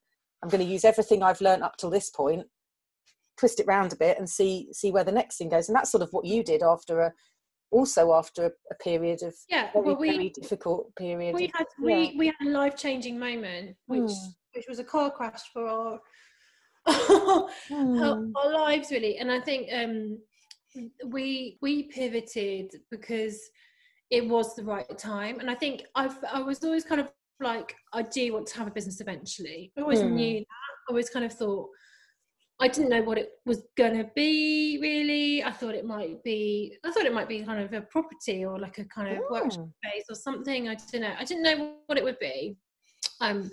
I'm 0.43 0.49
going 0.49 0.65
to 0.65 0.73
use 0.73 0.85
everything 0.85 1.23
i've 1.23 1.41
learned 1.41 1.63
up 1.63 1.77
till 1.77 1.91
this 1.91 2.11
point 2.11 2.47
twist 3.41 3.59
it 3.59 3.67
round 3.67 3.93
a 3.93 3.97
bit 3.97 4.19
and 4.19 4.29
see 4.29 4.69
see 4.71 4.93
where 4.93 5.03
the 5.03 5.11
next 5.11 5.39
thing 5.39 5.49
goes 5.49 5.69
and 5.69 5.75
that's 5.75 5.91
sort 5.91 6.03
of 6.03 6.11
what 6.13 6.27
you 6.27 6.45
did 6.45 6.63
after 6.63 7.01
a 7.01 7.13
also 7.71 8.13
after 8.13 8.47
a, 8.47 8.51
a 8.71 8.75
period 8.83 9.23
of 9.23 9.35
yeah 9.49 9.71
very, 9.73 9.87
well, 9.87 9.97
we, 9.97 10.11
very 10.11 10.29
difficult 10.29 10.95
period 10.95 11.35
we 11.35 11.51
had 11.55 11.67
yeah. 11.79 11.87
we 11.87 12.15
we 12.19 12.27
had 12.27 12.47
a 12.47 12.51
life 12.51 12.77
changing 12.77 13.19
moment 13.19 13.75
which 13.87 14.03
mm. 14.03 14.27
which 14.55 14.67
was 14.69 14.79
a 14.79 14.85
car 14.85 15.11
crash 15.11 15.41
for 15.53 15.67
our 15.67 15.99
mm. 16.89 17.49
our, 17.71 18.43
our, 18.43 18.53
lives 18.53 18.91
really 18.91 19.17
and 19.17 19.33
i 19.33 19.41
think 19.41 19.69
um 19.73 20.19
we 21.07 21.59
we 21.63 21.85
pivoted 21.85 22.71
because 22.91 23.41
it 24.11 24.27
was 24.29 24.55
the 24.55 24.65
right 24.65 24.99
time 24.99 25.41
and 25.41 25.51
i 25.51 25.55
think 25.55 25.85
i've 25.95 26.19
i 26.31 26.41
was 26.41 26.63
always 26.63 26.85
kind 26.85 27.01
of 27.01 27.11
like 27.41 27.75
i 27.95 28.03
do 28.03 28.35
want 28.35 28.47
to 28.47 28.59
have 28.59 28.67
a 28.67 28.71
business 28.71 29.01
eventually 29.01 29.73
i 29.79 29.81
always 29.81 30.01
mm. 30.01 30.11
knew 30.13 30.39
that 30.41 30.47
i 30.89 30.91
always 30.91 31.09
kind 31.09 31.25
of 31.25 31.33
thought 31.33 31.69
I 32.61 32.69
didn't 32.69 32.91
know 32.91 33.03
what 33.03 33.17
it 33.17 33.31
was 33.47 33.63
going 33.77 33.97
to 33.97 34.11
be 34.15 34.79
really. 34.83 35.43
I 35.43 35.51
thought 35.51 35.75
it 35.75 35.87
might 35.87 36.23
be, 36.23 36.77
I 36.85 36.91
thought 36.91 37.07
it 37.07 37.15
might 37.15 37.29
be 37.29 37.43
kind 37.43 37.63
of 37.63 37.73
a 37.73 37.81
property 37.81 38.45
or 38.45 38.59
like 38.59 38.79
a 38.79 38.85
kind 38.85 39.17
of 39.17 39.19
Ooh. 39.19 39.29
workshop 39.31 39.69
space 39.83 40.05
or 40.11 40.15
something. 40.15 40.69
I 40.69 40.77
don't 40.93 41.01
know. 41.01 41.15
I 41.19 41.25
didn't 41.25 41.43
know 41.43 41.77
what 41.87 41.97
it 41.97 42.05
would 42.05 42.19
be. 42.19 42.57
Um, 43.21 43.51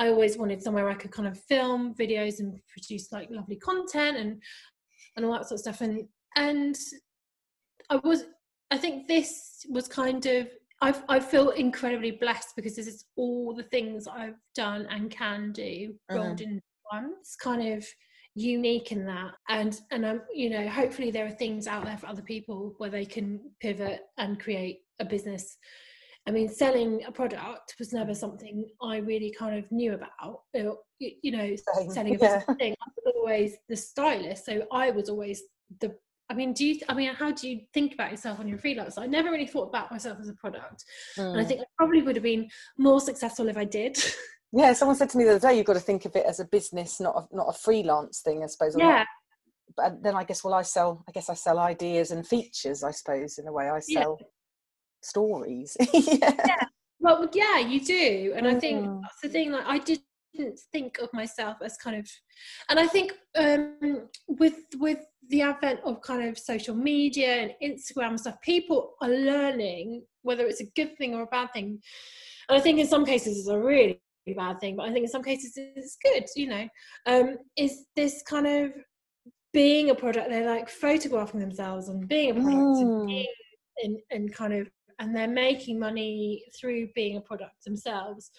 I 0.00 0.08
always 0.08 0.36
wanted 0.36 0.62
somewhere 0.62 0.88
I 0.88 0.94
could 0.94 1.12
kind 1.12 1.28
of 1.28 1.38
film 1.38 1.94
videos 1.94 2.40
and 2.40 2.58
produce 2.68 3.12
like 3.12 3.28
lovely 3.30 3.56
content 3.56 4.16
and 4.16 4.42
and 5.16 5.24
all 5.24 5.32
that 5.32 5.48
sort 5.48 5.58
of 5.58 5.60
stuff. 5.60 5.80
And 5.80 6.06
and 6.36 6.76
I 7.90 7.96
was, 7.96 8.24
I 8.70 8.78
think 8.78 9.08
this 9.08 9.66
was 9.70 9.88
kind 9.88 10.24
of. 10.26 10.48
I 10.80 10.94
I 11.08 11.18
feel 11.18 11.50
incredibly 11.50 12.12
blessed 12.12 12.54
because 12.54 12.76
this 12.76 12.86
is 12.86 13.06
all 13.16 13.52
the 13.54 13.64
things 13.64 14.06
I've 14.06 14.38
done 14.54 14.86
and 14.90 15.10
can 15.10 15.50
do 15.50 15.94
rolled 16.10 16.40
uh-huh. 16.40 16.50
in 16.50 16.62
one. 16.92 17.14
It's 17.20 17.34
kind 17.34 17.72
of 17.72 17.84
unique 18.34 18.92
in 18.92 19.04
that 19.04 19.32
and 19.48 19.80
and 19.90 20.04
um, 20.04 20.20
you 20.32 20.50
know 20.50 20.68
hopefully 20.68 21.10
there 21.10 21.26
are 21.26 21.30
things 21.30 21.66
out 21.66 21.84
there 21.84 21.98
for 21.98 22.06
other 22.06 22.22
people 22.22 22.74
where 22.78 22.90
they 22.90 23.04
can 23.04 23.40
pivot 23.60 24.02
and 24.18 24.40
create 24.40 24.80
a 25.00 25.04
business 25.04 25.56
i 26.26 26.30
mean 26.30 26.48
selling 26.48 27.02
a 27.06 27.12
product 27.12 27.74
was 27.78 27.92
never 27.92 28.14
something 28.14 28.64
i 28.82 28.98
really 28.98 29.34
kind 29.36 29.58
of 29.58 29.70
knew 29.72 29.94
about 29.94 30.40
you 30.98 31.32
know 31.32 31.54
Same. 31.74 31.90
selling 31.90 32.14
a 32.14 32.18
yeah. 32.18 32.40
thing 32.58 32.74
i 32.80 32.90
was 32.96 33.14
always 33.16 33.56
the 33.68 33.76
stylist 33.76 34.44
so 34.46 34.62
i 34.72 34.90
was 34.90 35.08
always 35.08 35.42
the 35.80 35.94
I 36.30 36.34
mean, 36.34 36.52
do 36.52 36.66
you? 36.66 36.78
I 36.90 36.94
mean, 36.94 37.14
how 37.14 37.32
do 37.32 37.48
you 37.48 37.60
think 37.72 37.94
about 37.94 38.10
yourself 38.10 38.38
when 38.38 38.48
you're 38.48 38.58
freelance? 38.58 38.98
I 38.98 39.06
never 39.06 39.30
really 39.30 39.46
thought 39.46 39.68
about 39.68 39.90
myself 39.90 40.18
as 40.20 40.28
a 40.28 40.34
product, 40.34 40.84
mm. 41.16 41.24
and 41.24 41.40
I 41.40 41.42
hmm. 41.42 41.48
think 41.48 41.60
I 41.62 41.64
probably 41.78 42.02
would 42.02 42.16
have 42.16 42.22
been 42.22 42.48
more 42.76 43.00
successful 43.00 43.48
if 43.48 43.56
I 43.56 43.64
did. 43.64 43.96
Yeah, 44.52 44.72
someone 44.72 44.96
said 44.96 45.10
to 45.10 45.18
me 45.18 45.24
the 45.24 45.30
other 45.36 45.48
day, 45.48 45.56
you've 45.56 45.66
got 45.66 45.74
to 45.74 45.80
think 45.80 46.04
of 46.04 46.16
it 46.16 46.24
as 46.26 46.40
a 46.40 46.44
business, 46.46 47.00
not 47.00 47.14
a, 47.16 47.36
not 47.36 47.48
a 47.48 47.52
freelance 47.52 48.20
thing, 48.20 48.42
I 48.42 48.46
suppose. 48.46 48.74
Yeah. 48.78 49.04
But 49.76 50.02
then 50.02 50.16
I 50.16 50.24
guess, 50.24 50.42
well, 50.42 50.54
I 50.54 50.62
sell. 50.62 51.04
I 51.06 51.12
guess 51.12 51.28
I 51.28 51.34
sell 51.34 51.58
ideas 51.58 52.10
and 52.10 52.26
features. 52.26 52.82
I 52.82 52.90
suppose 52.90 53.38
in 53.38 53.46
a 53.46 53.52
way, 53.52 53.68
I 53.68 53.80
sell 53.80 54.16
yeah. 54.18 54.26
stories. 55.02 55.76
yeah. 55.92 56.34
yeah. 56.46 56.64
Well, 57.00 57.28
yeah, 57.32 57.58
you 57.58 57.80
do, 57.80 58.32
and 58.34 58.46
mm-hmm. 58.46 58.56
I 58.56 58.60
think 58.60 58.86
mm. 58.86 59.00
that's 59.02 59.20
the 59.22 59.28
thing. 59.28 59.52
Like, 59.52 59.66
I 59.66 59.78
did 59.78 60.00
didn't 60.38 60.60
think 60.72 60.98
of 60.98 61.12
myself 61.12 61.56
as 61.62 61.76
kind 61.76 61.96
of 61.96 62.08
and 62.68 62.78
i 62.78 62.86
think 62.86 63.12
um 63.36 64.08
with 64.26 64.56
with 64.76 65.00
the 65.30 65.42
advent 65.42 65.80
of 65.84 66.00
kind 66.02 66.28
of 66.28 66.38
social 66.38 66.74
media 66.74 67.42
and 67.42 67.52
instagram 67.62 68.10
and 68.10 68.20
stuff 68.20 68.40
people 68.42 68.94
are 69.02 69.08
learning 69.08 70.04
whether 70.22 70.46
it's 70.46 70.60
a 70.60 70.70
good 70.76 70.96
thing 70.96 71.14
or 71.14 71.22
a 71.22 71.26
bad 71.26 71.52
thing 71.52 71.78
and 72.48 72.58
i 72.58 72.60
think 72.60 72.78
in 72.78 72.86
some 72.86 73.04
cases 73.04 73.38
it's 73.38 73.48
a 73.48 73.58
really 73.58 74.00
bad 74.34 74.60
thing, 74.60 74.76
but 74.76 74.88
I 74.88 74.92
think 74.92 75.04
in 75.04 75.10
some 75.10 75.22
cases 75.22 75.52
it's 75.56 75.96
good, 76.02 76.24
you 76.36 76.48
know. 76.48 76.68
Um, 77.06 77.36
is 77.56 77.86
this 77.96 78.22
kind 78.28 78.46
of 78.46 78.72
being 79.52 79.90
a 79.90 79.94
product, 79.94 80.28
they're 80.30 80.46
like 80.46 80.68
photographing 80.68 81.40
themselves 81.40 81.88
and 81.88 82.06
being 82.08 82.30
a 82.30 82.34
product 82.34 82.54
mm. 82.54 82.80
and, 82.80 83.06
being, 83.06 83.26
and, 83.82 83.98
and 84.10 84.34
kind 84.34 84.52
of, 84.52 84.68
and 84.98 85.14
they're 85.14 85.28
making 85.28 85.78
money 85.78 86.44
through 86.58 86.88
being 86.94 87.16
a 87.16 87.20
product 87.20 87.64
themselves. 87.64 88.30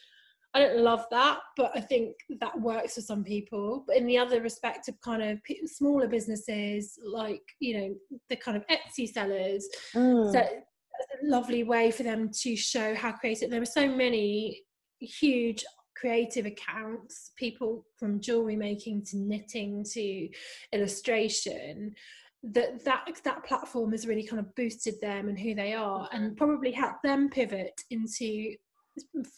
I 0.54 0.60
don't 0.60 0.80
love 0.80 1.06
that, 1.12 1.40
but 1.58 1.72
I 1.76 1.82
think 1.82 2.16
that 2.40 2.60
works 2.60 2.96
for 2.96 3.02
some 3.02 3.24
people. 3.24 3.84
But 3.86 3.98
in 3.98 4.08
the 4.08 4.18
other 4.18 4.42
respect 4.42 4.88
of 4.88 5.00
kind 5.02 5.22
of 5.22 5.40
smaller 5.66 6.08
businesses, 6.08 6.98
like 7.06 7.44
you 7.60 7.78
know 7.78 7.96
the 8.30 8.36
kind 8.36 8.58
of 8.58 8.66
Etsy 8.68 9.08
sellers, 9.08 9.68
mm. 9.96 10.32
so 10.32 10.40
a 10.40 11.26
lovely 11.28 11.64
way 11.64 11.92
for 11.92 12.04
them 12.04 12.30
to 12.42 12.56
show 12.56 12.96
how 12.96 13.12
creative. 13.12 13.50
There 13.50 13.62
are 13.62 13.66
so 13.66 13.88
many 13.88 14.64
huge 15.00 15.64
creative 16.00 16.45
accounts, 16.45 17.32
people 17.36 17.86
from 17.97 18.22
jewelry 18.22 18.56
making 18.56 19.04
to 19.04 19.18
knitting 19.18 19.84
to 19.93 20.30
illustration, 20.74 21.93
that 22.43 22.84
that 22.86 23.06
that 23.24 23.43
platform 23.43 23.91
has 23.91 24.08
really 24.08 24.26
kind 24.26 24.39
of 24.39 24.54
boosted 24.56 24.95
them 25.02 25.28
and 25.28 25.38
who 25.38 25.54
they 25.54 25.74
are 25.74 26.08
and 26.14 26.24
mm-hmm. 26.24 26.36
probably 26.36 26.72
helped 26.72 27.04
them 27.04 27.30
pivot 27.30 27.82
into 27.89 28.56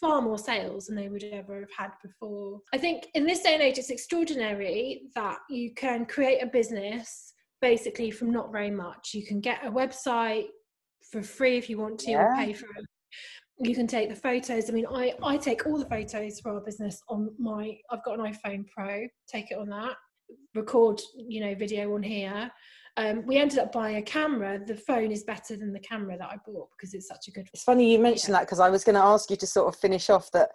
far 0.00 0.20
more 0.20 0.38
sales 0.38 0.86
than 0.86 0.96
they 0.96 1.08
would 1.08 1.24
ever 1.24 1.60
have 1.60 1.70
had 1.76 1.90
before. 2.02 2.60
I 2.72 2.78
think 2.78 3.08
in 3.14 3.26
this 3.26 3.42
day 3.42 3.54
and 3.54 3.62
age, 3.62 3.78
it's 3.78 3.90
extraordinary 3.90 5.02
that 5.14 5.38
you 5.50 5.74
can 5.74 6.06
create 6.06 6.42
a 6.42 6.46
business 6.46 7.34
basically 7.60 8.10
from 8.10 8.32
not 8.32 8.50
very 8.50 8.70
much. 8.70 9.14
You 9.14 9.24
can 9.24 9.40
get 9.40 9.64
a 9.64 9.70
website 9.70 10.46
for 11.10 11.22
free 11.22 11.58
if 11.58 11.70
you 11.70 11.78
want 11.78 11.98
to, 12.00 12.10
yeah. 12.10 12.24
or 12.24 12.36
pay 12.36 12.52
for 12.52 12.66
it 12.66 12.86
you 13.58 13.74
can 13.74 13.86
take 13.86 14.08
the 14.08 14.16
photos. 14.16 14.68
I 14.68 14.72
mean, 14.72 14.86
I, 14.86 15.14
I 15.22 15.36
take 15.36 15.66
all 15.66 15.78
the 15.78 15.86
photos 15.86 16.40
for 16.40 16.52
our 16.52 16.60
business 16.60 17.02
on 17.08 17.34
my, 17.38 17.76
I've 17.90 18.04
got 18.04 18.18
an 18.18 18.32
iPhone 18.32 18.66
Pro, 18.68 19.06
take 19.28 19.50
it 19.50 19.58
on 19.58 19.68
that, 19.68 19.96
record, 20.54 21.00
you 21.16 21.40
know, 21.40 21.54
video 21.54 21.94
on 21.94 22.02
here. 22.02 22.50
Um, 22.96 23.24
we 23.24 23.38
ended 23.38 23.58
up 23.58 23.72
buying 23.72 23.96
a 23.96 24.02
camera. 24.02 24.60
The 24.64 24.74
phone 24.74 25.12
is 25.12 25.24
better 25.24 25.56
than 25.56 25.72
the 25.72 25.80
camera 25.80 26.18
that 26.18 26.28
I 26.28 26.36
bought 26.44 26.68
because 26.76 26.92
it's 26.92 27.08
such 27.08 27.28
a 27.28 27.30
good. 27.30 27.48
It's 27.54 27.62
funny 27.64 27.90
you 27.90 27.98
mentioned 27.98 28.32
yeah. 28.32 28.40
that 28.40 28.46
because 28.46 28.60
I 28.60 28.68
was 28.68 28.84
going 28.84 28.96
to 28.96 29.02
ask 29.02 29.30
you 29.30 29.36
to 29.36 29.46
sort 29.46 29.72
of 29.72 29.80
finish 29.80 30.10
off 30.10 30.30
that 30.32 30.50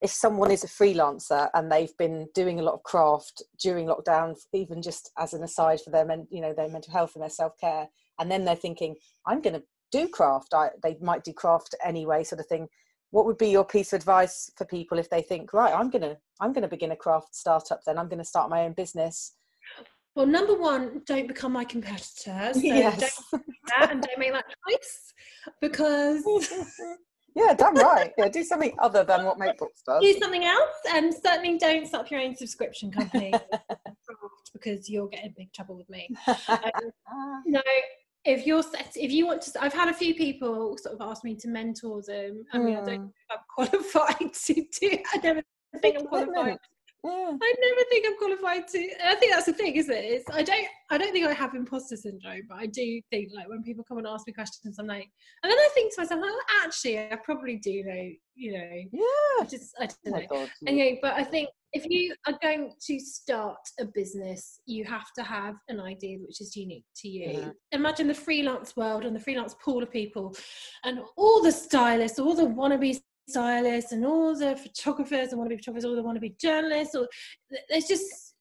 if 0.00 0.10
someone 0.10 0.50
is 0.50 0.64
a 0.64 0.68
freelancer 0.68 1.48
and 1.54 1.70
they've 1.70 1.96
been 1.96 2.26
doing 2.34 2.58
a 2.58 2.62
lot 2.62 2.74
of 2.74 2.82
craft 2.82 3.42
during 3.60 3.86
lockdown, 3.86 4.36
even 4.52 4.80
just 4.80 5.10
as 5.18 5.34
an 5.34 5.44
aside 5.44 5.80
for 5.80 5.90
their, 5.90 6.04
men, 6.04 6.26
you 6.30 6.40
know, 6.40 6.54
their 6.54 6.68
mental 6.68 6.92
health 6.92 7.12
and 7.14 7.22
their 7.22 7.30
self 7.30 7.58
care, 7.60 7.86
and 8.18 8.30
then 8.30 8.44
they're 8.44 8.56
thinking, 8.56 8.96
I'm 9.26 9.42
going 9.42 9.54
to 9.54 9.62
do 9.92 10.08
craft. 10.08 10.54
I, 10.54 10.70
they 10.82 10.96
might 11.00 11.22
do 11.22 11.32
craft 11.32 11.74
anyway, 11.84 12.24
sort 12.24 12.40
of 12.40 12.46
thing. 12.46 12.68
What 13.10 13.26
would 13.26 13.38
be 13.38 13.50
your 13.50 13.64
piece 13.64 13.92
of 13.92 13.98
advice 13.98 14.50
for 14.56 14.64
people 14.64 14.98
if 14.98 15.10
they 15.10 15.22
think, 15.22 15.52
right, 15.52 15.72
I'm 15.74 15.90
gonna, 15.90 16.16
I'm 16.40 16.52
gonna 16.52 16.68
begin 16.68 16.92
a 16.92 16.96
craft 16.96 17.36
startup. 17.36 17.80
Then 17.84 17.98
I'm 17.98 18.08
going 18.08 18.18
to 18.18 18.24
start 18.24 18.50
my 18.50 18.62
own 18.62 18.72
business. 18.72 19.34
Well, 20.14 20.26
number 20.26 20.54
one, 20.54 21.02
don't 21.06 21.28
become 21.28 21.52
my 21.52 21.64
competitor. 21.64 22.50
So 22.52 22.60
yes. 22.60 23.22
don't 23.30 23.46
do 23.46 23.52
that 23.78 23.92
and 23.92 24.02
don't 24.02 24.18
make 24.18 24.32
that 24.32 24.44
choice 24.68 25.12
because 25.60 26.24
Yeah, 27.34 27.54
damn 27.54 27.74
right. 27.74 28.12
Yeah, 28.18 28.28
do 28.28 28.42
something 28.44 28.74
other 28.78 29.04
than 29.04 29.24
what 29.24 29.38
MakeBox 29.38 29.68
does. 29.86 30.02
Do 30.02 30.18
something 30.20 30.44
else, 30.44 30.74
and 30.92 31.14
certainly 31.14 31.58
don't 31.58 31.86
set 31.86 32.00
up 32.00 32.10
your 32.10 32.20
own 32.20 32.36
subscription 32.36 32.90
company 32.90 33.32
because 34.52 34.88
you'll 34.88 35.06
get 35.06 35.24
in 35.24 35.34
big 35.36 35.52
trouble 35.52 35.76
with 35.76 35.88
me. 35.88 36.08
Um, 36.48 37.42
no, 37.46 37.60
if 38.24 38.46
you're 38.46 38.62
set, 38.62 38.92
if 38.94 39.10
you 39.10 39.26
want 39.26 39.42
to, 39.42 39.62
I've 39.62 39.72
had 39.72 39.88
a 39.88 39.94
few 39.94 40.14
people 40.14 40.76
sort 40.78 40.94
of 40.94 41.00
ask 41.00 41.24
me 41.24 41.34
to 41.36 41.48
mentor 41.48 42.02
them. 42.02 42.44
I 42.52 42.58
mean, 42.58 42.76
mm. 42.76 42.82
I 42.82 42.84
don't 42.84 42.96
hmm. 42.96 43.02
know 43.02 43.12
if 43.30 43.38
I'm 43.38 43.38
qualified 43.54 44.34
to 44.34 44.54
do. 44.54 44.98
I 45.12 45.18
never 45.18 45.42
think 45.80 45.98
I'm 45.98 46.06
qualified 46.06 46.58
yeah. 47.04 47.36
I 47.40 47.54
never 47.60 47.84
think 47.90 48.06
I'm 48.06 48.16
qualified 48.16 48.68
to. 48.68 48.88
I 49.04 49.14
think 49.16 49.32
that's 49.32 49.46
the 49.46 49.52
thing, 49.52 49.74
isn't 49.76 49.94
it? 49.94 50.04
It's, 50.04 50.30
I 50.30 50.42
don't. 50.42 50.66
I 50.90 50.98
don't 50.98 51.12
think 51.12 51.26
I 51.26 51.32
have 51.32 51.54
imposter 51.54 51.96
syndrome, 51.96 52.42
but 52.48 52.58
I 52.58 52.66
do 52.66 53.00
think 53.10 53.30
like 53.34 53.48
when 53.48 53.62
people 53.62 53.84
come 53.84 53.98
and 53.98 54.06
ask 54.06 54.26
me 54.26 54.32
questions, 54.32 54.78
I'm 54.78 54.86
like, 54.86 55.08
and 55.42 55.50
then 55.50 55.58
I 55.58 55.68
think 55.74 55.94
to 55.94 56.02
myself, 56.02 56.20
well, 56.20 56.38
actually, 56.64 56.98
I 56.98 57.16
probably 57.24 57.56
do 57.56 57.82
know. 57.84 58.10
You 58.34 58.52
know. 58.52 58.82
Yeah. 58.92 59.42
I 59.42 59.46
just. 59.48 59.74
I 59.80 59.86
don't 59.86 59.98
oh 60.06 60.10
know. 60.10 60.26
God, 60.30 60.50
yeah. 60.62 60.70
Anyway, 60.70 60.98
but 61.02 61.14
I 61.14 61.24
think 61.24 61.48
if 61.72 61.86
you 61.88 62.14
are 62.26 62.38
going 62.42 62.72
to 62.86 63.00
start 63.00 63.58
a 63.80 63.84
business, 63.84 64.60
you 64.66 64.84
have 64.84 65.12
to 65.16 65.22
have 65.22 65.54
an 65.68 65.80
idea 65.80 66.18
which 66.18 66.40
is 66.40 66.54
unique 66.54 66.84
to 66.96 67.08
you. 67.08 67.30
Yeah. 67.30 67.50
Imagine 67.72 68.08
the 68.08 68.14
freelance 68.14 68.76
world 68.76 69.04
and 69.04 69.16
the 69.16 69.20
freelance 69.20 69.54
pool 69.64 69.82
of 69.82 69.90
people, 69.90 70.34
and 70.84 71.00
all 71.16 71.42
the 71.42 71.52
stylists, 71.52 72.18
all 72.18 72.34
the 72.34 72.42
wannabe 72.46 73.00
stylists 73.28 73.92
and 73.92 74.04
all 74.04 74.36
the 74.36 74.56
photographers 74.56 75.28
and 75.28 75.38
want 75.38 75.50
to 75.50 75.56
be 75.56 75.60
photographers, 75.60 75.84
all 75.84 75.96
the 75.96 76.02
want 76.02 76.16
to 76.16 76.20
be 76.20 76.36
journalists. 76.40 76.94
Or 76.94 77.08
there's 77.68 77.86
just 77.86 78.34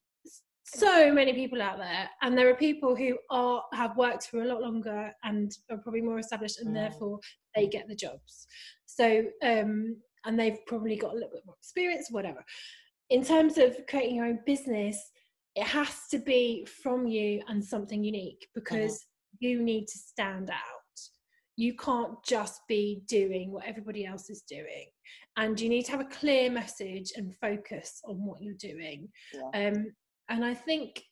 so 0.65 1.11
many 1.11 1.33
people 1.33 1.61
out 1.61 1.77
there, 1.77 2.09
and 2.21 2.37
there 2.37 2.49
are 2.49 2.55
people 2.55 2.95
who 2.95 3.17
are 3.29 3.63
have 3.73 3.97
worked 3.97 4.27
for 4.27 4.41
a 4.41 4.45
lot 4.45 4.61
longer 4.61 5.11
and 5.23 5.51
are 5.69 5.77
probably 5.77 6.01
more 6.01 6.19
established, 6.19 6.59
and 6.59 6.69
mm. 6.69 6.75
therefore 6.75 7.19
they 7.55 7.67
get 7.67 7.87
the 7.87 7.95
jobs. 7.95 8.47
So 8.85 9.23
um, 9.43 9.97
and 10.25 10.39
they've 10.39 10.65
probably 10.67 10.95
got 10.95 11.11
a 11.11 11.15
little 11.15 11.31
bit 11.31 11.43
more 11.45 11.55
experience, 11.59 12.07
whatever. 12.11 12.43
In 13.09 13.23
terms 13.23 13.57
of 13.57 13.75
creating 13.89 14.15
your 14.15 14.25
own 14.25 14.39
business, 14.45 14.97
it 15.55 15.65
has 15.65 16.07
to 16.11 16.19
be 16.19 16.65
from 16.65 17.07
you 17.07 17.41
and 17.47 17.63
something 17.63 18.03
unique 18.03 18.47
because 18.55 18.93
mm. 18.93 18.97
you 19.39 19.61
need 19.61 19.87
to 19.87 19.97
stand 19.97 20.49
out 20.49 20.80
you 21.57 21.75
can't 21.75 22.23
just 22.25 22.61
be 22.67 23.03
doing 23.07 23.51
what 23.51 23.65
everybody 23.65 24.05
else 24.05 24.29
is 24.29 24.43
doing. 24.43 24.87
And 25.37 25.59
you 25.59 25.69
need 25.69 25.83
to 25.85 25.91
have 25.91 26.01
a 26.01 26.05
clear 26.05 26.49
message 26.49 27.11
and 27.15 27.35
focus 27.37 28.01
on 28.05 28.25
what 28.25 28.41
you're 28.41 28.53
doing. 28.55 29.09
Yeah. 29.33 29.67
um, 29.67 29.93
and 30.31 30.45
i 30.45 30.53
think 30.53 31.03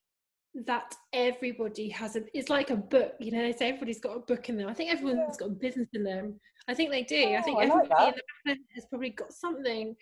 that 0.66 0.96
everybody 1.14 1.90
has 1.90 2.16
a 2.16 2.24
it's 2.34 2.50
like 2.50 2.72
a 2.72 2.76
book 2.76 3.14
you 3.20 3.32
know 3.32 3.42
they 3.42 3.54
say 3.54 3.70
everybody's 3.70 4.00
got 4.00 4.18
a 4.18 4.22
book 4.22 4.50
in 4.50 4.58
them. 4.58 4.68
I 4.68 4.74
think 4.74 4.92
everyone's 4.92 5.38
got 5.38 5.50
a 5.50 5.52
business 5.52 5.90
in 5.94 6.04
them. 6.04 6.40
I 6.68 6.74
think 6.74 6.90
they 6.90 7.04
do. 7.04 7.24
Oh, 7.28 7.36
i 7.36 7.42
think 7.42 7.60
I 7.60 7.64
everybody 7.66 8.08
in 8.08 8.14
the 8.46 8.58
has 8.74 8.86
probably 8.90 9.12
got 9.12 9.32
something 9.32 9.96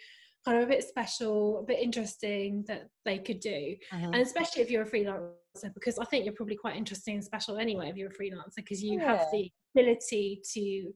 kind 0.46 0.58
of 0.58 0.64
a 0.64 0.68
bit 0.68 0.84
special, 0.84 1.60
a 1.60 1.64
bit 1.64 1.80
interesting 1.80 2.64
that 2.68 2.88
they 3.06 3.18
could 3.18 3.40
do. 3.40 3.76
Uh-huh. 3.92 4.12
And 4.14 4.22
especially 4.22 4.62
if 4.62 4.72
you're 4.72 4.84
a 4.84 4.90
freelancer, 4.90 5.74
because 5.74 6.00
I 6.00 6.06
think 6.06 6.26
you're 6.26 6.34
probably 6.34 6.56
quite 6.56 6.76
interesting 6.76 7.16
and 7.16 7.24
special 7.24 7.58
anyway 7.58 7.90
if 7.90 7.98
you're 7.98 8.10
a 8.10 8.14
freelancer, 8.14 8.58
because 8.58 8.82
you 8.82 9.00
yeah. 9.00 9.18
have 9.18 9.28
the 9.32 9.52
ability 9.76 10.42
to 10.54 10.92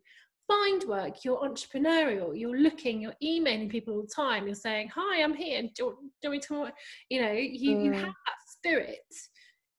find 0.47 0.83
work, 0.83 1.23
you're 1.23 1.39
entrepreneurial, 1.39 2.37
you're 2.37 2.57
looking, 2.57 3.01
you're 3.01 3.15
emailing 3.21 3.69
people 3.69 3.95
all 3.95 4.01
the 4.01 4.07
time, 4.13 4.45
you're 4.45 4.55
saying, 4.55 4.89
Hi, 4.93 5.23
I'm 5.23 5.33
here. 5.33 5.63
Do, 5.75 5.97
do 6.21 6.29
we 6.29 6.39
talk? 6.39 6.73
You 7.09 7.21
know, 7.21 7.31
you, 7.31 7.75
mm. 7.75 7.85
you 7.85 7.91
have 7.93 8.05
that 8.05 8.41
spirit 8.47 8.99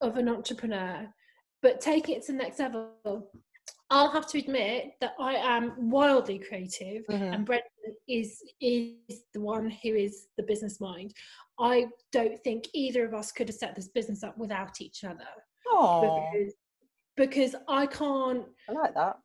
of 0.01 0.17
an 0.17 0.29
entrepreneur, 0.29 1.07
but 1.63 1.81
taking 1.81 2.17
it 2.17 2.27
to 2.27 2.33
the 2.33 2.39
next 2.39 2.59
level 2.59 3.31
I'll 3.93 4.11
have 4.11 4.27
to 4.29 4.39
admit 4.39 4.93
that 5.03 5.13
I 5.21 5.35
am 5.35 5.91
wildly 5.91 6.39
creative, 6.39 7.05
mm-hmm. 7.11 7.35
and 7.35 7.45
Brendan 7.45 7.69
is 8.09 8.43
is 8.59 8.95
the 9.35 9.41
one 9.41 9.69
who 9.69 9.91
is 9.91 10.29
the 10.39 10.45
business 10.45 10.81
mind. 10.81 11.13
I 11.61 11.89
don't 12.11 12.43
think 12.43 12.69
either 12.73 13.05
of 13.05 13.13
us 13.13 13.33
could 13.33 13.49
have 13.49 13.57
set 13.57 13.77
this 13.77 13.89
business 13.89 14.25
up 14.25 14.39
without 14.39 14.81
each 14.81 15.05
other. 15.05 15.29
Oh, 15.69 16.27
because, 16.33 16.55
because 17.19 17.55
I 17.69 17.85
can't. 17.85 18.47
I 18.71 18.73
like 18.73 18.95
that. 18.95 19.17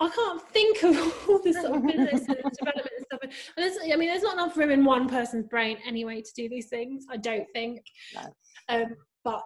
I 0.00 0.08
can't 0.08 0.42
think 0.50 0.84
of 0.84 1.28
all 1.28 1.40
this 1.42 1.60
sort 1.60 1.76
of 1.76 1.84
business 1.84 2.22
and 2.28 2.38
development 2.58 2.90
and 2.96 3.06
stuff. 3.06 3.20
And 3.56 3.92
I 3.92 3.96
mean, 3.96 4.08
there's 4.08 4.22
not 4.22 4.34
enough 4.34 4.56
room 4.56 4.70
in 4.70 4.84
one 4.84 5.08
person's 5.08 5.48
brain 5.48 5.78
anyway 5.84 6.20
to 6.22 6.32
do 6.36 6.48
these 6.48 6.68
things. 6.68 7.04
I 7.10 7.16
don't 7.16 7.46
think. 7.52 7.80
No. 8.14 8.22
Um, 8.68 8.94
but 9.24 9.42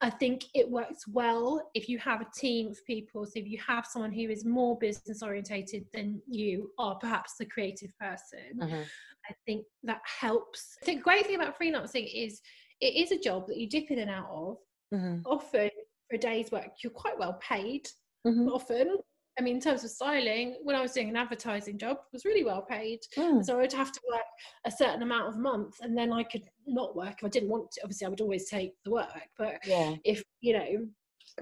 I 0.00 0.08
think 0.08 0.44
it 0.54 0.68
works 0.68 1.06
well 1.06 1.70
if 1.74 1.88
you 1.88 1.98
have 1.98 2.22
a 2.22 2.26
team 2.34 2.68
of 2.68 2.84
people. 2.86 3.26
So 3.26 3.32
if 3.36 3.46
you 3.46 3.58
have 3.66 3.86
someone 3.86 4.12
who 4.12 4.30
is 4.30 4.46
more 4.46 4.78
business 4.78 5.22
orientated 5.22 5.84
than 5.92 6.22
you 6.26 6.70
are, 6.78 6.96
perhaps 6.96 7.34
the 7.38 7.44
creative 7.44 7.90
person, 8.00 8.58
mm-hmm. 8.58 8.82
I 9.28 9.34
think 9.44 9.66
that 9.84 10.00
helps. 10.04 10.78
I 10.82 10.86
think 10.86 11.00
the 11.00 11.04
great 11.04 11.26
thing 11.26 11.36
about 11.36 11.58
freelancing 11.60 12.10
is 12.12 12.40
it 12.80 12.96
is 12.96 13.12
a 13.12 13.18
job 13.18 13.46
that 13.48 13.58
you 13.58 13.68
dip 13.68 13.90
in 13.90 13.98
and 13.98 14.10
out 14.10 14.30
of. 14.32 14.56
Mm-hmm. 14.94 15.26
Often 15.26 15.70
for 16.08 16.16
a 16.16 16.18
day's 16.18 16.50
work, 16.50 16.70
you're 16.82 16.90
quite 16.90 17.18
well 17.18 17.38
paid. 17.42 17.86
Mm-hmm. 18.26 18.48
Often, 18.48 18.96
I 19.38 19.42
mean, 19.42 19.56
in 19.56 19.60
terms 19.62 19.84
of 19.84 19.90
styling, 19.90 20.56
when 20.62 20.74
I 20.74 20.80
was 20.80 20.92
doing 20.92 21.08
an 21.08 21.16
advertising 21.16 21.78
job, 21.78 21.98
was 22.12 22.24
really 22.24 22.44
well 22.44 22.62
paid. 22.62 23.00
Mm. 23.16 23.44
So 23.44 23.60
I'd 23.60 23.72
have 23.72 23.92
to 23.92 24.00
work 24.10 24.22
a 24.64 24.70
certain 24.70 25.02
amount 25.02 25.28
of 25.28 25.38
months, 25.38 25.78
and 25.80 25.96
then 25.96 26.12
I 26.12 26.24
could 26.24 26.42
not 26.66 26.96
work 26.96 27.14
if 27.18 27.24
I 27.24 27.28
didn't 27.28 27.48
want 27.48 27.70
to. 27.72 27.82
Obviously, 27.84 28.06
I 28.06 28.10
would 28.10 28.20
always 28.20 28.48
take 28.48 28.74
the 28.84 28.90
work, 28.90 29.28
but 29.36 29.58
yeah. 29.64 29.94
if 30.04 30.22
you 30.40 30.54
know, 30.54 30.88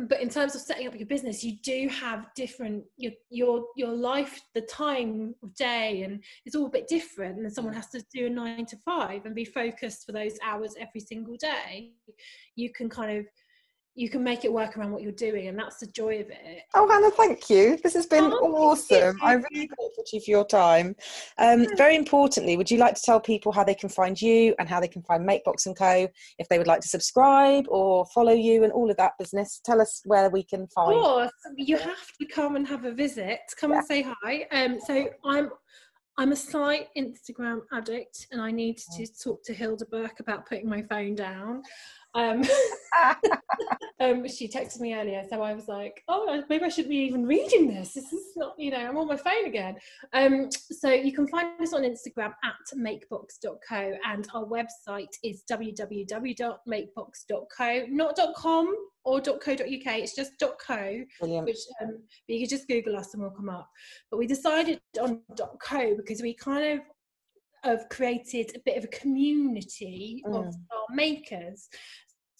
but 0.09 0.21
in 0.21 0.29
terms 0.29 0.55
of 0.55 0.61
setting 0.61 0.87
up 0.87 0.95
your 0.95 1.07
business, 1.07 1.43
you 1.43 1.57
do 1.63 1.89
have 1.89 2.27
different 2.35 2.85
your 2.99 3.13
your 3.31 3.65
your 3.77 3.93
life, 3.93 4.43
the 4.55 4.61
time 4.63 5.35
of 5.43 5.55
day, 5.55 6.03
and 6.03 6.23
it's 6.45 6.55
all 6.55 6.67
a 6.67 6.71
bit 6.71 6.89
different. 6.89 7.39
And 7.39 7.53
someone 7.53 7.75
has 7.75 7.89
to 7.89 8.05
do 8.15 8.27
a 8.27 8.31
nine 8.31 8.67
to 8.67 8.77
five 8.85 9.25
and 9.25 9.35
be 9.35 9.45
focused 9.45 10.05
for 10.05 10.13
those 10.13 10.39
hours 10.45 10.75
every 10.79 11.01
single 11.01 11.37
day. 11.37 11.93
You 12.57 12.71
can 12.73 12.91
kind 12.91 13.19
of 13.19 13.27
you 13.97 14.11
can 14.11 14.23
make 14.23 14.45
it 14.45 14.53
work 14.53 14.77
around 14.77 14.93
what 14.93 15.03
you're 15.03 15.11
doing 15.13 15.49
and 15.49 15.59
that's 15.59 15.79
the 15.79 15.87
joy 15.87 16.21
of 16.21 16.29
it. 16.29 16.63
Oh 16.75 16.87
hannah 16.89 17.11
thank 17.11 17.49
you. 17.49 17.79
This 17.83 17.95
has 17.95 18.07
been 18.07 18.25
oh, 18.25 18.55
awesome. 18.55 19.19
I'm 19.23 19.45
really 19.51 19.67
grateful 19.67 20.05
to 20.07 20.17
you 20.17 20.21
for 20.21 20.31
your 20.31 20.47
time. 20.47 20.95
Um, 21.39 21.67
very 21.77 21.97
importantly 21.97 22.57
would 22.57 22.71
you 22.71 22.79
like 22.79 22.95
to 22.95 23.03
tell 23.03 23.19
people 23.19 23.53
how 23.53 23.65
they 23.65 23.75
can 23.75 23.89
find 23.89 24.21
you 24.21 24.55
and 24.59 24.69
how 24.69 24.81
they 24.81 24.89
can 24.89 25.03
find 25.03 25.27
makebox 25.27 25.65
and 25.67 25.77
co? 25.77 26.07
If 26.39 26.49
they 26.49 26.59
would 26.59 26.67
like 26.67 26.83
to 26.83 26.89
subscribe 26.89 27.65
or 27.69 28.05
follow 28.15 28.35
you 28.35 28.65
and 28.65 28.73
all 28.73 28.91
of 28.91 28.97
that 28.99 29.13
business 29.19 29.61
tell 29.65 29.81
us 29.81 30.03
where 30.05 30.29
we 30.29 30.45
can 30.45 30.67
find 30.69 30.97
of 30.97 31.03
course. 31.03 31.31
You 31.57 31.79
have 31.79 32.13
to 32.21 32.27
come 32.27 32.57
and 32.57 32.69
have 32.69 32.85
a 32.85 32.93
visit. 32.93 33.41
Come 33.59 33.71
yeah. 33.71 33.79
and 33.79 33.87
say 33.87 34.07
hi. 34.23 34.47
Um, 34.53 34.79
so 34.79 35.09
i'm 35.25 35.51
I'm 36.19 36.33
a 36.33 36.37
slight 36.37 36.89
Instagram 36.97 37.61
addict 37.73 38.29
and 38.33 38.41
I 38.41 38.51
need 38.51 38.79
to 38.97 39.03
mm. 39.03 39.23
talk 39.23 39.45
to 39.45 39.53
Hilda 39.53 39.85
Burke 39.87 40.21
about 40.21 40.47
putting 40.47 40.69
my 40.69 40.83
phone 40.83 41.15
down. 41.15 41.63
Um, 42.15 42.43
um, 43.99 44.29
she 44.29 44.47
texted 44.47 44.81
me 44.81 44.95
earlier, 44.95 45.25
so 45.29 45.43
I 45.43 45.53
was 45.55 45.67
like, 45.69 46.03
"Oh, 46.09 46.43
maybe 46.49 46.65
I 46.65 46.69
shouldn't 46.69 46.91
be 46.91 46.99
even 46.99 47.25
reading 47.25 47.67
this. 47.67 47.95
This 47.95 48.13
is 48.13 48.37
not, 48.37 48.55
you 48.59 48.71
know, 48.71 48.77
I'm 48.79 48.99
on 48.99 49.09
my 49.09 49.17
phone 49.17 49.47
again." 49.47 49.77
Um, 50.13 50.51
so 50.51 50.91
you 50.91 51.13
can 51.13 51.27
find 51.29 51.59
us 51.61 51.73
on 51.73 51.83
Instagram 51.83 52.35
at 52.45 52.57
makebox.co, 52.77 53.95
and 54.07 54.29
our 54.35 54.45
website 54.45 55.17
is 55.25 55.45
www.makebox.co, 55.51 57.87
not 57.89 58.21
.com 58.37 58.77
or 59.05 59.21
.co.uk. 59.21 59.61
It's 59.61 60.15
just 60.15 60.33
.co, 60.41 61.05
Brilliant. 61.21 61.47
which 61.47 61.59
um, 61.81 62.03
you 62.27 62.41
can 62.41 62.49
just 62.49 62.69
Google 62.69 62.97
us 62.97 63.15
and 63.15 63.23
we'll 63.23 63.31
come 63.31 63.49
up. 63.49 63.71
But 64.11 64.19
we 64.19 64.27
decided 64.27 64.81
on 65.01 65.23
.co 65.61 65.97
because 65.97 66.21
we 66.21 66.35
kind 66.35 66.75
of 66.75 66.81
have 67.63 67.89
created 67.89 68.53
a 68.55 68.61
bit 68.65 68.77
of 68.77 68.85
a 68.85 68.89
community 68.89 70.23
mm. 70.27 70.31
of 70.31 70.47
our 70.47 70.95
makers. 70.95 71.69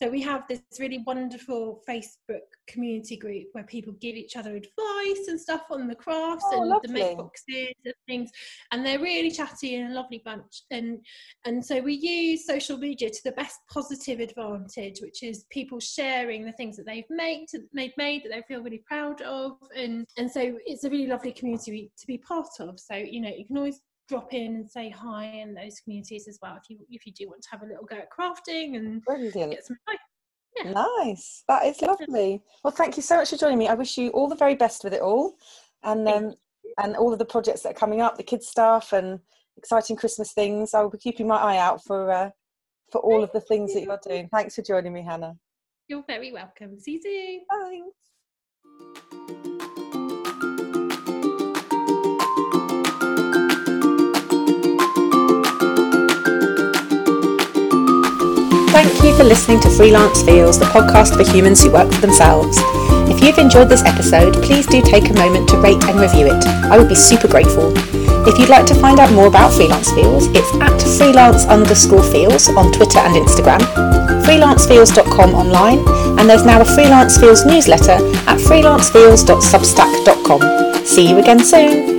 So 0.01 0.11
we 0.11 0.21
have 0.23 0.43
this 0.47 0.61
really 0.79 1.03
wonderful 1.07 1.83
Facebook 1.89 2.41
community 2.69 3.17
group 3.17 3.47
where 3.53 3.65
people 3.65 3.95
give 3.95 4.15
each 4.15 4.37
other 4.37 4.55
advice 4.55 5.29
and 5.29 5.41
stuff 5.41 5.63
on 5.71 5.89
the 5.89 5.95
crafts 5.95 6.45
oh, 6.53 6.61
and 6.61 6.69
lovely. 6.69 6.89
the 6.89 6.93
make 6.93 7.17
boxes 7.17 7.75
and 7.85 7.95
things, 8.07 8.31
and 8.73 8.85
they're 8.85 8.99
really 8.99 9.31
chatty 9.31 9.77
and 9.77 9.93
a 9.93 9.95
lovely 9.95 10.21
bunch. 10.23 10.63
And 10.71 10.99
and 11.47 11.65
so 11.65 11.81
we 11.81 11.95
use 11.95 12.47
social 12.47 12.77
media 12.77 13.09
to 13.09 13.21
the 13.25 13.33
best 13.33 13.59
positive 13.73 14.21
advantage, 14.21 15.01
which 15.01 15.23
is 15.23 15.47
people 15.51 15.81
sharing 15.81 16.45
the 16.45 16.53
things 16.53 16.77
that 16.77 16.85
they've 16.85 17.05
made, 17.09 17.47
made 17.73 17.93
made 17.97 18.25
that 18.25 18.33
they 18.33 18.43
feel 18.47 18.63
really 18.63 18.83
proud 18.87 19.23
of, 19.23 19.53
and 19.75 20.07
and 20.19 20.31
so 20.31 20.59
it's 20.67 20.85
a 20.85 20.91
really 20.91 21.07
lovely 21.07 21.33
community 21.33 21.91
to 21.97 22.07
be 22.07 22.19
part 22.19 22.61
of. 22.61 22.79
So 22.79 22.97
you 22.97 23.23
know 23.23 23.31
you 23.35 23.47
can 23.47 23.57
always 23.57 23.81
drop 24.09 24.33
in 24.33 24.57
and 24.57 24.71
say 24.71 24.89
hi 24.89 25.25
in 25.25 25.55
those 25.55 25.81
communities 25.81 26.29
as 26.29 26.39
well 26.41 26.57
if 26.57 26.71
you 26.71 26.79
if 26.91 27.07
you 27.07 27.13
do 27.13 27.29
want 27.29 27.43
to 27.43 27.49
have 27.51 27.63
a 27.63 27.67
little 27.67 27.85
go 27.85 27.97
at 27.97 28.09
crafting 28.11 28.77
and 28.77 29.03
Brilliant. 29.03 29.53
get 29.53 29.65
some 29.65 29.77
advice. 29.89 30.01
Yeah. 30.65 30.73
Nice. 31.03 31.45
That 31.49 31.67
is 31.67 31.83
lovely. 31.83 32.43
Well, 32.65 32.73
thank 32.73 32.97
you 32.97 33.03
so 33.03 33.17
much 33.17 33.31
for 33.31 33.37
joining 33.37 33.59
me. 33.59 33.69
I 33.69 33.75
wish 33.75 33.99
you 33.99 34.09
all 34.11 34.29
the 34.29 34.35
very 34.37 34.55
best 34.55 34.85
with 34.85 34.95
it 34.95 35.03
all, 35.03 35.37
and 35.83 36.09
um, 36.09 36.35
and 36.79 36.97
all 36.97 37.13
of 37.13 37.19
the 37.19 37.25
projects 37.27 37.63
that 37.63 37.71
are 37.71 37.79
coming 37.79 38.01
up, 38.01 38.17
the 38.17 38.23
kids 38.23 38.47
stuff, 38.47 38.93
and 38.93 39.21
exciting 39.57 39.97
Christmas 39.97 40.33
things. 40.33 40.73
I 40.73 40.81
will 40.81 40.91
be 40.91 40.99
keeping 40.99 41.27
my 41.27 41.37
eye 41.37 41.59
out 41.59 41.85
for 41.85 42.11
uh, 42.11 42.31
for 42.91 43.01
all 43.03 43.23
of 43.23 43.33
the 43.33 43.41
things 43.41 43.75
that 43.75 43.83
you're 43.83 44.01
doing. 44.03 44.29
Thanks 44.33 44.55
for 44.55 44.63
joining 44.63 44.93
me, 44.93 45.03
Hannah. 45.03 45.37
You're 45.89 46.05
very 46.07 46.33
welcome. 46.33 46.79
See 46.79 47.01
you 47.03 47.03
soon. 47.03 47.91
Thanks. 48.95 49.16
Thank 58.77 59.01
you 59.03 59.17
for 59.17 59.25
listening 59.25 59.59
to 59.61 59.71
Freelance 59.71 60.23
Feels, 60.23 60.59
the 60.59 60.67
podcast 60.67 61.17
for 61.17 61.23
humans 61.33 61.63
who 61.63 61.71
work 61.73 61.91
for 61.91 62.03
themselves. 62.03 62.59
If 63.09 63.23
you've 63.23 63.39
enjoyed 63.39 63.71
this 63.71 63.83
episode, 63.83 64.35
please 64.43 64.67
do 64.67 64.83
take 64.83 65.09
a 65.09 65.15
moment 65.15 65.49
to 65.49 65.57
rate 65.57 65.83
and 65.85 65.99
review 65.99 66.27
it. 66.27 66.45
I 66.45 66.77
would 66.77 66.91
be 66.91 66.95
super 66.95 67.27
grateful. 67.27 67.73
If 68.29 68.39
you'd 68.39 68.51
like 68.51 68.67
to 68.67 68.75
find 68.75 69.01
out 69.01 69.11
more 69.15 69.29
about 69.29 69.55
Freelance 69.55 69.91
Feels, 69.93 70.27
it's 70.27 70.55
at 70.61 70.79
freelance 70.99 71.47
underscore 71.47 72.03
feels 72.03 72.51
on 72.51 72.71
Twitter 72.71 72.99
and 72.99 73.15
Instagram, 73.15 73.61
freelancefeels.com 74.27 75.35
online, 75.35 75.79
and 76.21 76.29
there's 76.29 76.45
now 76.45 76.61
a 76.61 76.65
Freelance 76.67 77.17
Feels 77.17 77.47
newsletter 77.47 77.97
at 78.29 78.39
freelancefeels.substack.com. 78.41 80.85
See 80.85 81.09
you 81.09 81.17
again 81.17 81.43
soon. 81.43 81.96